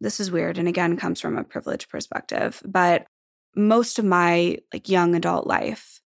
this 0.02 0.20
is 0.20 0.32
weird 0.32 0.58
and 0.58 0.68
again 0.68 0.98
comes 0.98 1.20
from 1.20 1.38
a 1.38 1.44
privileged 1.44 1.90
perspective, 1.90 2.62
but 2.66 3.08
most 3.56 4.00
of 4.00 4.06
my 4.06 4.58
like 4.74 4.90
young 4.90 5.16
adult 5.16 5.48
life 5.48 6.02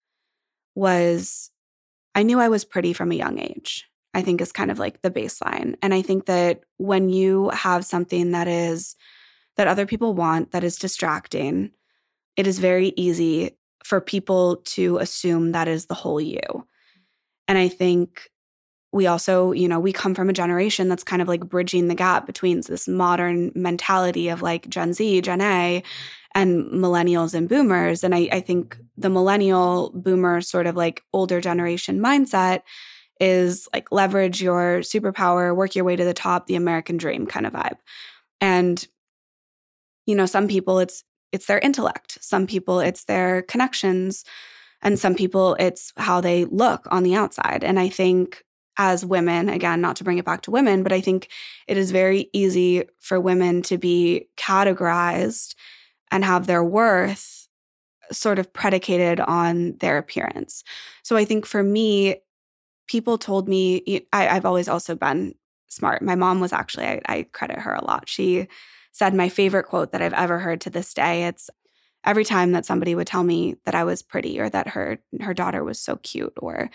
was 0.75 1.51
I 2.15 2.23
knew 2.23 2.39
I 2.39 2.49
was 2.49 2.65
pretty 2.65 2.93
from 2.93 3.11
a 3.11 3.15
young 3.15 3.39
age. 3.39 3.85
I 4.13 4.21
think 4.23 4.41
is 4.41 4.51
kind 4.51 4.71
of 4.71 4.79
like 4.79 5.01
the 5.01 5.11
baseline. 5.11 5.75
And 5.81 5.93
I 5.93 6.01
think 6.01 6.25
that 6.25 6.61
when 6.77 7.09
you 7.09 7.49
have 7.49 7.85
something 7.85 8.31
that 8.31 8.47
is 8.47 8.95
that 9.55 9.67
other 9.67 9.85
people 9.85 10.13
want 10.13 10.51
that 10.51 10.63
is 10.63 10.77
distracting, 10.77 11.71
it 12.39 12.47
is 12.47 12.57
very 12.57 12.93
easy 12.95 13.57
for 13.83 13.99
people 13.99 14.61
to 14.63 14.97
assume 14.99 15.51
that 15.51 15.67
is 15.67 15.87
the 15.87 15.93
whole 15.93 16.21
you. 16.21 16.39
And 17.49 17.57
I 17.57 17.67
think 17.67 18.29
we 18.93 19.07
also, 19.07 19.51
you 19.51 19.67
know, 19.67 19.77
we 19.77 19.91
come 19.91 20.15
from 20.15 20.29
a 20.29 20.33
generation 20.33 20.87
that's 20.87 21.03
kind 21.03 21.21
of 21.21 21.27
like 21.27 21.49
bridging 21.49 21.89
the 21.89 21.95
gap 21.95 22.25
between 22.25 22.61
this 22.61 22.87
modern 22.87 23.51
mentality 23.55 24.29
of 24.29 24.41
like 24.41 24.69
Gen 24.69 24.93
Z, 24.93 25.19
Gen 25.19 25.41
A, 25.41 25.83
and 26.33 26.63
millennials 26.71 27.33
and 27.33 27.49
boomers. 27.49 28.05
And 28.05 28.15
I, 28.15 28.29
I 28.31 28.39
think 28.39 28.77
the 28.95 29.09
millennial 29.09 29.91
boomer 29.93 30.39
sort 30.39 30.65
of 30.65 30.77
like 30.77 31.03
older 31.11 31.41
generation 31.41 31.99
mindset 31.99 32.61
is 33.19 33.67
like 33.73 33.91
leverage 33.91 34.41
your 34.41 34.79
superpower, 34.79 35.53
work 35.53 35.75
your 35.75 35.83
way 35.83 35.97
to 35.97 36.05
the 36.05 36.13
top, 36.13 36.47
the 36.47 36.55
American 36.55 36.95
dream 36.95 37.27
kind 37.27 37.45
of 37.45 37.51
vibe. 37.51 37.79
And 38.39 38.87
you 40.05 40.15
know, 40.15 40.25
some 40.25 40.47
people 40.47 40.79
it's 40.79 41.03
it's 41.31 41.45
their 41.45 41.59
intellect, 41.59 42.17
some 42.21 42.47
people 42.47 42.79
it's 42.79 43.05
their 43.05 43.41
connections, 43.43 44.25
and 44.81 44.97
some 44.97 45.15
people 45.15 45.55
it's 45.59 45.93
how 45.97 46.21
they 46.21 46.45
look 46.45 46.87
on 46.91 47.03
the 47.03 47.15
outside. 47.15 47.63
And 47.63 47.79
I 47.79 47.89
think 47.89 48.43
as 48.77 49.05
women, 49.05 49.49
again, 49.49 49.81
not 49.81 49.97
to 49.97 50.05
bring 50.05 50.17
it 50.17 50.25
back 50.25 50.41
to 50.41 50.51
women, 50.51 50.83
but 50.83 50.93
I 50.93 51.01
think 51.01 51.27
it 51.67 51.77
is 51.77 51.91
very 51.91 52.29
easy 52.31 52.83
for 52.99 53.19
women 53.19 53.61
to 53.63 53.77
be 53.77 54.29
categorized 54.37 55.53
and 56.11 56.23
have 56.23 56.47
their 56.47 56.63
worth 56.63 57.47
sort 58.11 58.39
of 58.39 58.51
predicated 58.53 59.19
on 59.19 59.75
their 59.79 59.97
appearance. 59.97 60.63
So 61.03 61.17
I 61.17 61.25
think 61.25 61.45
for 61.45 61.61
me, 61.61 62.21
people 62.87 63.17
told 63.17 63.47
me, 63.47 64.05
I, 64.13 64.23
have 64.23 64.45
always 64.45 64.67
also 64.67 64.95
been 64.95 65.35
smart. 65.67 66.01
My 66.01 66.15
mom 66.15 66.39
was 66.39 66.53
actually, 66.53 66.85
I, 66.85 67.01
I 67.05 67.23
credit 67.23 67.59
her 67.59 67.73
a 67.73 67.85
lot. 67.85 68.09
She 68.09 68.47
said 68.91 69.13
my 69.13 69.29
favorite 69.29 69.65
quote 69.65 69.91
that 69.91 70.01
I've 70.01 70.13
ever 70.13 70.39
heard 70.39 70.61
to 70.61 70.69
this 70.69 70.93
day. 70.93 71.25
It's 71.25 71.49
every 72.05 72.25
time 72.25 72.53
that 72.53 72.65
somebody 72.65 72.95
would 72.95 73.07
tell 73.07 73.23
me 73.23 73.55
that 73.65 73.75
I 73.75 73.83
was 73.83 74.01
pretty 74.01 74.39
or 74.39 74.49
that 74.49 74.69
her 74.69 74.99
her 75.21 75.33
daughter 75.33 75.63
was 75.63 75.79
so 75.79 75.97
cute 75.97 76.33
or 76.37 76.69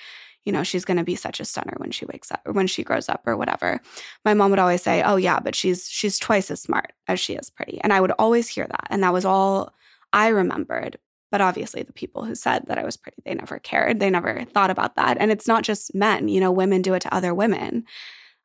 you 0.44 0.52
know 0.52 0.62
she's 0.62 0.84
going 0.84 0.98
to 0.98 1.04
be 1.04 1.16
such 1.16 1.40
a 1.40 1.44
stunner 1.44 1.74
when 1.78 1.90
she 1.90 2.04
wakes 2.04 2.30
up 2.30 2.42
or 2.44 2.52
when 2.52 2.66
she 2.66 2.84
grows 2.84 3.08
up 3.08 3.22
or 3.26 3.34
whatever 3.34 3.80
my 4.26 4.34
mom 4.34 4.50
would 4.50 4.58
always 4.58 4.82
say 4.82 5.02
oh 5.02 5.16
yeah 5.16 5.40
but 5.40 5.54
she's 5.54 5.88
she's 5.88 6.18
twice 6.18 6.50
as 6.50 6.60
smart 6.60 6.92
as 7.08 7.18
she 7.18 7.32
is 7.32 7.48
pretty 7.48 7.80
and 7.80 7.94
i 7.94 8.00
would 8.02 8.10
always 8.18 8.46
hear 8.46 8.66
that 8.66 8.86
and 8.90 9.02
that 9.02 9.14
was 9.14 9.24
all 9.24 9.72
i 10.12 10.28
remembered 10.28 10.98
but 11.34 11.40
obviously, 11.40 11.82
the 11.82 11.92
people 11.92 12.24
who 12.24 12.36
said 12.36 12.66
that 12.68 12.78
I 12.78 12.84
was 12.84 12.96
pretty, 12.96 13.20
they 13.24 13.34
never 13.34 13.58
cared. 13.58 13.98
They 13.98 14.08
never 14.08 14.44
thought 14.44 14.70
about 14.70 14.94
that. 14.94 15.16
And 15.18 15.32
it's 15.32 15.48
not 15.48 15.64
just 15.64 15.92
men, 15.92 16.28
you 16.28 16.38
know, 16.38 16.52
women 16.52 16.80
do 16.80 16.94
it 16.94 17.00
to 17.00 17.12
other 17.12 17.34
women. 17.34 17.86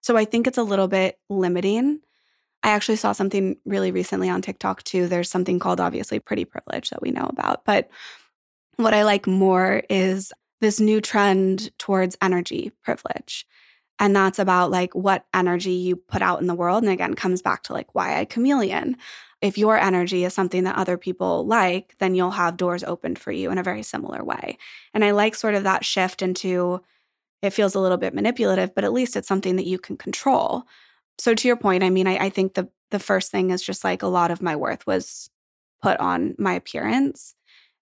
So 0.01 0.17
I 0.17 0.25
think 0.25 0.47
it's 0.47 0.57
a 0.57 0.63
little 0.63 0.87
bit 0.87 1.19
limiting. 1.29 1.99
I 2.63 2.71
actually 2.71 2.97
saw 2.97 3.13
something 3.13 3.57
really 3.65 3.91
recently 3.91 4.29
on 4.29 4.41
TikTok 4.41 4.83
too. 4.83 5.07
There's 5.07 5.29
something 5.29 5.59
called 5.59 5.79
obviously 5.79 6.19
pretty 6.19 6.45
privilege 6.45 6.89
that 6.89 7.01
we 7.01 7.11
know 7.11 7.27
about. 7.29 7.63
But 7.63 7.89
what 8.75 8.93
I 8.93 9.03
like 9.03 9.27
more 9.27 9.83
is 9.89 10.33
this 10.61 10.79
new 10.79 10.99
trend 10.99 11.77
towards 11.77 12.17
energy 12.21 12.71
privilege. 12.83 13.45
And 13.97 14.15
that's 14.15 14.39
about 14.39 14.71
like 14.71 14.93
what 14.93 15.25
energy 15.33 15.71
you 15.71 15.95
put 15.95 16.21
out 16.21 16.41
in 16.41 16.47
the 16.47 16.55
world. 16.55 16.83
And 16.83 16.91
again, 16.91 17.13
comes 17.13 17.41
back 17.41 17.63
to 17.63 17.73
like 17.73 17.93
why 17.95 18.19
I 18.19 18.25
chameleon 18.25 18.97
if 19.41 19.57
your 19.57 19.77
energy 19.77 20.25
is 20.25 20.33
something 20.33 20.65
that 20.65 20.75
other 20.75 20.97
people 20.97 21.45
like, 21.45 21.95
then 21.99 22.13
you'll 22.13 22.31
have 22.31 22.57
doors 22.57 22.83
opened 22.83 23.17
for 23.17 23.31
you 23.31 23.51
in 23.51 23.57
a 23.57 23.63
very 23.63 23.83
similar 23.83 24.23
way. 24.23 24.57
And 24.93 25.03
I 25.03 25.11
like 25.11 25.35
sort 25.35 25.55
of 25.55 25.63
that 25.63 25.85
shift 25.85 26.21
into 26.21 26.81
it 27.41 27.51
feels 27.51 27.73
a 27.73 27.79
little 27.79 27.97
bit 27.97 28.13
manipulative, 28.13 28.75
but 28.75 28.83
at 28.83 28.91
least 28.91 29.15
it's 29.15 29.27
something 29.27 29.55
that 29.55 29.65
you 29.65 29.79
can 29.79 29.95
control. 29.95 30.65
So 31.19 31.35
to 31.35 31.47
your 31.47 31.57
point, 31.57 31.83
I 31.83 31.89
mean, 31.89 32.07
I, 32.07 32.17
I 32.17 32.29
think 32.29 32.53
the 32.55 32.69
the 32.91 32.99
first 32.99 33.29
thing 33.29 33.51
is 33.51 33.61
just 33.61 33.83
like 33.83 34.01
a 34.01 34.07
lot 34.07 34.31
of 34.31 34.41
my 34.41 34.55
worth 34.55 34.87
was 34.87 35.29
put 35.81 35.99
on 35.99 36.35
my 36.39 36.53
appearance. 36.53 37.35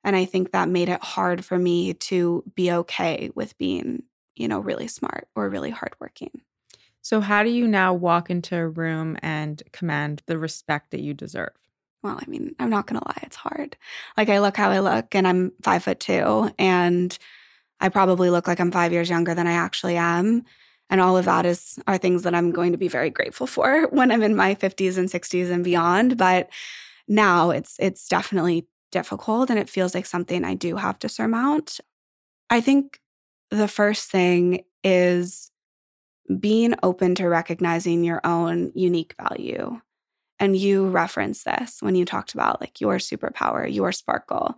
And 0.04 0.16
I 0.16 0.26
think 0.26 0.52
that 0.52 0.70
made 0.70 0.90
it 0.90 1.04
hard 1.04 1.44
for 1.44 1.58
me 1.58 1.94
to 1.94 2.44
be 2.56 2.72
okay 2.72 3.32
with 3.36 3.58
being, 3.58 4.04
you 4.36 4.48
know, 4.48 4.60
really 4.60 4.88
smart 4.88 5.28
or 5.36 5.50
really 5.50 5.70
hardworking. 5.70 6.42
So, 7.02 7.22
how 7.22 7.44
do 7.44 7.50
you 7.50 7.68
now 7.68 7.94
walk 7.94 8.30
into 8.30 8.58
a 8.58 8.68
room 8.68 9.18
and 9.22 9.64
command 9.72 10.24
the 10.26 10.38
respect 10.38 10.92
that 10.92 11.02
you 11.02 11.14
deserve? 11.14 11.54
Well, 12.04 12.20
I 12.22 12.30
mean, 12.30 12.56
I'm 12.60 12.70
not 12.70 12.86
going 12.86 13.00
to 13.00 13.08
lie, 13.08 13.20
it's 13.24 13.38
hard. 13.38 13.78
Like, 14.18 14.30
I 14.30 14.40
look 14.40 14.58
how 14.58 14.70
I 14.70 14.80
look, 14.80 15.16
and 15.16 15.28
I'm 15.28 15.52
five 15.62 15.84
foot 15.84 16.00
two, 16.00 16.52
and 16.60 17.18
I 17.80 17.90
probably 17.90 18.30
look 18.30 18.48
like 18.48 18.60
I'm 18.60 18.72
five 18.72 18.92
years 18.92 19.10
younger 19.10 19.34
than 19.34 19.48
I 19.48 19.54
actually 19.54 19.96
am. 19.98 20.44
And 20.90 21.02
all 21.02 21.18
of 21.18 21.26
that 21.26 21.46
is 21.46 21.80
are 21.88 21.98
things 21.98 22.24
that 22.24 22.34
I'm 22.34 22.52
going 22.52 22.72
to 22.72 22.78
be 22.78 22.88
very 22.88 23.10
grateful 23.10 23.48
for 23.48 23.88
when 23.92 24.12
I'm 24.12 24.24
in 24.24 24.36
my 24.36 24.56
50s 24.56 24.98
and 24.98 25.10
60s 25.10 25.52
and 25.52 25.64
beyond. 25.64 26.18
But 26.18 26.50
now 27.08 27.52
it's 27.52 27.76
it's 27.80 28.08
definitely 28.08 28.68
difficult 28.92 29.50
and 29.50 29.60
it 29.60 29.70
feels 29.70 29.94
like 29.94 30.06
something 30.06 30.44
I 30.44 30.54
do 30.54 30.78
have 30.78 31.00
to 31.00 31.10
surmount. 31.10 31.80
I 32.50 32.62
think 32.62 33.00
the 33.52 33.68
first 33.68 34.10
thing 34.10 34.64
is 34.84 35.52
being 36.40 36.74
open 36.84 37.16
to 37.16 37.28
recognizing 37.28 38.04
your 38.04 38.22
own 38.24 38.72
unique 38.76 39.16
value. 39.22 39.80
And 40.40 40.56
you 40.56 40.88
referenced 40.88 41.46
this 41.46 41.82
when 41.82 41.96
you 41.96 42.06
talked 42.06 42.34
about 42.34 42.62
like 42.62 42.80
your 42.80 42.98
superpower, 42.98 43.72
your 43.72 43.92
sparkle. 43.92 44.56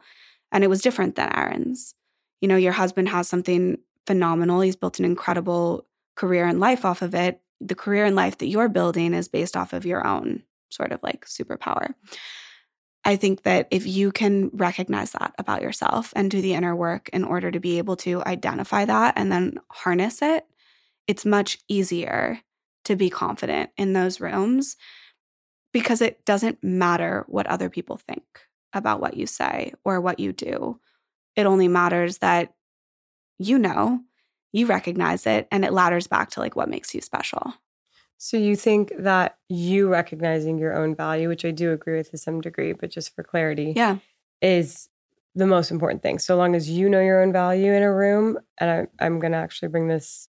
And 0.52 0.64
it 0.64 0.68
was 0.68 0.82
different 0.82 1.16
than 1.16 1.32
Aaron's. 1.36 1.94
You 2.42 2.48
know, 2.48 2.58
your 2.58 2.74
husband 2.74 3.10
has 3.10 3.30
something 3.30 3.78
phenomenal. 4.06 4.62
He's 4.62 4.76
built 4.76 5.00
an 5.00 5.06
incredible 5.06 5.86
career 6.20 6.46
and 6.46 6.60
life 6.60 6.84
off 6.84 7.02
of 7.02 7.16
it. 7.16 7.40
The 7.62 7.76
career 7.76 8.04
and 8.04 8.16
life 8.16 8.38
that 8.40 8.48
you're 8.48 8.68
building 8.68 9.14
is 9.14 9.30
based 9.30 9.56
off 9.56 9.72
of 9.72 9.86
your 9.86 10.06
own 10.06 10.44
sort 10.70 10.92
of 10.92 11.00
like 11.02 11.26
superpower. 11.26 11.94
I 13.06 13.16
think 13.16 13.44
that 13.44 13.70
if 13.72 13.88
you 13.88 14.12
can 14.12 14.50
recognize 14.54 15.14
that 15.14 15.34
about 15.40 15.62
yourself 15.62 16.12
and 16.18 16.30
do 16.30 16.42
the 16.42 16.54
inner 16.54 16.76
work 16.76 17.10
in 17.14 17.24
order 17.24 17.50
to 17.50 17.60
be 17.60 17.78
able 17.78 17.96
to 17.98 18.22
identify 18.26 18.84
that 18.84 19.14
and 19.16 19.32
then 19.32 19.60
harness 19.72 20.22
it, 20.22 20.46
it's 21.08 21.26
much 21.26 21.60
easier 21.70 22.42
to 22.84 22.98
be 22.98 23.10
confident 23.10 23.70
in 23.78 23.94
those 23.94 24.20
rooms 24.20 24.76
because 25.72 26.02
it 26.02 26.26
doesn't 26.26 26.62
matter 26.62 27.24
what 27.28 27.48
other 27.48 27.70
people 27.70 27.96
think 27.96 28.24
about 28.74 29.00
what 29.00 29.16
you 29.16 29.26
say 29.26 29.74
or 29.86 30.02
what 30.02 30.20
you 30.20 30.34
do. 30.34 30.80
It 31.38 31.46
only 31.46 31.70
matters 31.70 32.18
that 32.18 32.54
you 33.40 33.58
know, 33.58 34.02
you 34.52 34.66
recognize 34.66 35.26
it, 35.26 35.48
and 35.52 35.64
it 35.64 35.74
ladders 35.74 36.08
back 36.08 36.32
to 36.32 36.40
like 36.40 36.56
what 36.56 36.70
makes 36.70 36.94
you 36.94 37.02
special. 37.02 37.54
So 38.18 38.36
you 38.36 38.56
think 38.56 38.92
that 39.00 39.38
you 39.48 39.88
recognizing 39.88 40.58
your 40.58 40.76
own 40.76 40.94
value, 40.94 41.30
which 41.30 41.46
I 41.46 41.52
do 41.52 41.72
agree 41.72 41.96
with 41.98 42.12
to 42.12 42.18
some 42.18 42.42
degree, 42.42 42.74
but 42.74 42.92
just 42.92 43.16
for 43.16 43.24
clarity, 43.24 43.74
yeah, 43.76 43.98
is 44.42 44.90
the 45.36 45.48
most 45.48 45.72
important 45.72 46.04
thing. 46.04 46.20
So 46.20 46.36
long 46.36 46.56
as 46.56 46.70
you 46.70 46.90
know 46.90 47.00
your 47.00 47.22
own 47.22 47.32
value 47.32 47.72
in 47.72 47.84
a 47.84 47.94
room, 47.94 48.38
and 48.58 48.70
I, 48.70 49.06
I'm 49.06 49.20
going 49.20 49.32
to 49.32 49.38
actually 49.38 49.70
bring 49.70 49.88
this 49.88 50.28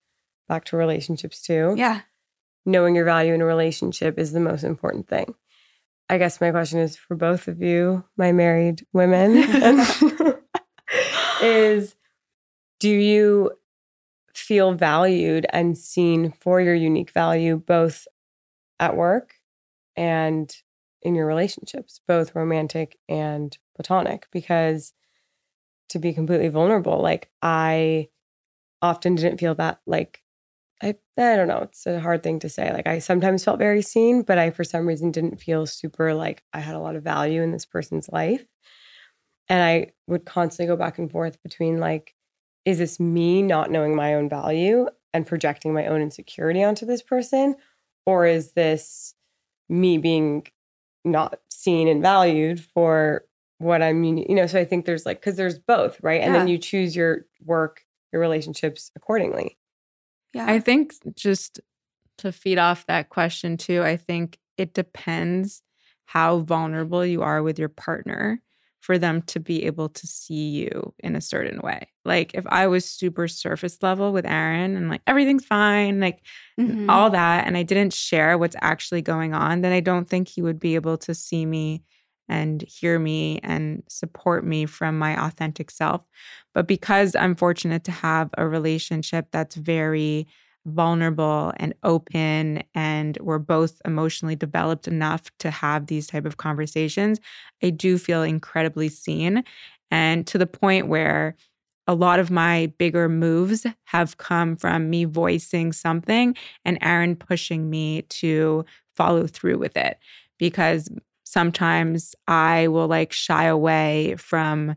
back 0.47 0.65
to 0.65 0.77
relationships 0.77 1.41
too. 1.41 1.75
Yeah. 1.77 2.01
Knowing 2.65 2.95
your 2.95 3.05
value 3.05 3.33
in 3.33 3.41
a 3.41 3.45
relationship 3.45 4.17
is 4.17 4.31
the 4.31 4.39
most 4.39 4.63
important 4.63 5.07
thing. 5.07 5.35
I 6.09 6.17
guess 6.17 6.41
my 6.41 6.51
question 6.51 6.79
is 6.79 6.95
for 6.95 7.15
both 7.15 7.47
of 7.47 7.61
you, 7.61 8.03
my 8.17 8.31
married 8.31 8.85
women, 8.93 9.37
is 11.41 11.95
do 12.79 12.89
you 12.89 13.51
feel 14.37 14.73
valued 14.73 15.45
and 15.51 15.77
seen 15.77 16.31
for 16.39 16.61
your 16.61 16.75
unique 16.75 17.11
value 17.11 17.57
both 17.57 18.07
at 18.79 18.95
work 18.95 19.35
and 19.95 20.55
in 21.01 21.15
your 21.15 21.27
relationships, 21.27 22.01
both 22.07 22.35
romantic 22.35 22.97
and 23.09 23.57
platonic? 23.75 24.27
Because 24.31 24.93
to 25.89 25.99
be 25.99 26.13
completely 26.13 26.49
vulnerable, 26.49 27.01
like 27.01 27.29
I 27.41 28.09
often 28.81 29.15
didn't 29.15 29.39
feel 29.39 29.55
that 29.55 29.79
like 29.85 30.21
I 30.81 30.95
I 31.17 31.35
don't 31.35 31.47
know. 31.47 31.61
It's 31.63 31.85
a 31.85 31.99
hard 31.99 32.23
thing 32.23 32.39
to 32.39 32.49
say. 32.49 32.71
Like 32.73 32.87
I 32.87 32.99
sometimes 32.99 33.43
felt 33.43 33.59
very 33.59 33.81
seen, 33.81 34.23
but 34.23 34.37
I 34.37 34.51
for 34.51 34.63
some 34.63 34.87
reason 34.87 35.11
didn't 35.11 35.41
feel 35.41 35.65
super 35.65 36.13
like 36.13 36.43
I 36.53 36.59
had 36.59 36.75
a 36.75 36.79
lot 36.79 36.95
of 36.95 37.03
value 37.03 37.41
in 37.41 37.51
this 37.51 37.65
person's 37.65 38.09
life. 38.09 38.45
And 39.47 39.61
I 39.61 39.91
would 40.07 40.25
constantly 40.25 40.73
go 40.73 40.77
back 40.77 40.97
and 40.97 41.11
forth 41.11 41.41
between 41.43 41.79
like 41.79 42.14
is 42.65 42.79
this 42.79 42.99
me 42.99 43.41
not 43.41 43.71
knowing 43.71 43.95
my 43.95 44.15
own 44.15 44.27
value 44.27 44.87
and 45.13 45.25
projecting 45.25 45.73
my 45.73 45.85
own 45.85 46.01
insecurity 46.01 46.63
onto 46.63 46.85
this 46.85 47.01
person 47.01 47.55
or 48.05 48.25
is 48.25 48.51
this 48.51 49.13
me 49.69 49.97
being 49.97 50.45
not 51.03 51.39
seen 51.49 51.87
and 51.87 52.01
valued 52.01 52.59
for 52.59 53.23
what 53.59 53.81
I'm 53.81 54.03
you 54.03 54.35
know 54.35 54.47
so 54.47 54.59
I 54.59 54.65
think 54.65 54.85
there's 54.85 55.05
like 55.05 55.21
cuz 55.21 55.37
there's 55.37 55.59
both, 55.59 55.97
right? 56.01 56.21
And 56.21 56.35
then 56.35 56.47
you 56.47 56.57
choose 56.57 56.95
your 56.95 57.25
work, 57.43 57.85
your 58.11 58.21
relationships 58.21 58.91
accordingly. 58.95 59.57
Yeah. 60.33 60.45
I 60.47 60.59
think 60.59 60.93
just 61.15 61.61
to 62.17 62.31
feed 62.31 62.57
off 62.57 62.85
that 62.87 63.09
question 63.09 63.55
too, 63.55 63.81
I 63.83 63.95
think 63.95 64.37
it 64.57 64.73
depends 64.73 65.61
how 66.05 66.39
vulnerable 66.39 67.05
you 67.05 67.21
are 67.21 67.41
with 67.41 67.57
your 67.57 67.69
partner 67.69 68.41
for 68.85 68.99
them 68.99 69.23
to 69.23 69.39
be 69.39 69.65
able 69.65 69.89
to 69.89 70.05
see 70.05 70.49
you 70.49 70.93
in 70.99 71.15
a 71.15 71.21
certain 71.21 71.59
way. 71.63 71.87
Like 72.05 72.35
if 72.35 72.45
I 72.49 72.67
was 72.67 72.87
super 72.87 73.27
surface 73.27 73.79
level 73.81 74.13
with 74.13 74.27
Aaron 74.27 74.77
and 74.77 74.89
like 74.89 75.01
everything's 75.07 75.43
fine, 75.43 75.99
like 75.99 76.21
mm-hmm. 76.59 76.87
all 76.87 77.09
that, 77.09 77.47
and 77.47 77.57
I 77.57 77.63
didn't 77.63 77.93
share 77.93 78.37
what's 78.37 78.55
actually 78.61 79.01
going 79.01 79.33
on, 79.33 79.61
then 79.61 79.71
I 79.71 79.79
don't 79.79 80.07
think 80.07 80.27
he 80.27 80.43
would 80.43 80.59
be 80.59 80.75
able 80.75 80.99
to 80.99 81.15
see 81.15 81.47
me 81.47 81.81
and 82.29 82.61
hear 82.61 82.99
me 82.99 83.39
and 83.41 83.81
support 83.89 84.45
me 84.45 84.67
from 84.67 84.99
my 84.99 85.19
authentic 85.25 85.71
self. 85.71 86.01
But 86.53 86.67
because 86.67 87.15
I'm 87.15 87.33
fortunate 87.33 87.85
to 87.85 87.91
have 87.91 88.29
a 88.37 88.47
relationship 88.47 89.29
that's 89.31 89.55
very 89.55 90.27
vulnerable 90.65 91.53
and 91.57 91.73
open 91.83 92.63
and 92.73 93.17
we're 93.21 93.39
both 93.39 93.81
emotionally 93.85 94.35
developed 94.35 94.87
enough 94.87 95.23
to 95.39 95.51
have 95.51 95.87
these 95.87 96.07
type 96.07 96.25
of 96.25 96.37
conversations, 96.37 97.19
I 97.63 97.69
do 97.69 97.97
feel 97.97 98.23
incredibly 98.23 98.89
seen 98.89 99.43
and 99.91 100.25
to 100.27 100.37
the 100.37 100.47
point 100.47 100.87
where 100.87 101.35
a 101.87 101.93
lot 101.93 102.19
of 102.19 102.31
my 102.31 102.71
bigger 102.79 103.07
moves 103.07 103.65
have 103.85 104.17
come 104.17 104.55
from 104.55 104.89
me 104.89 105.05
voicing 105.05 105.71
something 105.71 106.35
and 106.63 106.79
Aaron 106.81 107.15
pushing 107.15 107.69
me 107.69 108.01
to 108.03 108.65
follow 108.95 109.27
through 109.27 109.59
with 109.59 109.77
it 109.77 109.99
because 110.39 110.89
sometimes 111.25 112.15
I 112.27 112.67
will 112.69 112.87
like 112.87 113.11
shy 113.11 113.45
away 113.45 114.15
from 114.17 114.75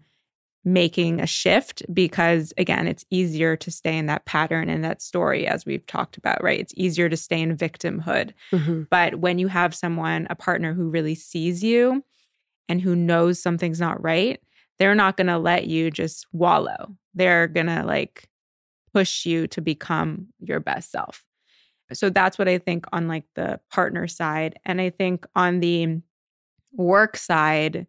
making 0.65 1.21
a 1.21 1.27
shift 1.27 1.83
because 1.93 2.53
again 2.59 2.87
it's 2.87 3.05
easier 3.11 3.57
to 3.57 3.71
stay 3.71 3.97
in 3.97 4.07
that 4.07 4.25
pattern 4.27 4.69
and 4.69 4.85
that 4.85 5.01
story 5.01 5.47
as 5.47 5.65
we've 5.65 5.87
talked 5.87 6.17
about 6.17 6.43
right? 6.43 6.61
It's 6.61 6.75
easier 6.77 7.09
to 7.09 7.17
stay 7.17 7.41
in 7.41 7.57
victimhood. 7.57 8.33
Mm-hmm. 8.53 8.83
but 8.91 9.17
when 9.17 9.39
you 9.39 9.49
have 9.49 9.75
someone 9.75 10.27
a 10.31 10.35
partner 10.35 10.75
who 10.75 10.91
really 10.91 11.15
sees 11.15 11.63
you 11.63 12.05
and 12.69 12.81
who 12.81 12.95
knows 12.95 13.41
something's 13.41 13.81
not 13.81 14.03
right 14.03 14.41
they're 14.79 14.95
not 14.95 15.17
going 15.17 15.27
to 15.27 15.39
let 15.39 15.67
you 15.67 15.91
just 15.91 16.27
wallow. 16.33 16.97
They're 17.15 17.49
going 17.49 17.67
to 17.67 17.83
like 17.85 18.29
push 18.95 19.27
you 19.27 19.47
to 19.49 19.61
become 19.61 20.29
your 20.41 20.61
best 20.61 20.91
self. 20.91 21.25
So 21.93 22.11
that's 22.11 22.39
what 22.39 22.49
i 22.49 22.59
think 22.59 22.85
on 22.93 23.09
like 23.09 23.25
the 23.35 23.61
partner 23.71 24.07
side. 24.07 24.59
And 24.65 24.81
i 24.81 24.91
think 24.91 25.27
on 25.35 25.61
the 25.61 26.01
work 26.73 27.17
side 27.17 27.87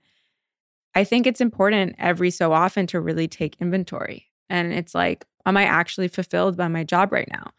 I 1.00 1.06
think 1.06 1.26
it's 1.26 1.40
important 1.40 1.96
every 1.98 2.30
so 2.30 2.52
often 2.52 2.86
to 2.88 3.00
really 3.00 3.30
take 3.30 3.56
inventory. 3.62 4.26
And 4.50 4.74
it's 4.74 4.94
like, 4.94 5.24
am 5.46 5.56
I 5.56 5.64
actually 5.64 6.10
fulfilled 6.10 6.58
by 6.58 6.68
my 6.68 6.84
job 6.84 7.14
right 7.14 7.30
now? 7.32 7.52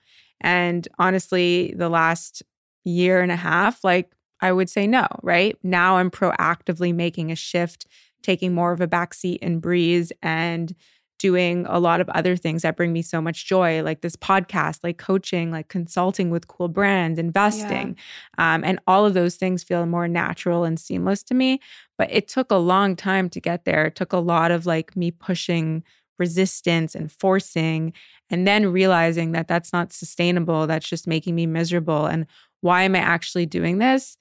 And 0.43 0.86
honestly, 0.99 1.72
the 1.74 1.88
last 1.88 2.43
year 2.84 3.22
and 3.22 3.32
a 3.32 3.36
half, 3.36 3.82
like 3.82 4.12
I 4.43 4.53
would 4.53 4.68
say 4.68 4.86
no, 4.86 5.07
right? 5.22 5.57
Now 5.62 5.97
I'm 5.97 6.11
proactively 6.11 6.95
making 6.95 7.32
a 7.32 7.34
shift, 7.34 7.86
taking 8.22 8.53
more 8.53 8.72
of 8.72 8.82
a 8.82 8.86
backseat 8.86 9.38
in 9.38 9.59
Breeze 9.59 10.12
and 10.22 10.74
doing 11.20 11.66
a 11.68 11.78
lot 11.78 12.00
of 12.00 12.08
other 12.08 12.34
things 12.34 12.62
that 12.62 12.76
bring 12.76 12.92
me 12.92 13.02
so 13.02 13.20
much 13.20 13.46
joy, 13.46 13.82
like 13.82 14.00
this 14.00 14.16
podcast, 14.16 14.80
like 14.82 14.96
coaching, 14.96 15.52
like 15.52 15.68
consulting 15.68 16.30
with 16.30 16.48
cool 16.48 16.66
brands, 16.66 17.18
investing. 17.18 17.96
Yeah. 18.38 18.54
Um, 18.54 18.64
and 18.64 18.80
all 18.86 19.04
of 19.04 19.12
those 19.12 19.36
things 19.36 19.62
feel 19.62 19.84
more 19.84 20.08
natural 20.08 20.64
and 20.64 20.80
seamless 20.80 21.22
to 21.24 21.34
me. 21.34 21.60
But 21.98 22.08
it 22.10 22.26
took 22.26 22.50
a 22.50 22.56
long 22.56 22.96
time 22.96 23.28
to 23.30 23.40
get 23.40 23.66
there. 23.66 23.84
It 23.86 23.96
took 23.96 24.14
a 24.14 24.18
lot 24.18 24.50
of 24.50 24.64
like 24.64 24.96
me 24.96 25.10
pushing 25.10 25.84
resistance 26.18 26.94
and 26.94 27.12
forcing, 27.12 27.92
and 28.30 28.46
then 28.46 28.72
realizing 28.72 29.32
that 29.32 29.48
that's 29.48 29.72
not 29.72 29.92
sustainable. 29.92 30.66
That's 30.66 30.88
just 30.88 31.06
making 31.06 31.34
me 31.34 31.46
miserable. 31.46 32.06
And 32.06 32.26
why 32.62 32.82
am 32.82 32.94
I 32.94 32.98
actually 32.98 33.46
doing 33.46 33.78
this? 33.78 34.16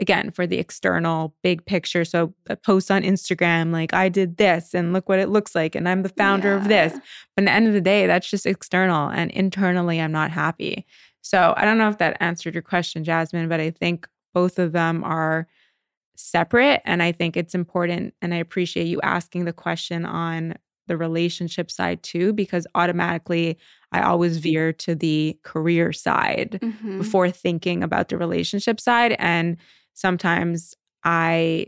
Again 0.00 0.30
for 0.30 0.46
the 0.46 0.58
external 0.58 1.34
big 1.42 1.64
picture 1.66 2.04
so 2.04 2.32
a 2.48 2.56
post 2.56 2.90
on 2.90 3.02
instagram 3.02 3.72
like 3.72 3.92
i 3.92 4.08
did 4.08 4.36
this 4.36 4.74
and 4.74 4.92
look 4.92 5.08
what 5.08 5.18
it 5.18 5.28
looks 5.28 5.54
like 5.54 5.74
and 5.74 5.88
i'm 5.88 6.02
the 6.02 6.08
founder 6.10 6.48
yeah. 6.48 6.56
of 6.56 6.68
this 6.68 6.92
but 7.34 7.42
at 7.42 7.46
the 7.46 7.50
end 7.50 7.66
of 7.66 7.72
the 7.72 7.80
day 7.80 8.06
that's 8.06 8.28
just 8.28 8.46
external 8.46 9.08
and 9.08 9.30
internally 9.32 10.00
i'm 10.00 10.12
not 10.12 10.30
happy 10.30 10.86
so 11.20 11.54
i 11.56 11.64
don't 11.64 11.78
know 11.78 11.88
if 11.88 11.98
that 11.98 12.16
answered 12.20 12.54
your 12.54 12.62
question 12.62 13.04
jasmine 13.04 13.48
but 13.48 13.60
i 13.60 13.70
think 13.70 14.08
both 14.34 14.58
of 14.58 14.72
them 14.72 15.02
are 15.04 15.46
separate 16.16 16.80
and 16.84 17.02
i 17.02 17.12
think 17.12 17.36
it's 17.36 17.54
important 17.54 18.14
and 18.22 18.34
i 18.34 18.36
appreciate 18.36 18.86
you 18.86 19.00
asking 19.02 19.44
the 19.44 19.52
question 19.52 20.04
on 20.04 20.54
the 20.88 20.96
relationship 20.96 21.70
side 21.70 22.02
too 22.02 22.32
because 22.32 22.66
automatically 22.74 23.58
I 23.92 24.02
always 24.02 24.38
veer 24.38 24.72
to 24.74 24.94
the 24.94 25.38
career 25.44 25.92
side 25.92 26.58
mm-hmm. 26.60 26.98
before 26.98 27.30
thinking 27.30 27.82
about 27.82 28.08
the 28.08 28.18
relationship 28.18 28.80
side 28.80 29.16
and 29.18 29.56
sometimes 29.98 30.74
I 31.02 31.66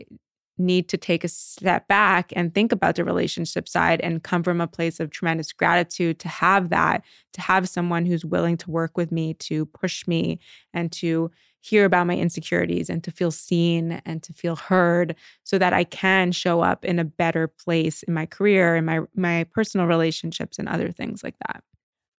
need 0.57 0.87
to 0.89 0.97
take 0.97 1.23
a 1.23 1.27
step 1.27 1.87
back 1.87 2.31
and 2.35 2.53
think 2.53 2.71
about 2.71 2.95
the 2.95 3.03
relationship 3.03 3.67
side 3.67 3.99
and 4.01 4.23
come 4.23 4.43
from 4.43 4.61
a 4.61 4.67
place 4.67 4.99
of 4.99 5.09
tremendous 5.09 5.51
gratitude 5.51 6.19
to 6.19 6.27
have 6.27 6.69
that, 6.69 7.03
to 7.33 7.41
have 7.41 7.67
someone 7.67 8.05
who's 8.05 8.23
willing 8.23 8.57
to 8.57 8.71
work 8.71 8.95
with 8.97 9.11
me, 9.11 9.33
to 9.33 9.65
push 9.67 10.07
me, 10.07 10.39
and 10.73 10.91
to 10.91 11.31
hear 11.59 11.85
about 11.85 12.07
my 12.07 12.15
insecurities 12.15 12.89
and 12.89 13.03
to 13.03 13.11
feel 13.11 13.31
seen 13.31 14.01
and 14.05 14.23
to 14.23 14.33
feel 14.33 14.55
heard 14.55 15.15
so 15.43 15.57
that 15.57 15.73
I 15.73 15.83
can 15.83 16.31
show 16.31 16.61
up 16.61 16.85
in 16.85 16.99
a 16.99 17.03
better 17.05 17.47
place 17.47 18.01
in 18.03 18.13
my 18.13 18.25
career 18.25 18.75
in 18.75 18.85
my 18.85 19.01
my 19.15 19.45
personal 19.51 19.85
relationships 19.85 20.57
and 20.57 20.67
other 20.67 20.91
things 20.91 21.23
like 21.23 21.35
that. 21.45 21.63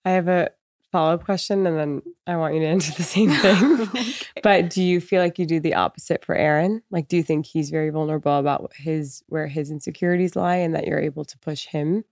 I 0.05 0.11
have 0.11 0.29
a 0.29 0.51
follow 0.93 1.15
up 1.15 1.25
question 1.25 1.67
and 1.67 1.79
then 1.79 2.03
I 2.27 2.37
want 2.37 2.55
you 2.55 2.61
to 2.61 2.67
answer 2.67 2.93
the 2.93 3.03
same 3.03 3.31
thing. 3.31 3.81
okay. 3.81 4.15
But 4.43 4.71
do 4.71 4.83
you 4.83 5.01
feel 5.01 5.23
like 5.23 5.39
you 5.39 5.47
do 5.47 5.59
the 5.59 5.75
opposite 5.75 6.25
for 6.25 6.35
Aaron? 6.35 6.83
Like, 6.91 7.09
do 7.09 7.17
you 7.17 7.23
think 7.23 7.47
he's 7.47 7.71
very 7.71 7.89
vulnerable 7.91 8.37
about 8.39 8.73
his 8.77 9.25
where 9.29 9.47
his 9.47 9.71
insecurities 9.71 10.37
lie 10.37 10.57
and 10.57 10.75
that 10.75 10.87
you're 10.87 11.01
able 11.01 11.25
to 11.25 11.39
push 11.39 11.67
him? 11.67 12.05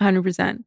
100%. 0.00 0.64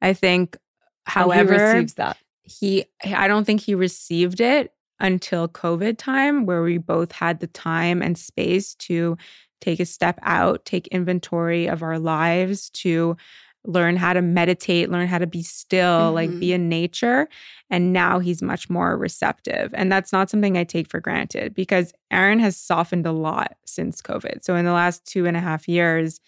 I 0.00 0.14
think, 0.14 0.56
however, 1.04 1.54
he 1.54 1.74
receives 1.74 1.94
that. 1.94 2.16
He, 2.44 2.84
I 3.04 3.28
don't 3.28 3.44
think 3.44 3.60
he 3.60 3.74
received 3.74 4.40
it 4.40 4.72
until 5.00 5.48
COVID 5.48 5.98
time, 5.98 6.46
where 6.46 6.62
we 6.62 6.78
both 6.78 7.12
had 7.12 7.40
the 7.40 7.46
time 7.48 8.00
and 8.00 8.16
space 8.16 8.74
to 8.76 9.16
take 9.60 9.80
a 9.80 9.84
step 9.84 10.18
out, 10.22 10.64
take 10.64 10.86
inventory 10.88 11.68
of 11.68 11.82
our 11.82 11.98
lives, 11.98 12.70
to 12.70 13.16
learn 13.64 13.96
how 13.96 14.12
to 14.12 14.22
meditate, 14.22 14.90
learn 14.90 15.06
how 15.06 15.18
to 15.18 15.26
be 15.26 15.42
still, 15.42 16.06
mm-hmm. 16.06 16.14
like 16.14 16.30
be 16.30 16.48
mm-hmm. 16.48 16.54
in 16.54 16.68
nature. 16.68 17.28
And 17.70 17.92
now 17.92 18.18
he's 18.18 18.42
much 18.42 18.68
more 18.68 18.96
receptive. 18.96 19.70
And 19.74 19.90
that's 19.90 20.12
not 20.12 20.30
something 20.30 20.56
I 20.56 20.64
take 20.64 20.90
for 20.90 21.00
granted 21.00 21.54
because 21.54 21.92
Aaron 22.10 22.40
has 22.40 22.56
softened 22.56 23.06
a 23.06 23.12
lot 23.12 23.56
since 23.64 24.02
COVID. 24.02 24.42
So 24.42 24.56
in 24.56 24.64
the 24.64 24.72
last 24.72 25.06
two 25.06 25.26
and 25.26 25.36
a 25.36 25.40
half 25.40 25.68
years, 25.68 26.20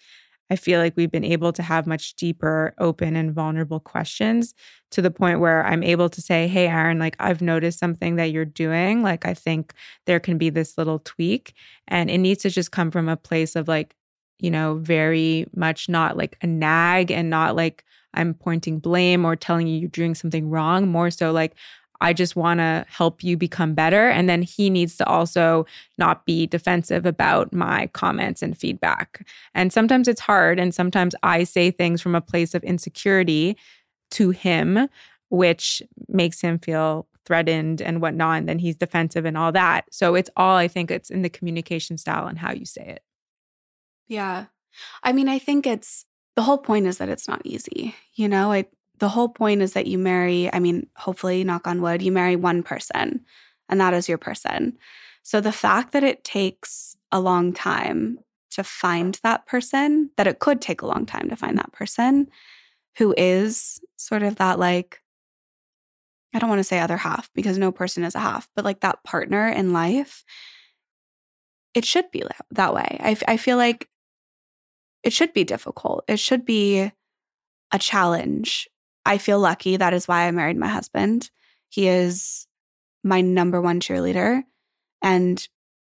I 0.49 0.55
feel 0.55 0.79
like 0.79 0.95
we've 0.95 1.11
been 1.11 1.23
able 1.23 1.51
to 1.53 1.63
have 1.63 1.87
much 1.87 2.15
deeper, 2.15 2.75
open, 2.77 3.15
and 3.15 3.33
vulnerable 3.33 3.79
questions 3.79 4.53
to 4.91 5.01
the 5.01 5.09
point 5.09 5.39
where 5.39 5.65
I'm 5.65 5.81
able 5.81 6.07
to 6.09 6.21
say, 6.21 6.47
Hey, 6.47 6.67
Aaron, 6.67 6.99
like 6.99 7.15
I've 7.19 7.41
noticed 7.41 7.79
something 7.79 8.15
that 8.17 8.31
you're 8.31 8.45
doing. 8.45 9.01
Like 9.01 9.25
I 9.25 9.33
think 9.33 9.73
there 10.05 10.19
can 10.19 10.37
be 10.37 10.51
this 10.51 10.77
little 10.77 10.99
tweak. 10.99 11.53
And 11.87 12.09
it 12.11 12.19
needs 12.19 12.43
to 12.43 12.49
just 12.49 12.71
come 12.71 12.91
from 12.91 13.09
a 13.09 13.17
place 13.17 13.55
of 13.55 13.67
like, 13.67 13.95
you 14.39 14.51
know, 14.51 14.75
very 14.75 15.47
much 15.55 15.89
not 15.89 16.17
like 16.17 16.37
a 16.41 16.47
nag 16.47 17.11
and 17.11 17.29
not 17.29 17.55
like 17.55 17.83
I'm 18.13 18.33
pointing 18.33 18.79
blame 18.79 19.25
or 19.25 19.35
telling 19.35 19.67
you 19.67 19.79
you're 19.79 19.89
doing 19.89 20.15
something 20.15 20.49
wrong. 20.49 20.87
More 20.87 21.11
so 21.11 21.31
like, 21.31 21.55
I 22.01 22.13
just 22.13 22.35
want 22.35 22.59
to 22.59 22.85
help 22.89 23.23
you 23.23 23.37
become 23.37 23.73
better. 23.73 24.09
And 24.09 24.27
then 24.27 24.41
he 24.41 24.69
needs 24.69 24.97
to 24.97 25.05
also 25.05 25.65
not 25.97 26.25
be 26.25 26.45
defensive 26.45 27.05
about 27.05 27.53
my 27.53 27.87
comments 27.87 28.41
and 28.41 28.57
feedback. 28.57 29.25
And 29.53 29.71
sometimes 29.71 30.07
it's 30.07 30.21
hard. 30.21 30.59
And 30.59 30.75
sometimes 30.75 31.15
I 31.23 31.45
say 31.45 31.71
things 31.71 32.01
from 32.01 32.15
a 32.15 32.21
place 32.21 32.53
of 32.53 32.63
insecurity 32.63 33.57
to 34.11 34.31
him, 34.31 34.89
which 35.29 35.81
makes 36.07 36.41
him 36.41 36.59
feel 36.59 37.07
threatened 37.25 37.81
and 37.81 38.01
whatnot. 38.01 38.39
And 38.39 38.49
then 38.49 38.59
he's 38.59 38.75
defensive 38.75 39.25
and 39.25 39.37
all 39.37 39.51
that. 39.53 39.85
So 39.91 40.15
it's 40.15 40.29
all, 40.35 40.57
I 40.57 40.67
think 40.67 40.91
it's 40.91 41.09
in 41.09 41.21
the 41.21 41.29
communication 41.29 41.97
style 41.97 42.27
and 42.27 42.37
how 42.37 42.51
you 42.51 42.65
say 42.65 42.83
it. 42.83 43.03
Yeah. 44.07 44.45
I 45.03 45.13
mean, 45.13 45.29
I 45.29 45.39
think 45.39 45.67
it's 45.67 46.05
the 46.35 46.41
whole 46.43 46.57
point 46.57 46.87
is 46.87 46.97
that 46.97 47.09
it's 47.09 47.27
not 47.27 47.41
easy. 47.45 47.95
You 48.15 48.27
know, 48.27 48.51
I, 48.51 48.65
the 48.99 49.09
whole 49.09 49.29
point 49.29 49.61
is 49.61 49.73
that 49.73 49.87
you 49.87 49.97
marry, 49.97 50.51
I 50.53 50.59
mean, 50.59 50.87
hopefully, 50.95 51.43
knock 51.43 51.67
on 51.67 51.81
wood, 51.81 52.01
you 52.01 52.11
marry 52.11 52.35
one 52.35 52.63
person 52.63 53.25
and 53.69 53.79
that 53.81 53.93
is 53.93 54.09
your 54.09 54.17
person. 54.17 54.77
So 55.23 55.41
the 55.41 55.51
fact 55.51 55.91
that 55.93 56.03
it 56.03 56.23
takes 56.23 56.95
a 57.11 57.19
long 57.19 57.53
time 57.53 58.19
to 58.51 58.63
find 58.63 59.19
that 59.23 59.45
person, 59.47 60.11
that 60.17 60.27
it 60.27 60.39
could 60.39 60.61
take 60.61 60.81
a 60.81 60.85
long 60.85 61.05
time 61.05 61.29
to 61.29 61.35
find 61.35 61.57
that 61.57 61.71
person 61.73 62.27
who 62.97 63.13
is 63.17 63.79
sort 63.97 64.23
of 64.23 64.35
that 64.37 64.59
like, 64.59 65.01
I 66.33 66.39
don't 66.39 66.49
want 66.49 66.59
to 66.59 66.63
say 66.65 66.79
other 66.79 66.97
half 66.97 67.29
because 67.33 67.57
no 67.57 67.71
person 67.71 68.03
is 68.03 68.15
a 68.15 68.19
half, 68.19 68.47
but 68.55 68.65
like 68.65 68.81
that 68.81 69.03
partner 69.03 69.47
in 69.47 69.73
life, 69.73 70.23
it 71.73 71.85
should 71.85 72.09
be 72.11 72.23
that 72.51 72.73
way. 72.73 72.97
I, 73.01 73.17
I 73.27 73.37
feel 73.37 73.57
like 73.57 73.89
it 75.05 75.13
should 75.13 75.33
be 75.33 75.43
difficult. 75.43 76.03
It 76.07 76.19
should 76.19 76.45
be 76.45 76.91
a 77.71 77.79
challenge. 77.79 78.67
I 79.05 79.19
feel 79.19 79.39
lucky. 79.39 79.77
That 79.77 79.93
is 79.93 80.07
why 80.07 80.23
I 80.23 80.31
married 80.31 80.57
my 80.57 80.67
husband. 80.67 81.29
He 81.69 81.87
is 81.87 82.47
my 83.03 83.21
number 83.21 83.61
one 83.61 83.79
cheerleader. 83.79 84.41
And 85.03 85.47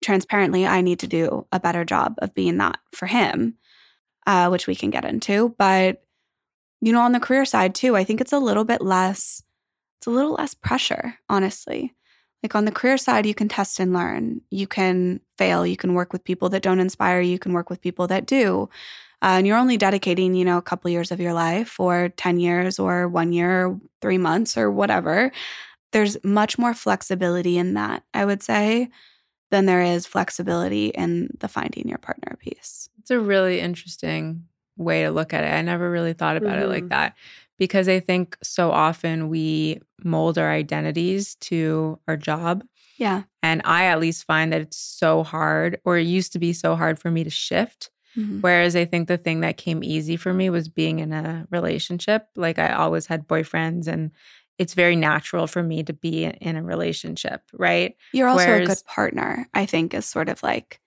transparently, 0.03 0.65
I 0.65 0.81
need 0.81 0.99
to 0.99 1.07
do 1.07 1.45
a 1.51 1.59
better 1.59 1.85
job 1.85 2.15
of 2.17 2.33
being 2.33 2.57
that 2.57 2.79
for 2.93 3.05
him, 3.05 3.57
uh, 4.25 4.49
which 4.49 4.65
we 4.65 4.75
can 4.75 4.89
get 4.89 5.05
into. 5.05 5.53
But, 5.59 6.03
you 6.81 6.91
know, 6.91 7.01
on 7.01 7.11
the 7.11 7.19
career 7.19 7.45
side 7.45 7.75
too, 7.75 7.95
I 7.95 8.03
think 8.03 8.21
it's 8.21 8.33
a 8.33 8.39
little 8.39 8.65
bit 8.65 8.81
less, 8.81 9.43
it's 9.99 10.07
a 10.07 10.11
little 10.11 10.33
less 10.33 10.55
pressure, 10.55 11.19
honestly. 11.29 11.93
Like 12.45 12.53
on 12.53 12.65
the 12.65 12.71
career 12.71 12.99
side, 12.99 13.25
you 13.25 13.33
can 13.33 13.47
test 13.47 13.79
and 13.79 13.91
learn. 13.91 14.39
You 14.51 14.67
can 14.67 15.19
fail. 15.35 15.65
You 15.65 15.75
can 15.75 15.95
work 15.95 16.13
with 16.13 16.23
people 16.23 16.47
that 16.49 16.61
don't 16.61 16.79
inspire 16.79 17.19
you. 17.19 17.39
Can 17.39 17.53
work 17.53 17.71
with 17.71 17.81
people 17.81 18.05
that 18.05 18.27
do. 18.27 18.69
Uh, 19.23 19.37
and 19.41 19.47
you're 19.47 19.57
only 19.57 19.77
dedicating, 19.77 20.35
you 20.35 20.45
know, 20.45 20.59
a 20.59 20.61
couple 20.61 20.91
years 20.91 21.09
of 21.09 21.19
your 21.19 21.33
life 21.33 21.79
or 21.79 22.09
10 22.09 22.39
years 22.39 22.77
or 22.77 23.07
one 23.07 23.33
year, 23.33 23.65
or 23.65 23.79
three 23.99 24.19
months 24.19 24.59
or 24.59 24.69
whatever. 24.69 25.31
There's 25.91 26.23
much 26.23 26.59
more 26.59 26.75
flexibility 26.75 27.57
in 27.57 27.73
that, 27.73 28.03
I 28.13 28.25
would 28.25 28.43
say, 28.43 28.89
than 29.49 29.65
there 29.65 29.81
is 29.81 30.05
flexibility 30.05 30.89
in 30.89 31.29
the 31.39 31.47
finding 31.47 31.89
your 31.89 31.97
partner 31.97 32.37
piece. 32.39 32.89
It's 32.99 33.09
a 33.09 33.19
really 33.19 33.59
interesting 33.59 34.43
way 34.77 35.01
to 35.01 35.09
look 35.09 35.33
at 35.33 35.43
it. 35.43 35.47
I 35.51 35.63
never 35.63 35.89
really 35.89 36.13
thought 36.13 36.37
about 36.37 36.59
it 36.59 36.67
like 36.67 36.83
Mhm. 36.83 36.89
that 36.89 37.15
because 37.57 37.87
I 37.87 37.99
think 37.99 38.37
so 38.43 38.71
often 38.71 39.29
we 39.29 39.79
mold 40.03 40.37
our 40.37 40.51
identities 40.51 41.35
to 41.35 41.99
our 42.07 42.17
job. 42.17 42.63
Yeah. 42.97 43.23
And 43.43 43.61
I 43.65 43.85
at 43.85 43.99
least 43.99 44.25
find 44.25 44.51
that 44.53 44.61
it's 44.61 44.77
so 44.77 45.23
hard, 45.23 45.79
or 45.85 45.97
it 45.97 46.07
used 46.07 46.33
to 46.33 46.39
be 46.39 46.53
so 46.53 46.75
hard 46.75 46.99
for 46.99 47.11
me 47.11 47.23
to 47.23 47.29
shift. 47.29 47.89
Mhm. 48.17 48.41
Whereas 48.41 48.75
I 48.75 48.85
think 48.85 49.07
the 49.07 49.17
thing 49.17 49.41
that 49.41 49.57
came 49.57 49.83
easy 49.83 50.15
for 50.15 50.33
me 50.33 50.49
was 50.49 50.69
being 50.69 50.99
in 50.99 51.11
a 51.11 51.45
relationship. 51.51 52.27
Like 52.35 52.57
I 52.57 52.73
always 52.73 53.07
had 53.07 53.27
boyfriends, 53.27 53.87
and 53.87 54.11
it's 54.57 54.73
very 54.73 54.95
natural 54.95 55.47
for 55.47 55.61
me 55.61 55.83
to 55.83 55.91
be 55.91 56.23
in 56.23 56.55
a 56.55 56.63
relationship, 56.63 57.41
right? 57.53 57.95
You're 58.13 58.29
also 58.29 58.53
a 58.53 58.65
good 58.65 58.85
partner, 58.85 59.49
I 59.53 59.65
think, 59.65 59.93
is 59.93 60.05
sort 60.05 60.29
of 60.29 60.41
like, 60.43 60.79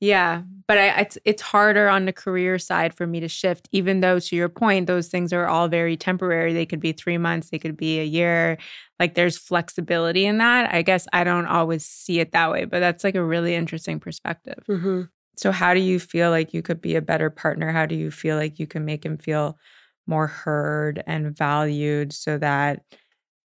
Yeah, 0.00 0.42
but 0.66 0.78
I, 0.78 1.00
it's 1.00 1.18
it's 1.24 1.42
harder 1.42 1.88
on 1.88 2.06
the 2.06 2.12
career 2.12 2.58
side 2.58 2.94
for 2.94 3.06
me 3.06 3.20
to 3.20 3.28
shift. 3.28 3.68
Even 3.72 4.00
though, 4.00 4.18
to 4.18 4.36
your 4.36 4.48
point, 4.48 4.86
those 4.86 5.08
things 5.08 5.32
are 5.32 5.46
all 5.46 5.68
very 5.68 5.96
temporary. 5.96 6.54
They 6.54 6.64
could 6.66 6.80
be 6.80 6.92
three 6.92 7.18
months, 7.18 7.50
they 7.50 7.58
could 7.58 7.76
be 7.76 8.00
a 8.00 8.04
year. 8.04 8.56
Like 8.98 9.14
there's 9.14 9.36
flexibility 9.36 10.24
in 10.26 10.38
that. 10.38 10.72
I 10.74 10.82
guess 10.82 11.06
I 11.12 11.24
don't 11.24 11.46
always 11.46 11.84
see 11.84 12.20
it 12.20 12.32
that 12.32 12.50
way, 12.50 12.64
but 12.64 12.80
that's 12.80 13.04
like 13.04 13.14
a 13.14 13.24
really 13.24 13.54
interesting 13.54 14.00
perspective. 14.00 14.62
hmm 14.68 15.02
So, 15.36 15.52
how 15.52 15.74
do 15.74 15.80
you 15.80 16.00
feel 16.00 16.30
like 16.30 16.54
you 16.54 16.62
could 16.62 16.80
be 16.80 16.96
a 16.96 17.02
better 17.02 17.30
partner? 17.30 17.72
How 17.72 17.86
do 17.86 17.94
you 17.96 18.10
feel 18.10 18.36
like 18.36 18.58
you 18.58 18.66
can 18.66 18.84
make 18.84 19.04
him 19.04 19.18
feel 19.18 19.58
more 20.06 20.26
heard 20.28 21.02
and 21.06 21.36
valued 21.36 22.12
so 22.12 22.38
that 22.38 22.82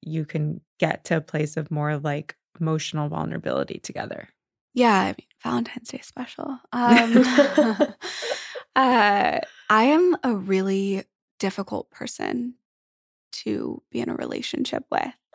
you 0.02 0.24
can 0.26 0.60
get 0.80 1.04
to 1.06 1.18
a 1.18 1.20
place 1.22 1.56
of 1.56 1.70
more 1.70 1.98
like 1.98 2.36
emotional 2.60 3.08
vulnerability 3.08 3.80
together? 3.80 4.28
Yeah, 4.74 5.00
I 5.00 5.06
mean, 5.08 5.26
Valentine's 5.42 5.88
Day 5.88 6.00
special. 6.02 6.58
Um, 6.72 7.18
uh, 8.76 9.38
I 9.70 9.84
am 9.84 10.16
a 10.22 10.34
really 10.34 11.04
difficult 11.38 11.90
person 11.90 12.54
to 13.32 13.82
be 13.90 14.00
in 14.00 14.08
a 14.08 14.14
relationship 14.14 14.84
with. 14.90 15.02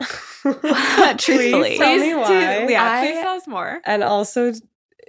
Truthfully. 1.18 1.76
Please 1.76 1.78
tell 1.78 1.92
me 1.96 1.98
Please 1.98 2.10
do. 2.12 2.18
why. 2.18 2.66
yeah, 2.68 2.90
I- 2.92 3.00
please 3.06 3.20
tell 3.20 3.36
us 3.36 3.46
more. 3.46 3.80
And 3.84 4.02
also, 4.02 4.52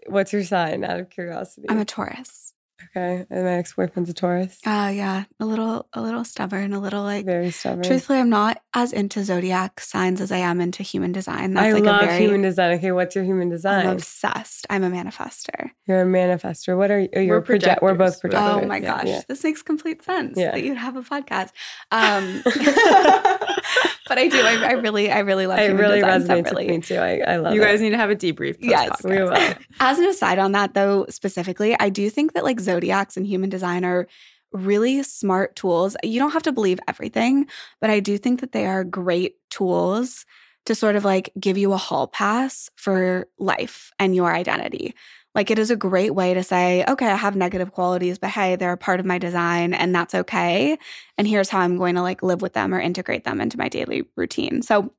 what's 0.07 0.33
your 0.33 0.43
sign 0.43 0.83
out 0.83 0.99
of 0.99 1.09
curiosity? 1.09 1.67
I'm 1.69 1.77
a 1.79 1.85
Taurus. 1.85 2.53
Okay. 2.95 3.25
And 3.29 3.43
my 3.45 3.53
ex 3.53 3.73
boyfriend's 3.73 4.09
a 4.09 4.13
Taurus. 4.13 4.59
Uh, 4.65 4.91
yeah, 4.93 5.25
a 5.39 5.45
little, 5.45 5.87
a 5.93 6.01
little 6.01 6.23
stubborn, 6.23 6.73
a 6.73 6.79
little 6.79 7.03
like. 7.03 7.25
Very 7.25 7.51
stubborn. 7.51 7.83
Truthfully, 7.83 8.19
I'm 8.19 8.29
not 8.29 8.61
as 8.73 8.93
into 8.93 9.23
zodiac 9.23 9.79
signs 9.79 10.21
as 10.21 10.31
I 10.31 10.37
am 10.37 10.61
into 10.61 10.83
human 10.83 11.11
design. 11.11 11.53
That's 11.53 11.65
I 11.67 11.71
like 11.73 11.83
love 11.83 12.01
a 12.03 12.05
very. 12.05 12.19
human 12.23 12.41
design. 12.41 12.77
Okay, 12.77 12.91
what's 12.91 13.15
your 13.15 13.23
human 13.23 13.49
design? 13.49 13.85
I'm 13.87 13.93
obsessed. 13.93 14.65
I'm 14.69 14.83
a 14.83 14.89
manifester. 14.89 15.71
You're 15.87 16.01
a 16.01 16.05
manifester. 16.05 16.77
What 16.77 16.91
are 16.91 16.99
you? 16.99 17.09
Oh, 17.15 17.19
you're 17.19 17.35
We're 17.37 17.41
a 17.43 17.45
project. 17.45 17.81
We're 17.81 17.95
both 17.95 18.19
projectors. 18.21 18.41
projectors. 18.41 18.63
Oh 18.65 18.67
my 18.67 18.77
Yeah. 18.77 18.97
gosh, 18.97 19.07
Yeah. 19.07 19.21
this 19.27 19.43
makes 19.43 19.61
complete 19.61 20.03
sense 20.03 20.37
Yeah. 20.37 20.51
that 20.51 20.63
you'd 20.63 20.77
have 20.77 20.95
a 20.95 21.01
podcast. 21.01 21.49
Um, 21.91 22.43
but 24.09 24.17
I 24.17 24.27
do. 24.27 24.41
I, 24.41 24.55
I 24.55 24.71
really, 24.73 25.09
I 25.09 25.19
really 25.19 25.47
love. 25.47 25.59
it 25.59 25.67
human 25.67 25.81
really 25.81 26.01
design, 26.01 26.25
so 26.25 26.33
I'm 26.33 26.43
resonates 26.43 26.55
with 26.55 26.67
me 26.67 26.81
too. 26.81 26.95
I, 26.97 27.17
I 27.19 27.35
love 27.37 27.53
You 27.53 27.61
it. 27.61 27.65
guys 27.65 27.79
need 27.81 27.91
to 27.91 27.97
have 27.97 28.09
a 28.09 28.15
debrief. 28.15 28.57
Yes. 28.59 28.89
post-podcast. 29.01 29.09
We 29.09 29.23
will. 29.23 29.55
As 29.79 29.99
an 29.99 30.05
aside 30.05 30.39
on 30.39 30.51
that, 30.51 30.73
though, 30.73 31.05
specifically, 31.09 31.77
I 31.79 31.87
do 31.89 32.09
think 32.09 32.33
that 32.33 32.43
like 32.43 32.59
zodiacs 32.59 33.15
and 33.15 33.25
human 33.25 33.49
design 33.49 33.85
are 33.85 34.07
really 34.51 35.03
smart 35.03 35.55
tools. 35.55 35.95
You 36.03 36.19
don't 36.19 36.31
have 36.31 36.43
to 36.43 36.51
believe 36.51 36.79
everything, 36.87 37.47
but 37.79 37.89
I 37.89 37.99
do 37.99 38.17
think 38.17 38.41
that 38.41 38.51
they 38.51 38.65
are 38.65 38.83
great 38.83 39.35
tools 39.49 40.25
to 40.65 40.75
sort 40.75 40.95
of 40.95 41.05
like 41.05 41.31
give 41.39 41.57
you 41.57 41.71
a 41.73 41.77
hall 41.77 42.07
pass 42.07 42.69
for 42.75 43.27
life 43.37 43.91
and 43.99 44.15
your 44.15 44.33
identity. 44.33 44.93
Like 45.39 45.51
it 45.51 45.57
is 45.57 45.71
a 45.71 45.77
great 45.77 46.13
way 46.13 46.33
to 46.33 46.43
say, 46.43 46.83
okay, 46.85 47.07
I 47.07 47.15
have 47.15 47.33
negative 47.37 47.71
qualities, 47.71 48.17
but 48.19 48.29
hey, 48.29 48.57
they're 48.57 48.73
a 48.73 48.77
part 48.77 48.99
of 48.99 49.05
my 49.05 49.17
design 49.17 49.73
and 49.73 49.95
that's 49.95 50.13
okay. 50.13 50.77
And 51.17 51.25
here's 51.25 51.47
how 51.47 51.59
I'm 51.59 51.77
going 51.77 51.95
to 51.95 52.01
like 52.01 52.21
live 52.21 52.41
with 52.41 52.51
them 52.51 52.73
or 52.73 52.79
integrate 52.81 53.23
them 53.23 53.39
into 53.39 53.57
my 53.57 53.69
daily 53.69 54.03
routine. 54.17 54.61
So 54.63 54.91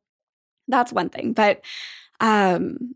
that's 0.67 0.95
one 0.95 1.11
thing. 1.11 1.35
But 1.35 1.61
um 2.21 2.95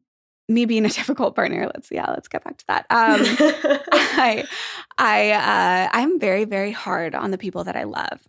me 0.49 0.65
being 0.65 0.87
a 0.87 0.89
difficult 1.01 1.37
partner, 1.37 1.67
let's 1.67 1.91
yeah, 1.91 2.11
let's 2.13 2.29
get 2.29 2.45
back 2.45 2.57
to 2.57 2.65
that. 2.69 2.87
Um 2.89 3.21
I 3.93 4.45
I 4.97 5.33
uh 5.33 5.91
I'm 5.93 6.19
very, 6.19 6.47
very 6.47 6.73
hard 6.73 7.15
on 7.15 7.31
the 7.31 7.37
people 7.37 7.65
that 7.65 7.77
I 7.77 7.83
love. 7.85 8.21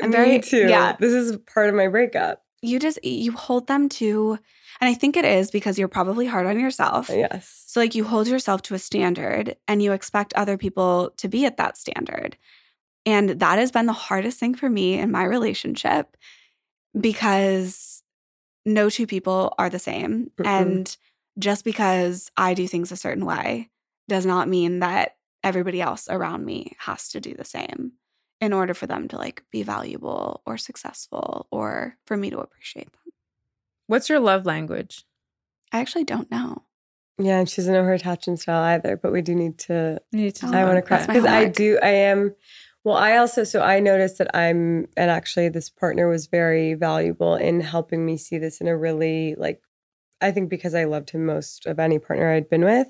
I'm 0.00 0.10
Me 0.10 0.16
very- 0.16 0.38
too. 0.38 0.68
yeah. 0.68 0.94
This 1.00 1.12
is 1.12 1.38
part 1.52 1.70
of 1.70 1.74
my 1.74 1.88
breakup. 1.88 2.44
You 2.62 2.78
just 2.78 3.04
you 3.04 3.32
hold 3.32 3.66
them 3.66 3.88
to 3.98 4.38
and 4.84 4.90
I 4.90 4.94
think 4.94 5.16
it 5.16 5.24
is 5.24 5.50
because 5.50 5.78
you're 5.78 5.88
probably 5.88 6.26
hard 6.26 6.46
on 6.46 6.60
yourself. 6.60 7.08
Yes. 7.08 7.64
So, 7.66 7.80
like, 7.80 7.94
you 7.94 8.04
hold 8.04 8.28
yourself 8.28 8.60
to 8.62 8.74
a 8.74 8.78
standard 8.78 9.56
and 9.66 9.82
you 9.82 9.92
expect 9.92 10.34
other 10.34 10.58
people 10.58 11.14
to 11.16 11.26
be 11.26 11.46
at 11.46 11.56
that 11.56 11.78
standard. 11.78 12.36
And 13.06 13.30
that 13.30 13.58
has 13.58 13.72
been 13.72 13.86
the 13.86 13.94
hardest 13.94 14.38
thing 14.38 14.54
for 14.54 14.68
me 14.68 14.98
in 14.98 15.10
my 15.10 15.24
relationship 15.24 16.18
because 17.00 18.02
no 18.66 18.90
two 18.90 19.06
people 19.06 19.54
are 19.56 19.70
the 19.70 19.78
same. 19.78 20.30
Mm-mm. 20.36 20.46
And 20.46 20.96
just 21.38 21.64
because 21.64 22.30
I 22.36 22.52
do 22.52 22.68
things 22.68 22.92
a 22.92 22.96
certain 22.96 23.24
way 23.24 23.70
does 24.06 24.26
not 24.26 24.48
mean 24.50 24.80
that 24.80 25.16
everybody 25.42 25.80
else 25.80 26.08
around 26.10 26.44
me 26.44 26.76
has 26.76 27.08
to 27.12 27.20
do 27.20 27.32
the 27.32 27.46
same 27.46 27.92
in 28.42 28.52
order 28.52 28.74
for 28.74 28.86
them 28.86 29.08
to 29.08 29.16
like 29.16 29.44
be 29.50 29.62
valuable 29.62 30.42
or 30.44 30.58
successful 30.58 31.46
or 31.50 31.96
for 32.04 32.18
me 32.18 32.28
to 32.28 32.38
appreciate 32.38 32.92
them. 32.92 33.13
What's 33.86 34.08
your 34.08 34.20
love 34.20 34.46
language? 34.46 35.04
I 35.72 35.80
actually 35.80 36.04
don't 36.04 36.30
know. 36.30 36.62
Yeah, 37.18 37.38
and 37.38 37.48
she 37.48 37.60
doesn't 37.60 37.72
know 37.72 37.84
her 37.84 37.92
attachment 37.94 38.40
style 38.40 38.62
either, 38.62 38.96
but 38.96 39.12
we 39.12 39.22
do 39.22 39.34
need 39.34 39.58
to 39.60 40.00
need 40.12 40.34
to 40.36 40.46
Oh, 40.46 40.52
I 40.52 40.64
want 40.64 40.76
to 40.76 40.80
that. 40.80 40.86
cry 40.86 41.06
because 41.06 41.24
I 41.26 41.44
do. 41.46 41.78
I 41.82 41.88
am. 41.90 42.34
Well, 42.82 42.96
I 42.96 43.16
also 43.16 43.44
so 43.44 43.62
I 43.62 43.80
noticed 43.80 44.18
that 44.18 44.34
I'm, 44.36 44.86
and 44.96 45.10
actually, 45.10 45.48
this 45.48 45.70
partner 45.70 46.08
was 46.08 46.26
very 46.26 46.74
valuable 46.74 47.34
in 47.36 47.60
helping 47.60 48.04
me 48.04 48.16
see 48.16 48.38
this 48.38 48.60
in 48.60 48.66
a 48.68 48.76
really 48.76 49.34
like. 49.36 49.62
I 50.20 50.30
think 50.32 50.48
because 50.48 50.74
I 50.74 50.84
loved 50.84 51.10
him 51.10 51.24
most 51.26 51.66
of 51.66 51.78
any 51.78 51.98
partner 51.98 52.30
I'd 52.32 52.48
been 52.50 52.64
with, 52.64 52.88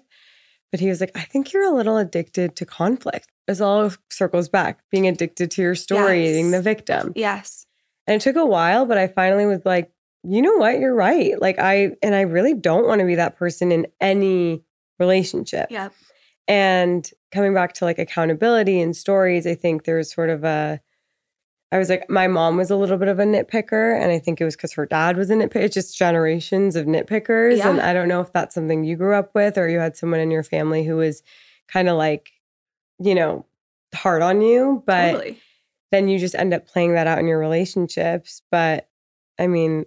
but 0.71 0.81
he 0.81 0.89
was 0.89 1.01
like, 1.01 1.13
"I 1.17 1.21
think 1.23 1.53
you're 1.53 1.71
a 1.71 1.75
little 1.75 1.97
addicted 1.99 2.57
to 2.57 2.65
conflict." 2.67 3.29
This 3.47 3.61
all 3.61 3.93
circles 4.11 4.49
back, 4.49 4.81
being 4.91 5.07
addicted 5.07 5.51
to 5.53 5.63
your 5.63 5.75
story, 5.75 6.25
Yes. 6.25 6.33
being 6.33 6.51
the 6.51 6.63
victim. 6.63 7.13
Yes. 7.15 7.67
And 8.07 8.17
it 8.17 8.23
took 8.25 8.37
a 8.37 8.47
while, 8.47 8.87
but 8.87 8.97
I 8.99 9.07
finally 9.07 9.45
was 9.47 9.65
like, 9.67 9.91
you 10.27 10.43
know 10.43 10.57
what? 10.57 10.79
You're 10.79 10.95
right. 10.95 11.41
Like 11.41 11.59
I 11.59 11.93
and 12.03 12.15
I 12.15 12.23
really 12.23 12.55
don't 12.55 12.87
want 12.87 13.01
to 13.01 13.07
be 13.07 13.15
that 13.17 13.37
person 13.37 13.71
in 13.73 13.87
any 14.01 14.63
relationship. 14.99 15.69
Yeah. 15.71 15.91
And 16.47 17.09
coming 17.33 17.55
back 17.55 17.75
to 17.75 17.85
like 17.85 17.99
accountability 17.99 18.81
and 18.81 18.97
stories, 18.97 19.47
I 19.47 19.55
think 19.55 19.85
there's 19.85 20.13
sort 20.13 20.31
of 20.31 20.45
a 20.45 20.81
I 21.73 21.79
was 21.79 21.89
like, 21.89 22.09
my 22.09 22.29
mom 22.29 22.57
was 22.57 22.71
a 22.71 22.77
little 22.77 22.97
bit 22.97 23.09
of 23.09 23.19
a 23.19 23.25
nitpicker, 23.25 24.01
and 24.01 24.13
I 24.13 24.21
think 24.21 24.41
it 24.41 24.45
was 24.45 24.55
because 24.55 24.73
her 24.75 24.87
dad 24.87 25.17
was 25.17 25.29
a 25.29 25.35
nitpicker. 25.35 25.57
It's 25.57 25.75
just 25.75 25.99
generations 25.99 26.77
of 26.77 26.87
nitpickers. 26.87 27.57
Yeah. 27.57 27.69
And 27.69 27.81
I 27.81 27.93
don't 27.93 28.07
know 28.07 28.21
if 28.21 28.33
that's 28.33 28.55
something 28.55 28.85
you 28.85 28.95
grew 28.95 29.15
up 29.15 29.35
with 29.35 29.59
or 29.59 29.69
you 29.69 29.81
had 29.81 29.97
someone 29.97 30.21
in 30.21 30.31
your 30.31 30.45
family 30.45 30.85
who 30.85 30.97
was 30.97 31.25
kind 31.67 31.89
of 31.89 31.97
like, 31.97 32.31
you 33.01 33.15
know, 33.15 33.45
hard 33.93 34.23
on 34.23 34.41
you. 34.41 34.85
But 34.87 35.13
totally. 35.13 35.41
then 35.91 36.07
you 36.07 36.21
just 36.21 36.37
end 36.37 36.55
up 36.55 36.69
playing 36.69 36.95
that 36.95 37.09
out 37.09 37.19
in 37.19 37.27
your 37.27 37.41
relationships. 37.41 38.43
But 38.53 38.89
I 39.41 39.49
mean, 39.49 39.85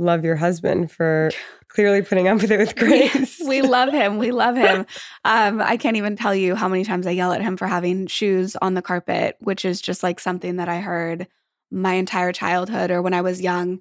love 0.00 0.24
your 0.24 0.36
husband 0.36 0.90
for 0.90 1.30
clearly 1.68 2.02
putting 2.02 2.28
up 2.28 2.40
with 2.40 2.50
it 2.50 2.58
with 2.58 2.76
grace. 2.76 3.40
we 3.46 3.62
love 3.62 3.92
him. 3.92 4.18
We 4.18 4.30
love 4.30 4.56
him. 4.66 4.86
Um, 5.24 5.60
I 5.60 5.76
can't 5.76 5.96
even 5.96 6.16
tell 6.16 6.34
you 6.34 6.54
how 6.54 6.68
many 6.68 6.84
times 6.84 7.06
I 7.06 7.10
yell 7.10 7.32
at 7.32 7.42
him 7.42 7.56
for 7.56 7.66
having 7.66 8.06
shoes 8.06 8.56
on 8.56 8.74
the 8.74 8.82
carpet, 8.82 9.36
which 9.40 9.64
is 9.64 9.80
just 9.80 10.02
like 10.02 10.20
something 10.20 10.56
that 10.56 10.68
I 10.68 10.80
heard 10.80 11.26
my 11.70 11.94
entire 11.94 12.32
childhood 12.32 12.90
or 12.90 13.02
when 13.02 13.14
I 13.14 13.20
was 13.20 13.40
young. 13.40 13.80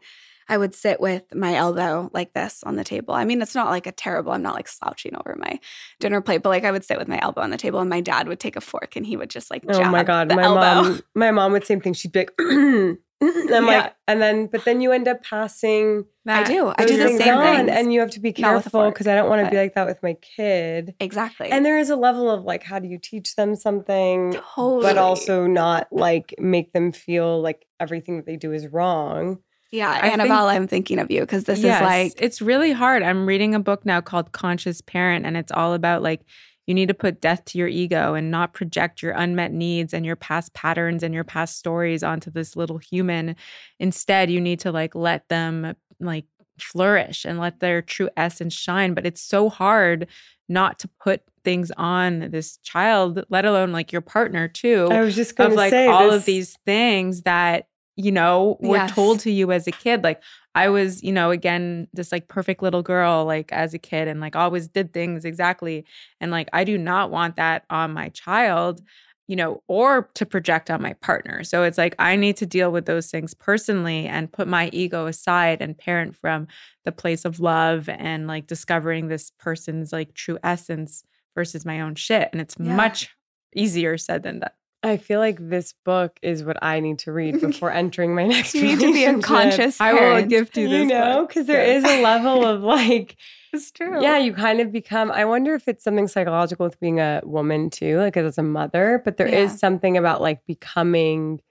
I 0.49 0.57
would 0.57 0.73
sit 0.73 1.01
with 1.01 1.23
my 1.35 1.55
elbow 1.55 2.09
like 2.13 2.31
this 2.31 2.63
on 2.63 2.77
the 2.77 2.85
table. 2.85 3.13
I 3.13 3.25
mean, 3.25 3.41
it's 3.41 3.53
not 3.53 3.67
like 3.69 3.85
a 3.85 3.91
terrible, 3.91 4.31
I'm 4.31 4.41
not 4.41 4.55
like 4.55 4.69
slouching 4.69 5.13
over 5.13 5.35
my 5.37 5.59
dinner 5.99 6.21
plate, 6.21 6.41
but 6.41 6.49
like 6.49 6.63
I 6.63 6.71
would 6.71 6.85
sit 6.85 6.97
with 6.97 7.09
my 7.09 7.19
elbow 7.21 7.41
on 7.41 7.49
the 7.49 7.57
table 7.57 7.81
and 7.81 7.89
my 7.89 7.99
dad 7.99 8.29
would 8.29 8.39
take 8.39 8.55
a 8.55 8.61
fork 8.61 8.95
and 8.95 9.05
he 9.05 9.17
would 9.17 9.29
just 9.29 9.51
like, 9.51 9.65
Oh 9.67 9.83
my 9.83 10.03
god, 10.03 10.33
my 10.33 10.43
elbow. 10.43 10.61
mom, 10.61 11.01
my 11.15 11.31
mom 11.31 11.51
would 11.51 11.65
same 11.65 11.81
thing. 11.81 11.93
She'd 11.93 12.13
be 12.13 12.19
like, 12.19 12.31
and 13.21 13.53
I'm 13.55 13.65
Yeah. 13.65 13.69
like, 13.83 13.95
and 14.07 14.21
then, 14.21 14.47
but 14.47 14.63
then 14.65 14.81
you 14.81 14.91
end 14.91 15.07
up 15.07 15.23
passing 15.23 16.05
I 16.27 16.43
do. 16.43 16.73
I 16.77 16.85
do 16.85 16.97
the 16.97 17.17
same 17.17 17.35
on, 17.35 17.55
things. 17.65 17.69
and 17.71 17.93
you 17.93 18.01
have 18.01 18.11
to 18.11 18.19
be 18.19 18.33
Not 18.37 18.55
with 18.55 18.67
a 18.67 18.69
careful 18.69 18.89
because 18.91 19.07
I 19.07 19.15
don't 19.15 19.29
want 19.29 19.45
to 19.45 19.49
be 19.51 19.55
like 19.57 19.75
that 19.75 19.87
with 19.87 20.03
my 20.03 20.13
kid. 20.15 20.93
exactly. 20.99 21.49
And 21.49 21.65
there 21.65 21.77
is 21.77 21.89
a 21.89 21.95
level 21.95 22.29
of 22.29 22.43
like, 22.43 22.63
how 22.63 22.79
do 22.79 22.87
you 22.87 22.97
teach 22.97 23.35
them 23.35 23.55
something, 23.55 24.33
totally. 24.55 24.81
but 24.83 24.97
also 24.97 25.47
not 25.47 25.87
like 25.91 26.35
make 26.37 26.73
them 26.73 26.91
feel 26.91 27.41
like 27.41 27.65
everything 27.79 28.17
that 28.17 28.25
they 28.25 28.35
do 28.35 28.51
is 28.51 28.67
wrong. 28.67 29.39
yeah, 29.71 29.89
I 29.91 30.01
think- 30.01 30.13
Annabelle, 30.13 30.47
I'm 30.47 30.67
thinking 30.67 30.99
of 30.99 31.09
you 31.11 31.21
because 31.21 31.45
this 31.45 31.59
Yes, 31.61 31.81
is 31.81 31.85
like, 31.85 32.21
it's 32.21 32.41
really 32.41 32.71
hard. 32.71 33.03
I'm 33.03 33.25
reading 33.25 33.55
a 33.55 33.59
book 33.59 33.85
now 33.85 34.01
called 34.01 34.31
Conscious 34.31 34.81
Parent, 34.81 35.25
and 35.25 35.35
it's 35.37 35.51
all 35.51 35.73
about 35.73 36.01
like 36.03 36.21
you 36.67 36.73
need 36.73 36.89
to 36.89 36.93
put 36.93 37.21
death 37.21 37.45
to 37.45 37.57
your 37.57 37.67
ego 37.67 38.13
and 38.13 38.29
not 38.29 38.53
project 38.53 39.01
your 39.01 39.13
unmet 39.13 39.53
needs 39.53 39.93
and 39.93 40.05
your 40.05 40.17
past 40.17 40.53
patterns 40.53 41.01
and 41.01 41.13
your 41.13 41.23
past 41.23 41.57
stories 41.57 42.03
onto 42.03 42.29
this 42.29 42.55
little 42.55 42.77
human. 42.77 43.35
Instead, 43.79 44.29
you 44.29 44.41
need 44.41 44.59
to 44.59 44.71
like 44.71 44.93
let 44.93 45.27
them 45.29 45.73
like 45.99 46.25
flourish 46.59 47.25
and 47.25 47.39
let 47.39 47.59
their 47.61 47.81
true 47.81 48.09
essence 48.17 48.53
shine. 48.53 48.93
But 48.93 49.05
it's 49.05 49.21
so 49.21 49.49
hard 49.49 50.07
not 50.49 50.79
to 50.79 50.89
put 51.01 51.21
things 51.43 51.71
on 51.77 52.31
this 52.31 52.57
child, 52.57 53.23
let 53.29 53.45
alone 53.45 53.71
like 53.71 53.91
your 53.91 54.01
partner 54.01 54.47
too. 54.49 54.89
I 54.91 55.01
was 55.01 55.15
just 55.15 55.35
going 55.35 55.47
of 55.47 55.53
to 55.53 55.57
like 55.57 55.71
say 55.71 55.87
all 55.87 56.07
this- 56.11 56.15
of 56.15 56.25
these 56.25 56.57
things 56.65 57.21
that 57.21 57.67
you 57.97 58.11
know 58.11 58.57
were 58.61 58.77
Yes. 58.77 58.93
told 58.95 59.19
to 59.19 59.31
you 59.31 59.51
as 59.51 59.67
a 59.67 59.71
kid 59.71 60.03
like 60.03 60.21
i 60.55 60.69
was 60.69 61.03
you 61.03 61.11
know 61.11 61.31
again 61.31 61.87
this 61.93 62.11
like 62.11 62.27
perfect 62.27 62.61
little 62.61 62.83
girl 62.83 63.25
like 63.25 63.51
as 63.51 63.73
a 63.73 63.79
kid 63.79 64.07
and 64.07 64.21
like 64.21 64.35
always 64.35 64.67
did 64.67 64.93
things 64.93 65.25
exactly 65.25 65.83
and 66.21 66.31
like 66.31 66.47
i 66.53 66.63
do 66.63 66.77
not 66.77 67.11
want 67.11 67.35
that 67.35 67.65
on 67.69 67.91
my 67.91 68.07
child 68.09 68.81
you 69.27 69.35
know 69.35 69.61
or 69.67 70.09
to 70.13 70.25
project 70.25 70.69
on 70.69 70.81
my 70.81 70.93
partner 70.93 71.43
so 71.43 71.63
it's 71.63 71.77
like 71.77 71.95
i 71.99 72.15
need 72.15 72.37
to 72.37 72.45
deal 72.45 72.71
with 72.71 72.85
those 72.85 73.09
things 73.09 73.33
personally 73.33 74.05
and 74.07 74.31
put 74.31 74.47
my 74.47 74.69
ego 74.71 75.07
aside 75.07 75.61
and 75.61 75.77
parent 75.77 76.15
from 76.15 76.47
the 76.85 76.91
place 76.91 77.25
of 77.25 77.39
love 77.39 77.89
and 77.89 78.27
like 78.27 78.47
discovering 78.47 79.07
this 79.07 79.31
person's 79.39 79.91
like 79.91 80.13
true 80.13 80.37
essence 80.43 81.03
versus 81.35 81.65
my 81.65 81.81
own 81.81 81.95
shit 81.95 82.29
and 82.31 82.39
it's 82.39 82.55
Yeah. 82.59 82.75
much 82.75 83.09
easier 83.55 83.97
said 83.97 84.23
than 84.23 84.39
done 84.39 84.51
I 84.83 84.97
feel 84.97 85.19
like 85.19 85.37
this 85.39 85.73
book 85.85 86.17
is 86.21 86.43
what 86.43 86.57
I 86.61 86.79
need 86.79 86.99
to 86.99 87.11
read 87.11 87.41
before 87.41 87.71
entering 87.71 88.13
my 88.15 88.25
next 88.27 88.53
You 88.53 88.61
need 88.63 88.79
to 88.79 88.93
be 88.93 89.05
a 89.05 89.19
conscious 89.19 89.81
I 89.81 89.93
will 89.93 89.99
parent. 89.99 90.29
gift 90.29 90.55
you 90.57 90.69
this 90.69 90.81
you 90.83 90.85
know, 90.87 91.25
because 91.27 91.47
there 91.47 91.65
Yeah. 91.65 91.73
is 91.77 91.83
a 91.83 92.01
level 92.01 92.45
of 92.45 92.61
like, 92.61 93.15
It's 93.53 93.71
true. 93.71 94.01
yeah, 94.01 94.17
you 94.17 94.33
kind 94.33 94.59
of 94.59 94.71
become. 94.71 95.11
I 95.11 95.25
wonder 95.25 95.55
if 95.55 95.67
it's 95.67 95.83
something 95.83 96.07
psychological 96.07 96.65
with 96.65 96.79
being 96.79 96.99
a 96.99 97.21
woman 97.23 97.69
too, 97.69 97.97
like 97.99 98.15
as 98.17 98.37
a 98.37 98.43
mother. 98.43 99.01
But 99.03 99.17
there 99.17 99.27
is 99.27 99.51
Yeah. 99.51 99.57
something 99.57 99.97
about 99.97 100.21
like 100.21 100.45
becoming 100.45 101.41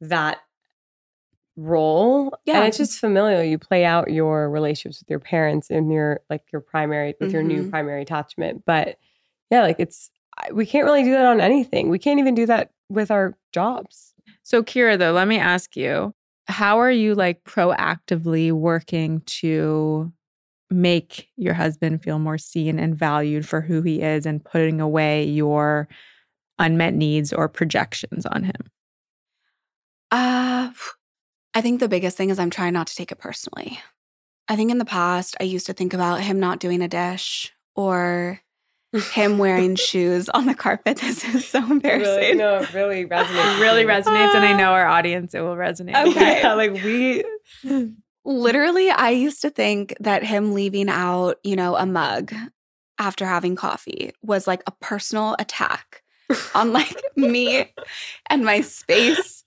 that 0.00 0.38
role. 1.56 2.34
Yeah. 2.46 2.58
and 2.58 2.68
it's 2.68 2.78
just 2.78 2.98
familial. 2.98 3.42
You 3.42 3.58
play 3.58 3.84
out 3.84 4.10
your 4.10 4.48
relationships 4.50 5.00
with 5.02 5.10
your 5.10 5.18
parents 5.18 5.70
in 5.70 5.90
your 5.90 6.20
like 6.30 6.42
your 6.52 6.60
primary 6.62 7.14
with 7.20 7.32
your 7.32 7.42
new 7.42 7.64
Mhm. 7.64 7.70
primary 7.70 8.02
attachment. 8.02 8.64
But 8.64 8.96
yeah, 9.50 9.62
like 9.62 9.76
it's 9.78 10.10
we 10.52 10.66
can't 10.66 10.84
really 10.84 11.02
do 11.02 11.12
that 11.12 11.26
on 11.26 11.40
anything. 11.40 11.88
We 11.88 11.98
can't 11.98 12.20
even 12.20 12.34
do 12.34 12.46
that 12.46 12.70
with 12.88 13.10
our 13.10 13.36
jobs. 13.52 14.14
So, 14.42 14.62
Kira, 14.62 14.98
though, 14.98 15.12
let 15.12 15.28
me 15.28 15.38
ask 15.38 15.76
you 15.76 16.14
how 16.48 16.78
are 16.80 16.90
you 16.90 17.14
like 17.14 17.44
proactively 17.44 18.52
working 18.52 19.20
to 19.22 20.12
make 20.70 21.28
your 21.36 21.54
husband 21.54 22.02
feel 22.02 22.18
more 22.18 22.38
seen 22.38 22.78
and 22.78 22.96
valued 22.96 23.46
for 23.46 23.60
who 23.60 23.82
he 23.82 24.02
is 24.02 24.26
and 24.26 24.44
putting 24.44 24.80
away 24.80 25.24
your 25.24 25.88
unmet 26.58 26.94
needs 26.94 27.32
or 27.32 27.48
projections 27.48 28.26
on 28.26 28.44
him? 28.44 28.70
Uh, 30.10 30.70
I 31.54 31.60
think 31.60 31.80
the 31.80 31.88
biggest 31.88 32.16
thing 32.16 32.30
is 32.30 32.38
I'm 32.38 32.50
trying 32.50 32.72
not 32.72 32.86
to 32.88 32.94
take 32.94 33.12
it 33.12 33.18
personally. 33.18 33.80
I 34.48 34.56
think 34.56 34.70
in 34.70 34.78
the 34.78 34.84
past, 34.84 35.36
I 35.40 35.44
used 35.44 35.66
to 35.66 35.72
think 35.72 35.94
about 35.94 36.20
him 36.20 36.40
not 36.40 36.58
doing 36.58 36.82
a 36.82 36.88
dish 36.88 37.52
or 37.74 38.40
him 39.12 39.38
wearing 39.38 39.76
shoes 39.76 40.28
on 40.28 40.46
the 40.46 40.54
carpet. 40.54 41.00
This 41.10 41.24
is 41.24 41.46
so 41.46 41.58
embarrassing. 41.58 42.14
Really, 42.14 42.34
no, 42.34 42.58
it 42.58 42.72
really 42.72 43.06
resonates. 43.06 43.58
It 43.58 43.60
really 43.60 43.84
resonates, 43.84 44.34
and 44.34 44.44
I 44.44 44.52
know 44.56 44.72
our 44.72 44.86
audience, 44.86 45.34
it 45.34 45.40
will 45.40 45.56
resonate. 45.56 45.94
Okay. 46.08 46.40
Yeah, 46.40 46.54
like 46.54 46.72
we 46.72 47.24
Literally, 48.24 48.90
I 48.90 49.10
used 49.10 49.42
to 49.42 49.50
think 49.50 49.94
that 50.00 50.22
him 50.22 50.52
leaving 50.52 50.88
out, 50.88 51.38
you 51.42 51.56
know, 51.56 51.74
a 51.76 51.86
mug 51.86 52.32
after 52.98 53.24
having 53.24 53.56
coffee 53.56 54.12
was 54.22 54.46
like 54.46 54.62
a 54.66 54.72
personal 54.72 55.34
attack 55.38 56.02
on 56.54 56.72
like 56.72 57.02
me 57.16 57.72
and 58.28 58.44
my 58.44 58.60
space. 58.60 59.39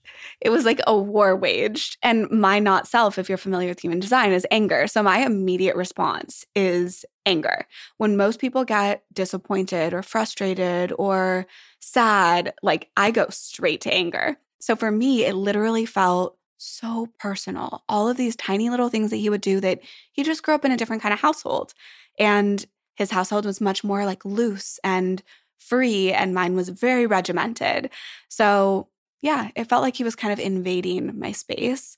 It 0.43 0.49
was 0.49 0.65
like 0.65 0.81
a 0.85 0.95
war 0.95 1.35
waged. 1.35 1.97
And 2.03 2.29
my 2.29 2.59
not 2.59 2.85
self, 2.85 3.17
if 3.17 3.29
you're 3.29 3.37
familiar 3.37 3.69
with 3.69 3.79
human 3.79 4.01
design, 4.01 4.33
is 4.33 4.45
anger. 4.51 4.87
So 4.87 5.01
my 5.01 5.19
immediate 5.19 5.75
response 5.77 6.45
is 6.53 7.05
anger. 7.25 7.65
When 7.97 8.17
most 8.17 8.39
people 8.39 8.65
get 8.65 9.03
disappointed 9.13 9.93
or 9.93 10.03
frustrated 10.03 10.93
or 10.99 11.47
sad, 11.79 12.53
like 12.61 12.89
I 12.97 13.11
go 13.11 13.27
straight 13.29 13.81
to 13.81 13.93
anger. 13.93 14.37
So 14.59 14.75
for 14.75 14.91
me, 14.91 15.25
it 15.25 15.33
literally 15.33 15.85
felt 15.85 16.37
so 16.57 17.07
personal. 17.19 17.83
All 17.87 18.09
of 18.09 18.17
these 18.17 18.35
tiny 18.35 18.69
little 18.69 18.89
things 18.89 19.11
that 19.11 19.17
he 19.17 19.29
would 19.29 19.41
do 19.41 19.59
that 19.61 19.79
he 20.11 20.23
just 20.23 20.43
grew 20.43 20.55
up 20.55 20.65
in 20.65 20.71
a 20.71 20.77
different 20.77 21.01
kind 21.01 21.13
of 21.13 21.19
household. 21.19 21.73
And 22.19 22.65
his 22.95 23.11
household 23.11 23.45
was 23.45 23.61
much 23.61 23.83
more 23.83 24.05
like 24.05 24.23
loose 24.25 24.79
and 24.83 25.23
free, 25.57 26.11
and 26.11 26.33
mine 26.33 26.55
was 26.55 26.69
very 26.69 27.05
regimented. 27.05 27.89
So, 28.27 28.87
yeah, 29.23 29.49
it 29.55 29.67
felt 29.67 29.81
like 29.81 29.95
he 29.95 30.03
was 30.03 30.15
kind 30.15 30.31
of 30.31 30.39
invading 30.39 31.17
my 31.17 31.31
space. 31.31 31.97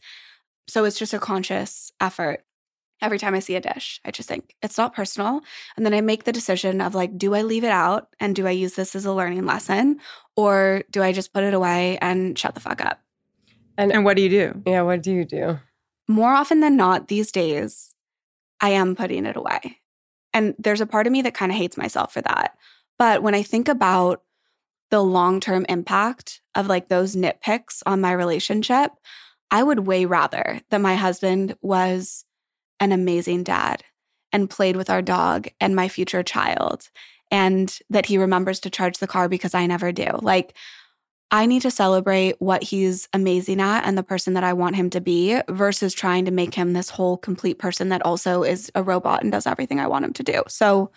So, 0.67 0.85
it's 0.85 0.97
just 0.97 1.13
a 1.13 1.19
conscious 1.19 1.91
effort. 1.99 2.45
Every 3.01 3.19
time 3.19 3.35
I 3.35 3.39
see 3.39 3.55
a 3.55 3.61
dish, 3.61 3.99
I 4.05 4.11
just 4.11 4.29
think 4.29 4.55
it's 4.61 4.77
not 4.77 4.95
personal. 4.95 5.41
And 5.75 5.85
then 5.85 5.93
I 5.93 5.99
make 5.99 6.23
the 6.23 6.31
decision 6.31 6.79
of 6.79 6.95
like, 6.95 7.17
do 7.17 7.35
I 7.35 7.41
leave 7.41 7.65
it 7.65 7.71
out 7.71 8.07
and 8.21 8.33
do 8.33 8.47
I 8.47 8.51
use 8.51 8.75
this 8.75 8.95
as 8.95 9.05
a 9.05 9.11
learning 9.11 9.45
lesson? 9.45 9.99
Or 10.37 10.83
do 10.89 11.03
I 11.03 11.11
just 11.11 11.33
put 11.33 11.43
it 11.43 11.53
away 11.53 11.97
and 12.01 12.39
shut 12.39 12.55
the 12.55 12.61
fuck 12.61 12.79
up? 12.79 13.01
And 13.77 13.91
and 13.91 14.05
what 14.05 14.15
do 14.15 14.23
you 14.23 14.29
do? 14.29 14.63
Yeah, 14.65 14.83
what 14.83 15.03
do 15.03 15.11
you 15.11 15.25
do? 15.25 15.59
more 16.07 16.33
often 16.33 16.59
than 16.59 16.77
not 16.77 17.07
these 17.07 17.31
days, 17.31 17.95
I 18.61 18.69
am 18.69 18.95
putting 18.95 19.25
it 19.25 19.35
away. 19.35 19.79
And 20.33 20.55
there's 20.59 20.81
a 20.81 20.85
part 20.85 21.07
of 21.07 21.13
me 21.13 21.21
that 21.23 21.33
kind 21.33 21.51
of 21.51 21.57
hates 21.57 21.77
myself 21.77 22.13
for 22.13 22.21
that. 22.21 22.57
But 22.97 23.23
when 23.23 23.35
I 23.35 23.43
think 23.43 23.67
about 23.67 24.23
the 24.91 25.03
long 25.03 25.39
term 25.39 25.65
impact 25.69 26.41
of 26.53 26.67
like 26.67 26.87
those 26.87 27.15
nitpicks 27.15 27.81
on 27.85 28.01
my 28.01 28.11
relationship, 28.11 28.91
I 29.51 29.63
would 29.63 29.79
way 29.79 30.05
rather 30.05 30.61
that 30.69 30.81
my 30.81 30.95
husband 30.95 31.55
was 31.61 32.25
an 32.79 32.91
amazing 32.91 33.43
dad 33.43 33.83
and 34.31 34.49
played 34.49 34.75
with 34.75 34.89
our 34.89 35.01
dog 35.01 35.47
and 35.59 35.75
my 35.75 35.87
future 35.87 36.23
child 36.23 36.89
and 37.31 37.79
that 37.89 38.05
he 38.05 38.17
remembers 38.17 38.59
to 38.61 38.69
charge 38.69 38.97
the 38.97 39.07
car 39.07 39.29
because 39.29 39.53
I 39.53 39.65
never 39.65 39.91
do. 39.91 40.07
Like, 40.21 40.53
I 41.31 41.47
need 41.47 41.63
to 41.63 41.71
celebrate 41.71 42.35
what 42.39 42.63
he's 42.63 43.09
amazing 43.11 43.59
at 43.59 43.85
and 43.85 43.97
the 43.97 44.03
person 44.03 44.35
that 44.35 44.43
I 44.43 44.53
want 44.53 44.75
him 44.75 44.89
to 44.91 45.01
be 45.01 45.39
versus 45.49 45.93
trying 45.93 46.25
to 46.25 46.31
make 46.31 46.53
him 46.53 46.73
this 46.73 46.91
whole 46.91 47.17
complete 47.17 47.57
person 47.57 47.89
that 47.89 48.05
also 48.05 48.43
is 48.43 48.71
a 48.75 48.83
robot 48.83 49.23
and 49.23 49.31
does 49.31 49.47
everything 49.47 49.79
I 49.79 49.87
want 49.87 50.05
him 50.05 50.13
to 50.13 50.23
do. 50.23 50.43
So 50.47 50.91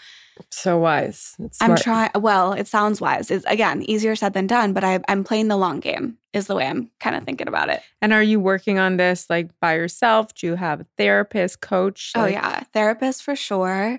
So 0.50 0.78
wise. 0.78 1.36
I'm 1.60 1.76
trying, 1.76 2.10
well, 2.14 2.52
it 2.52 2.66
sounds 2.66 3.00
wise. 3.00 3.30
It's 3.30 3.44
again 3.46 3.82
easier 3.82 4.16
said 4.16 4.32
than 4.32 4.46
done, 4.46 4.72
but 4.72 4.84
I, 4.84 5.00
I'm 5.08 5.24
playing 5.24 5.48
the 5.48 5.56
long 5.56 5.80
game, 5.80 6.18
is 6.32 6.46
the 6.46 6.54
way 6.54 6.66
I'm 6.66 6.90
kind 7.00 7.16
of 7.16 7.24
thinking 7.24 7.48
about 7.48 7.68
it. 7.68 7.80
And 8.02 8.12
are 8.12 8.22
you 8.22 8.40
working 8.40 8.78
on 8.78 8.96
this 8.96 9.28
like 9.30 9.50
by 9.60 9.74
yourself? 9.74 10.34
Do 10.34 10.46
you 10.46 10.54
have 10.56 10.80
a 10.80 10.86
therapist, 10.96 11.60
coach? 11.60 12.12
Oh, 12.14 12.20
Like- 12.22 12.34
yeah. 12.34 12.60
Therapist 12.72 13.22
for 13.22 13.36
sure. 13.36 13.98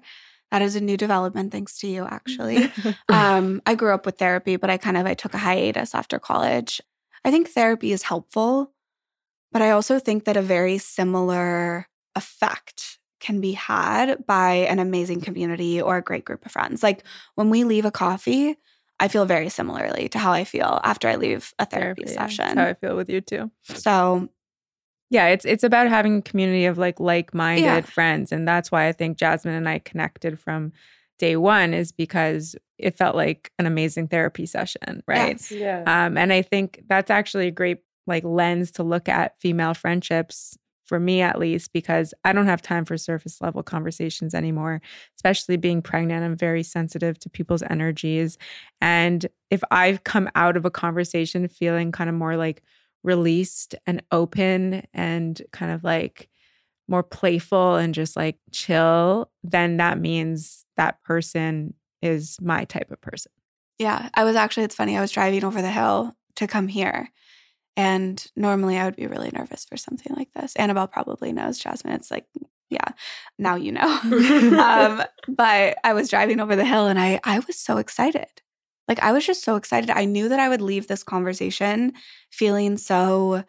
That 0.52 0.62
is 0.64 0.76
a 0.76 0.82
new 0.82 0.98
development 0.98 1.52
thanks 1.52 1.78
to 1.80 1.88
you, 1.88 2.06
actually. 2.06 2.72
um, 3.10 3.62
I 3.66 3.76
grew 3.76 3.94
up 3.94 4.06
with 4.06 4.18
therapy, 4.18 4.56
but 4.56 4.70
I 4.70 4.78
kind 4.78 4.98
of 4.98 5.06
I 5.06 5.14
took 5.14 5.34
a 5.34 5.38
hiatus 5.38 5.94
after 5.94 6.18
college. 6.18 6.82
I 7.24 7.32
think 7.32 7.50
therapy 7.50 7.92
is 7.92 8.04
helpful, 8.04 8.72
but 9.52 9.62
I 9.62 9.72
also 9.72 10.00
think 10.00 10.26
that 10.26 10.38
a 10.38 10.42
very 10.42 10.78
similar 10.78 11.88
effect 12.16 12.99
can 13.20 13.42
be 13.42 13.52
had 13.54 14.26
by 14.26 14.54
an 14.54 14.80
amazing 14.80 15.22
community 15.22 15.82
or 15.82 15.98
a 15.98 16.02
great 16.02 16.26
group 16.26 16.46
of 16.46 16.52
friends. 16.52 16.82
Like 16.84 17.04
when 17.36 17.50
we 17.50 17.64
leave 17.64 17.86
a 17.86 17.92
coffee, 17.92 18.58
I 19.00 19.08
feel 19.08 19.26
very 19.26 19.50
similarly 19.50 20.10
to 20.10 20.20
how 20.20 20.32
I 20.32 20.44
feel 20.44 20.80
after 20.84 21.08
I 21.08 21.16
leave 21.16 21.54
a 21.60 21.66
therapy, 21.66 22.04
yeah. 22.06 22.14
That's 22.16 22.36
session. 22.36 22.58
how 22.58 22.66
I 22.66 22.74
feel 22.74 22.96
with 22.96 23.10
you 23.10 23.22
too. 23.22 23.52
so 23.64 24.30
Yeah, 25.10 25.28
it's 25.28 25.46
it's 25.46 25.64
about 25.64 25.88
having 25.88 26.18
a 26.18 26.22
community 26.22 26.66
of 26.66 26.78
like 26.78 27.00
like-minded 27.00 27.64
Yeah. 27.64 27.82
friends 27.82 28.32
and 28.32 28.48
that's 28.48 28.72
why 28.72 28.88
I 28.88 28.92
think 28.92 29.18
Jasmine 29.18 29.56
and 29.56 29.68
I 29.70 29.80
connected 29.80 30.40
from 30.40 30.72
day 31.18 31.36
1 31.36 31.74
is 31.74 31.92
because 31.92 32.56
it 32.78 32.98
felt 32.98 33.16
like 33.16 33.52
an 33.60 33.66
amazing 33.66 34.08
therapy 34.08 34.46
session, 34.46 35.04
right? 35.08 35.32
yes. 35.40 35.52
Yeah. 35.52 35.84
Um 35.86 36.18
and 36.18 36.32
I 36.32 36.42
think 36.42 36.84
that's 36.88 37.10
actually 37.12 37.48
a 37.48 37.52
great 37.52 37.80
like 38.08 38.24
lens 38.24 38.72
to 38.72 38.84
look 38.84 39.08
at 39.10 39.40
female 39.40 39.74
friendships 39.74 40.58
for 40.90 41.00
me 41.00 41.22
at 41.22 41.38
least 41.38 41.72
because 41.72 42.16
I 42.26 42.34
don't 42.34 42.48
have 42.48 42.64
time 42.64 42.84
for 42.84 42.98
surface 42.98 43.40
level 43.40 43.62
conversations 43.62 44.34
anymore, 44.34 44.82
especially 45.16 45.56
being 45.56 45.84
pregnant. 45.84 46.26
I'm 46.26 46.36
very 46.36 46.64
sensitive 46.64 47.20
to 47.20 47.30
people's 47.30 47.62
energies. 47.62 48.40
And 48.82 49.28
if 49.52 49.62
I've 49.70 50.04
come 50.04 50.30
out 50.34 50.58
of 50.58 50.66
a 50.66 50.72
conversation 50.72 51.48
feeling 51.48 51.92
kind 51.92 52.10
of 52.10 52.16
more 52.16 52.36
like 52.36 52.64
released 53.04 53.76
and 53.86 54.02
open 54.12 54.86
and 54.92 55.40
kind 55.54 55.72
of 55.72 55.84
like 55.84 56.28
more 56.88 57.04
playful 57.04 57.76
and 57.76 57.94
just 57.94 58.16
like 58.16 58.38
chill, 58.52 59.32
then 59.44 59.78
that 59.78 60.00
means 60.00 60.66
that 60.76 61.02
person 61.04 61.76
is 62.02 62.36
my 62.42 62.66
type 62.66 62.90
of 62.90 63.00
person. 63.00 63.32
Yeah, 63.78 64.10
I 64.16 64.24
was 64.24 64.36
actually, 64.36 64.64
it's 64.64 64.76
funny, 64.76 64.98
I 64.98 65.02
was 65.02 65.12
driving 65.12 65.44
over 65.44 65.62
the 65.62 65.70
hill 65.70 66.16
to 66.38 66.48
come 66.48 66.68
here. 66.68 67.10
And 67.78 68.26
normally 68.36 68.78
I 68.78 68.86
would 68.86 68.96
be 68.96 69.08
really 69.08 69.32
nervous 69.32 69.66
for 69.66 69.78
something 69.78 70.14
like 70.16 70.32
this. 70.34 70.56
Annabelle 70.56 70.88
probably 70.88 71.32
knows, 71.32 71.58
Jasmine. 71.58 71.94
It's 71.94 72.12
like, 72.12 72.26
yeah, 72.70 72.90
now 73.38 73.56
you 73.56 73.72
know. 73.72 74.00
um, 74.60 75.04
but 75.28 75.78
I 75.84 75.94
was 75.94 76.10
driving 76.10 76.40
over 76.40 76.56
the 76.56 76.66
hill 76.66 76.88
and 76.88 77.00
I, 77.00 77.20
I 77.24 77.40
was 77.40 77.58
so 77.58 77.78
excited. 77.78 78.28
Like, 78.88 79.02
I 79.02 79.12
was 79.12 79.26
just 79.26 79.44
so 79.44 79.56
excited. 79.56 79.90
I 79.90 80.06
knew 80.06 80.30
that 80.30 80.40
I 80.40 80.50
would 80.50 80.62
leave 80.62 80.88
this 80.88 81.04
conversation 81.04 81.94
feeling 82.32 82.78
so 82.78 83.44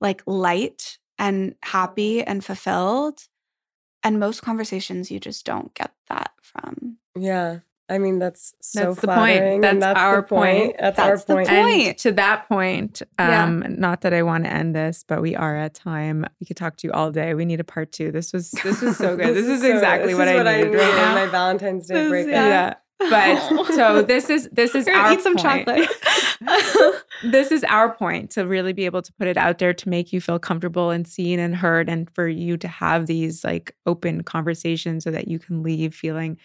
like 0.00 0.22
light 0.26 0.98
and 1.18 1.54
happy 1.62 2.22
and 2.22 2.44
fulfilled. 2.44 3.20
And 4.04 4.20
most 4.20 4.42
conversations, 4.42 5.10
you 5.10 5.20
just 5.20 5.46
don't 5.46 5.72
get 5.74 5.92
that 6.08 6.32
from. 6.42 6.98
yeah. 7.16 7.60
I 7.88 7.98
mean, 7.98 8.18
that's 8.18 8.54
so 8.60 8.80
That's 8.86 9.00
the 9.00 9.06
point. 9.08 9.42
and 9.42 9.62
That's 9.64 9.80
that's 9.80 9.98
our 9.98 10.16
the 10.16 10.22
point. 10.22 10.58
point. 10.64 10.76
That's, 10.80 10.96
That's 10.96 11.08
our 11.08 11.16
the 11.26 11.34
point. 11.34 11.48
point. 11.48 11.86
And 11.88 11.98
to 11.98 12.12
that 12.12 12.48
point, 12.48 13.02
Yeah. 13.18 13.44
um, 13.44 13.64
not 13.68 14.00
that 14.02 14.14
I 14.14 14.22
want 14.22 14.44
to 14.44 14.50
end 14.52 14.74
this, 14.74 15.04
but 15.06 15.20
we 15.20 15.36
are 15.36 15.56
at 15.56 15.74
time. 15.74 16.24
We 16.40 16.46
could 16.46 16.56
talk 16.56 16.76
to 16.78 16.86
you 16.86 16.92
all 16.92 17.10
day. 17.10 17.34
We 17.34 17.44
need 17.44 17.60
a 17.60 17.64
part 17.64 17.92
two. 17.92 18.10
This 18.12 18.32
was 18.32 18.50
this 18.52 18.80
was 18.80 18.96
so 18.96 19.14
good. 19.16 19.34
this, 19.36 19.46
is 19.46 19.60
so- 19.60 19.70
exactly 19.74 20.12
this 20.14 20.18
what, 20.18 20.28
is 20.28 20.40
I 20.46 20.56
needed 20.58 20.74
right 20.74 20.94
now. 20.94 21.14
My 21.14 21.26
Valentine's 21.26 21.86
Day 21.86 22.08
break. 22.08 22.26
breakup. 22.26 22.44
yeah. 22.46 22.74
But 23.10 23.66
so 23.74 24.02
this 24.02 24.30
is 24.30 24.48
this 24.52 24.74
is 24.76 24.86
our 24.86 25.12
eat 25.12 25.20
some 25.20 25.34
point. 25.36 25.66
chocolate. 25.66 25.90
this 27.24 27.50
is 27.50 27.64
our 27.64 27.92
point 27.94 28.30
to 28.30 28.46
really 28.46 28.72
be 28.72 28.84
able 28.84 29.02
to 29.02 29.12
put 29.14 29.26
it 29.28 29.36
out 29.36 29.58
there 29.58 29.74
to 29.74 29.88
make 29.88 30.12
you 30.12 30.20
feel 30.20 30.38
comfortable 30.38 30.90
and 30.90 31.06
seen 31.06 31.38
and 31.38 31.56
heard 31.56 31.88
and 31.88 32.08
for 32.10 32.28
you 32.28 32.56
to 32.56 32.68
have 32.68 33.06
these 33.06 33.44
like 33.44 33.74
open 33.86 34.22
conversations 34.22 35.04
so 35.04 35.10
that 35.10 35.28
you 35.28 35.38
can 35.38 35.62
leave 35.62 35.94
feeling 35.94 36.38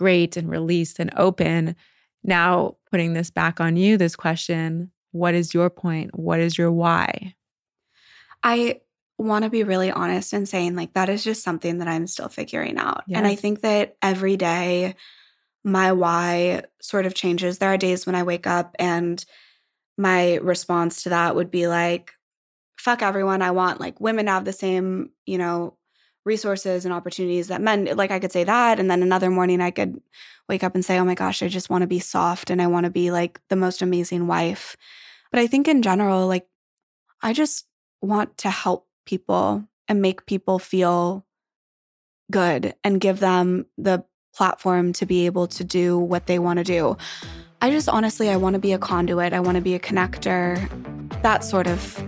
great 0.00 0.34
and 0.38 0.48
released 0.48 0.98
and 0.98 1.12
open 1.18 1.76
now 2.24 2.74
putting 2.90 3.12
this 3.12 3.30
back 3.30 3.60
on 3.60 3.76
you 3.76 3.98
this 3.98 4.16
question 4.16 4.90
what 5.12 5.34
is 5.34 5.52
your 5.52 5.68
point 5.68 6.18
what 6.18 6.40
is 6.40 6.56
your 6.56 6.72
why 6.72 7.34
I 8.42 8.80
want 9.18 9.44
to 9.44 9.50
be 9.50 9.64
really 9.64 9.90
honest 9.90 10.32
and 10.32 10.48
saying 10.48 10.74
like 10.74 10.94
that 10.94 11.10
is 11.10 11.22
just 11.22 11.42
something 11.42 11.78
that 11.78 11.88
I'm 11.88 12.06
still 12.06 12.28
figuring 12.28 12.78
out. 12.78 13.04
And 13.10 13.26
I 13.26 13.34
think 13.34 13.60
that 13.60 13.96
every 14.00 14.36
day 14.36 14.94
my 15.62 15.92
why 15.92 16.62
sort 16.80 17.04
of 17.04 17.14
changes. 17.14 17.58
There 17.58 17.68
are 17.68 17.76
days 17.76 18.06
when 18.06 18.14
I 18.14 18.22
wake 18.22 18.46
up 18.46 18.74
and 18.78 19.22
my 19.98 20.36
response 20.36 21.02
to 21.02 21.10
that 21.10 21.36
would 21.36 21.50
be 21.50 21.66
like 21.66 22.12
fuck 22.78 23.02
everyone. 23.02 23.42
I 23.42 23.50
want 23.50 23.78
like 23.78 24.00
women 24.00 24.24
to 24.24 24.32
have 24.32 24.46
the 24.46 24.54
same, 24.54 25.10
you 25.26 25.36
know, 25.36 25.76
resources 26.24 26.84
and 26.84 26.92
opportunities 26.92 27.48
that 27.48 27.60
men 27.60 27.88
like 27.96 28.10
I 28.10 28.18
could 28.18 28.32
say 28.32 28.44
that 28.44 28.78
and 28.78 28.90
then 28.90 29.02
another 29.02 29.30
morning 29.30 29.60
I 29.60 29.70
could 29.70 30.00
wake 30.48 30.62
up 30.64 30.74
and 30.74 30.84
say, 30.84 30.98
"Oh 30.98 31.04
my 31.04 31.14
gosh, 31.14 31.42
I 31.42 31.48
just 31.48 31.70
want 31.70 31.82
to 31.82 31.88
be 31.88 31.98
soft 31.98 32.50
and 32.50 32.60
I 32.60 32.66
want 32.66 32.84
to 32.84 32.90
be 32.90 33.10
like 33.10 33.40
the 33.48 33.56
most 33.56 33.82
amazing 33.82 34.26
wife." 34.26 34.76
But 35.30 35.40
I 35.40 35.46
think 35.46 35.68
in 35.68 35.82
general 35.82 36.26
like 36.26 36.46
I 37.22 37.32
just 37.32 37.66
want 38.02 38.36
to 38.38 38.50
help 38.50 38.86
people 39.06 39.64
and 39.88 40.02
make 40.02 40.26
people 40.26 40.58
feel 40.58 41.24
good 42.30 42.74
and 42.84 43.00
give 43.00 43.20
them 43.20 43.66
the 43.76 44.04
platform 44.34 44.92
to 44.94 45.06
be 45.06 45.26
able 45.26 45.46
to 45.48 45.64
do 45.64 45.98
what 45.98 46.26
they 46.26 46.38
want 46.38 46.58
to 46.58 46.64
do. 46.64 46.96
I 47.60 47.70
just 47.70 47.88
honestly, 47.88 48.30
I 48.30 48.36
want 48.36 48.54
to 48.54 48.60
be 48.60 48.72
a 48.72 48.78
conduit. 48.78 49.32
I 49.32 49.40
want 49.40 49.56
to 49.56 49.60
be 49.60 49.74
a 49.74 49.78
connector. 49.78 50.56
That's 51.22 51.50
sort 51.50 51.66
of 51.66 52.02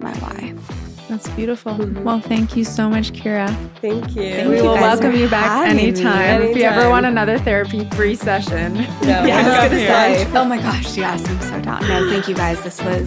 my 0.00 0.14
why. 0.18 0.85
That's 1.08 1.28
beautiful 1.30 1.72
Mhm. 1.74 2.02
well 2.02 2.20
thank 2.20 2.56
you 2.56 2.64
so 2.64 2.88
much 2.90 3.12
kira 3.12 3.46
Thank 3.80 4.16
you. 4.16 4.22
Thank 4.22 4.48
we 4.48 4.56
you 4.56 4.62
will 4.64 4.74
welcome 4.74 5.14
you 5.14 5.28
back 5.28 5.46
having 5.66 5.76
me. 5.76 5.88
anytime. 5.88 6.42
if 6.42 6.56
you 6.56 6.64
ever 6.64 6.88
want 6.88 7.06
another 7.06 7.38
therapy 7.38 7.84
free 7.96 8.16
session 8.16 8.74
Yeah, 9.02 9.24
Yeah, 9.26 9.36
I 9.38 9.42
was 9.42 9.46
we'll 9.46 9.56
gonna 9.56 9.68
come 9.68 9.78
here. 9.78 10.18
say. 10.18 10.38
Oh 10.40 10.44
my 10.44 10.58
gosh, 10.58 10.96
yes, 10.96 11.28
I'm 11.28 11.40
so 11.40 11.60
down. 11.60 11.80
No, 11.88 12.10
thank 12.10 12.26
you 12.28 12.34
guys. 12.34 12.58
This 12.64 12.82
was 12.82 13.06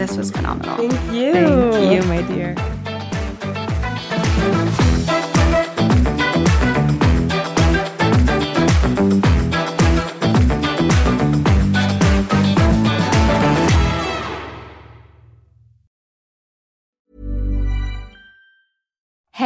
this 0.00 0.16
was 0.16 0.30
phenomenal. 0.30 0.76
Thank 0.76 0.92
you. 1.14 1.32
thank 1.32 1.92
you 1.94 2.02
my 2.08 2.22
dear 2.22 2.54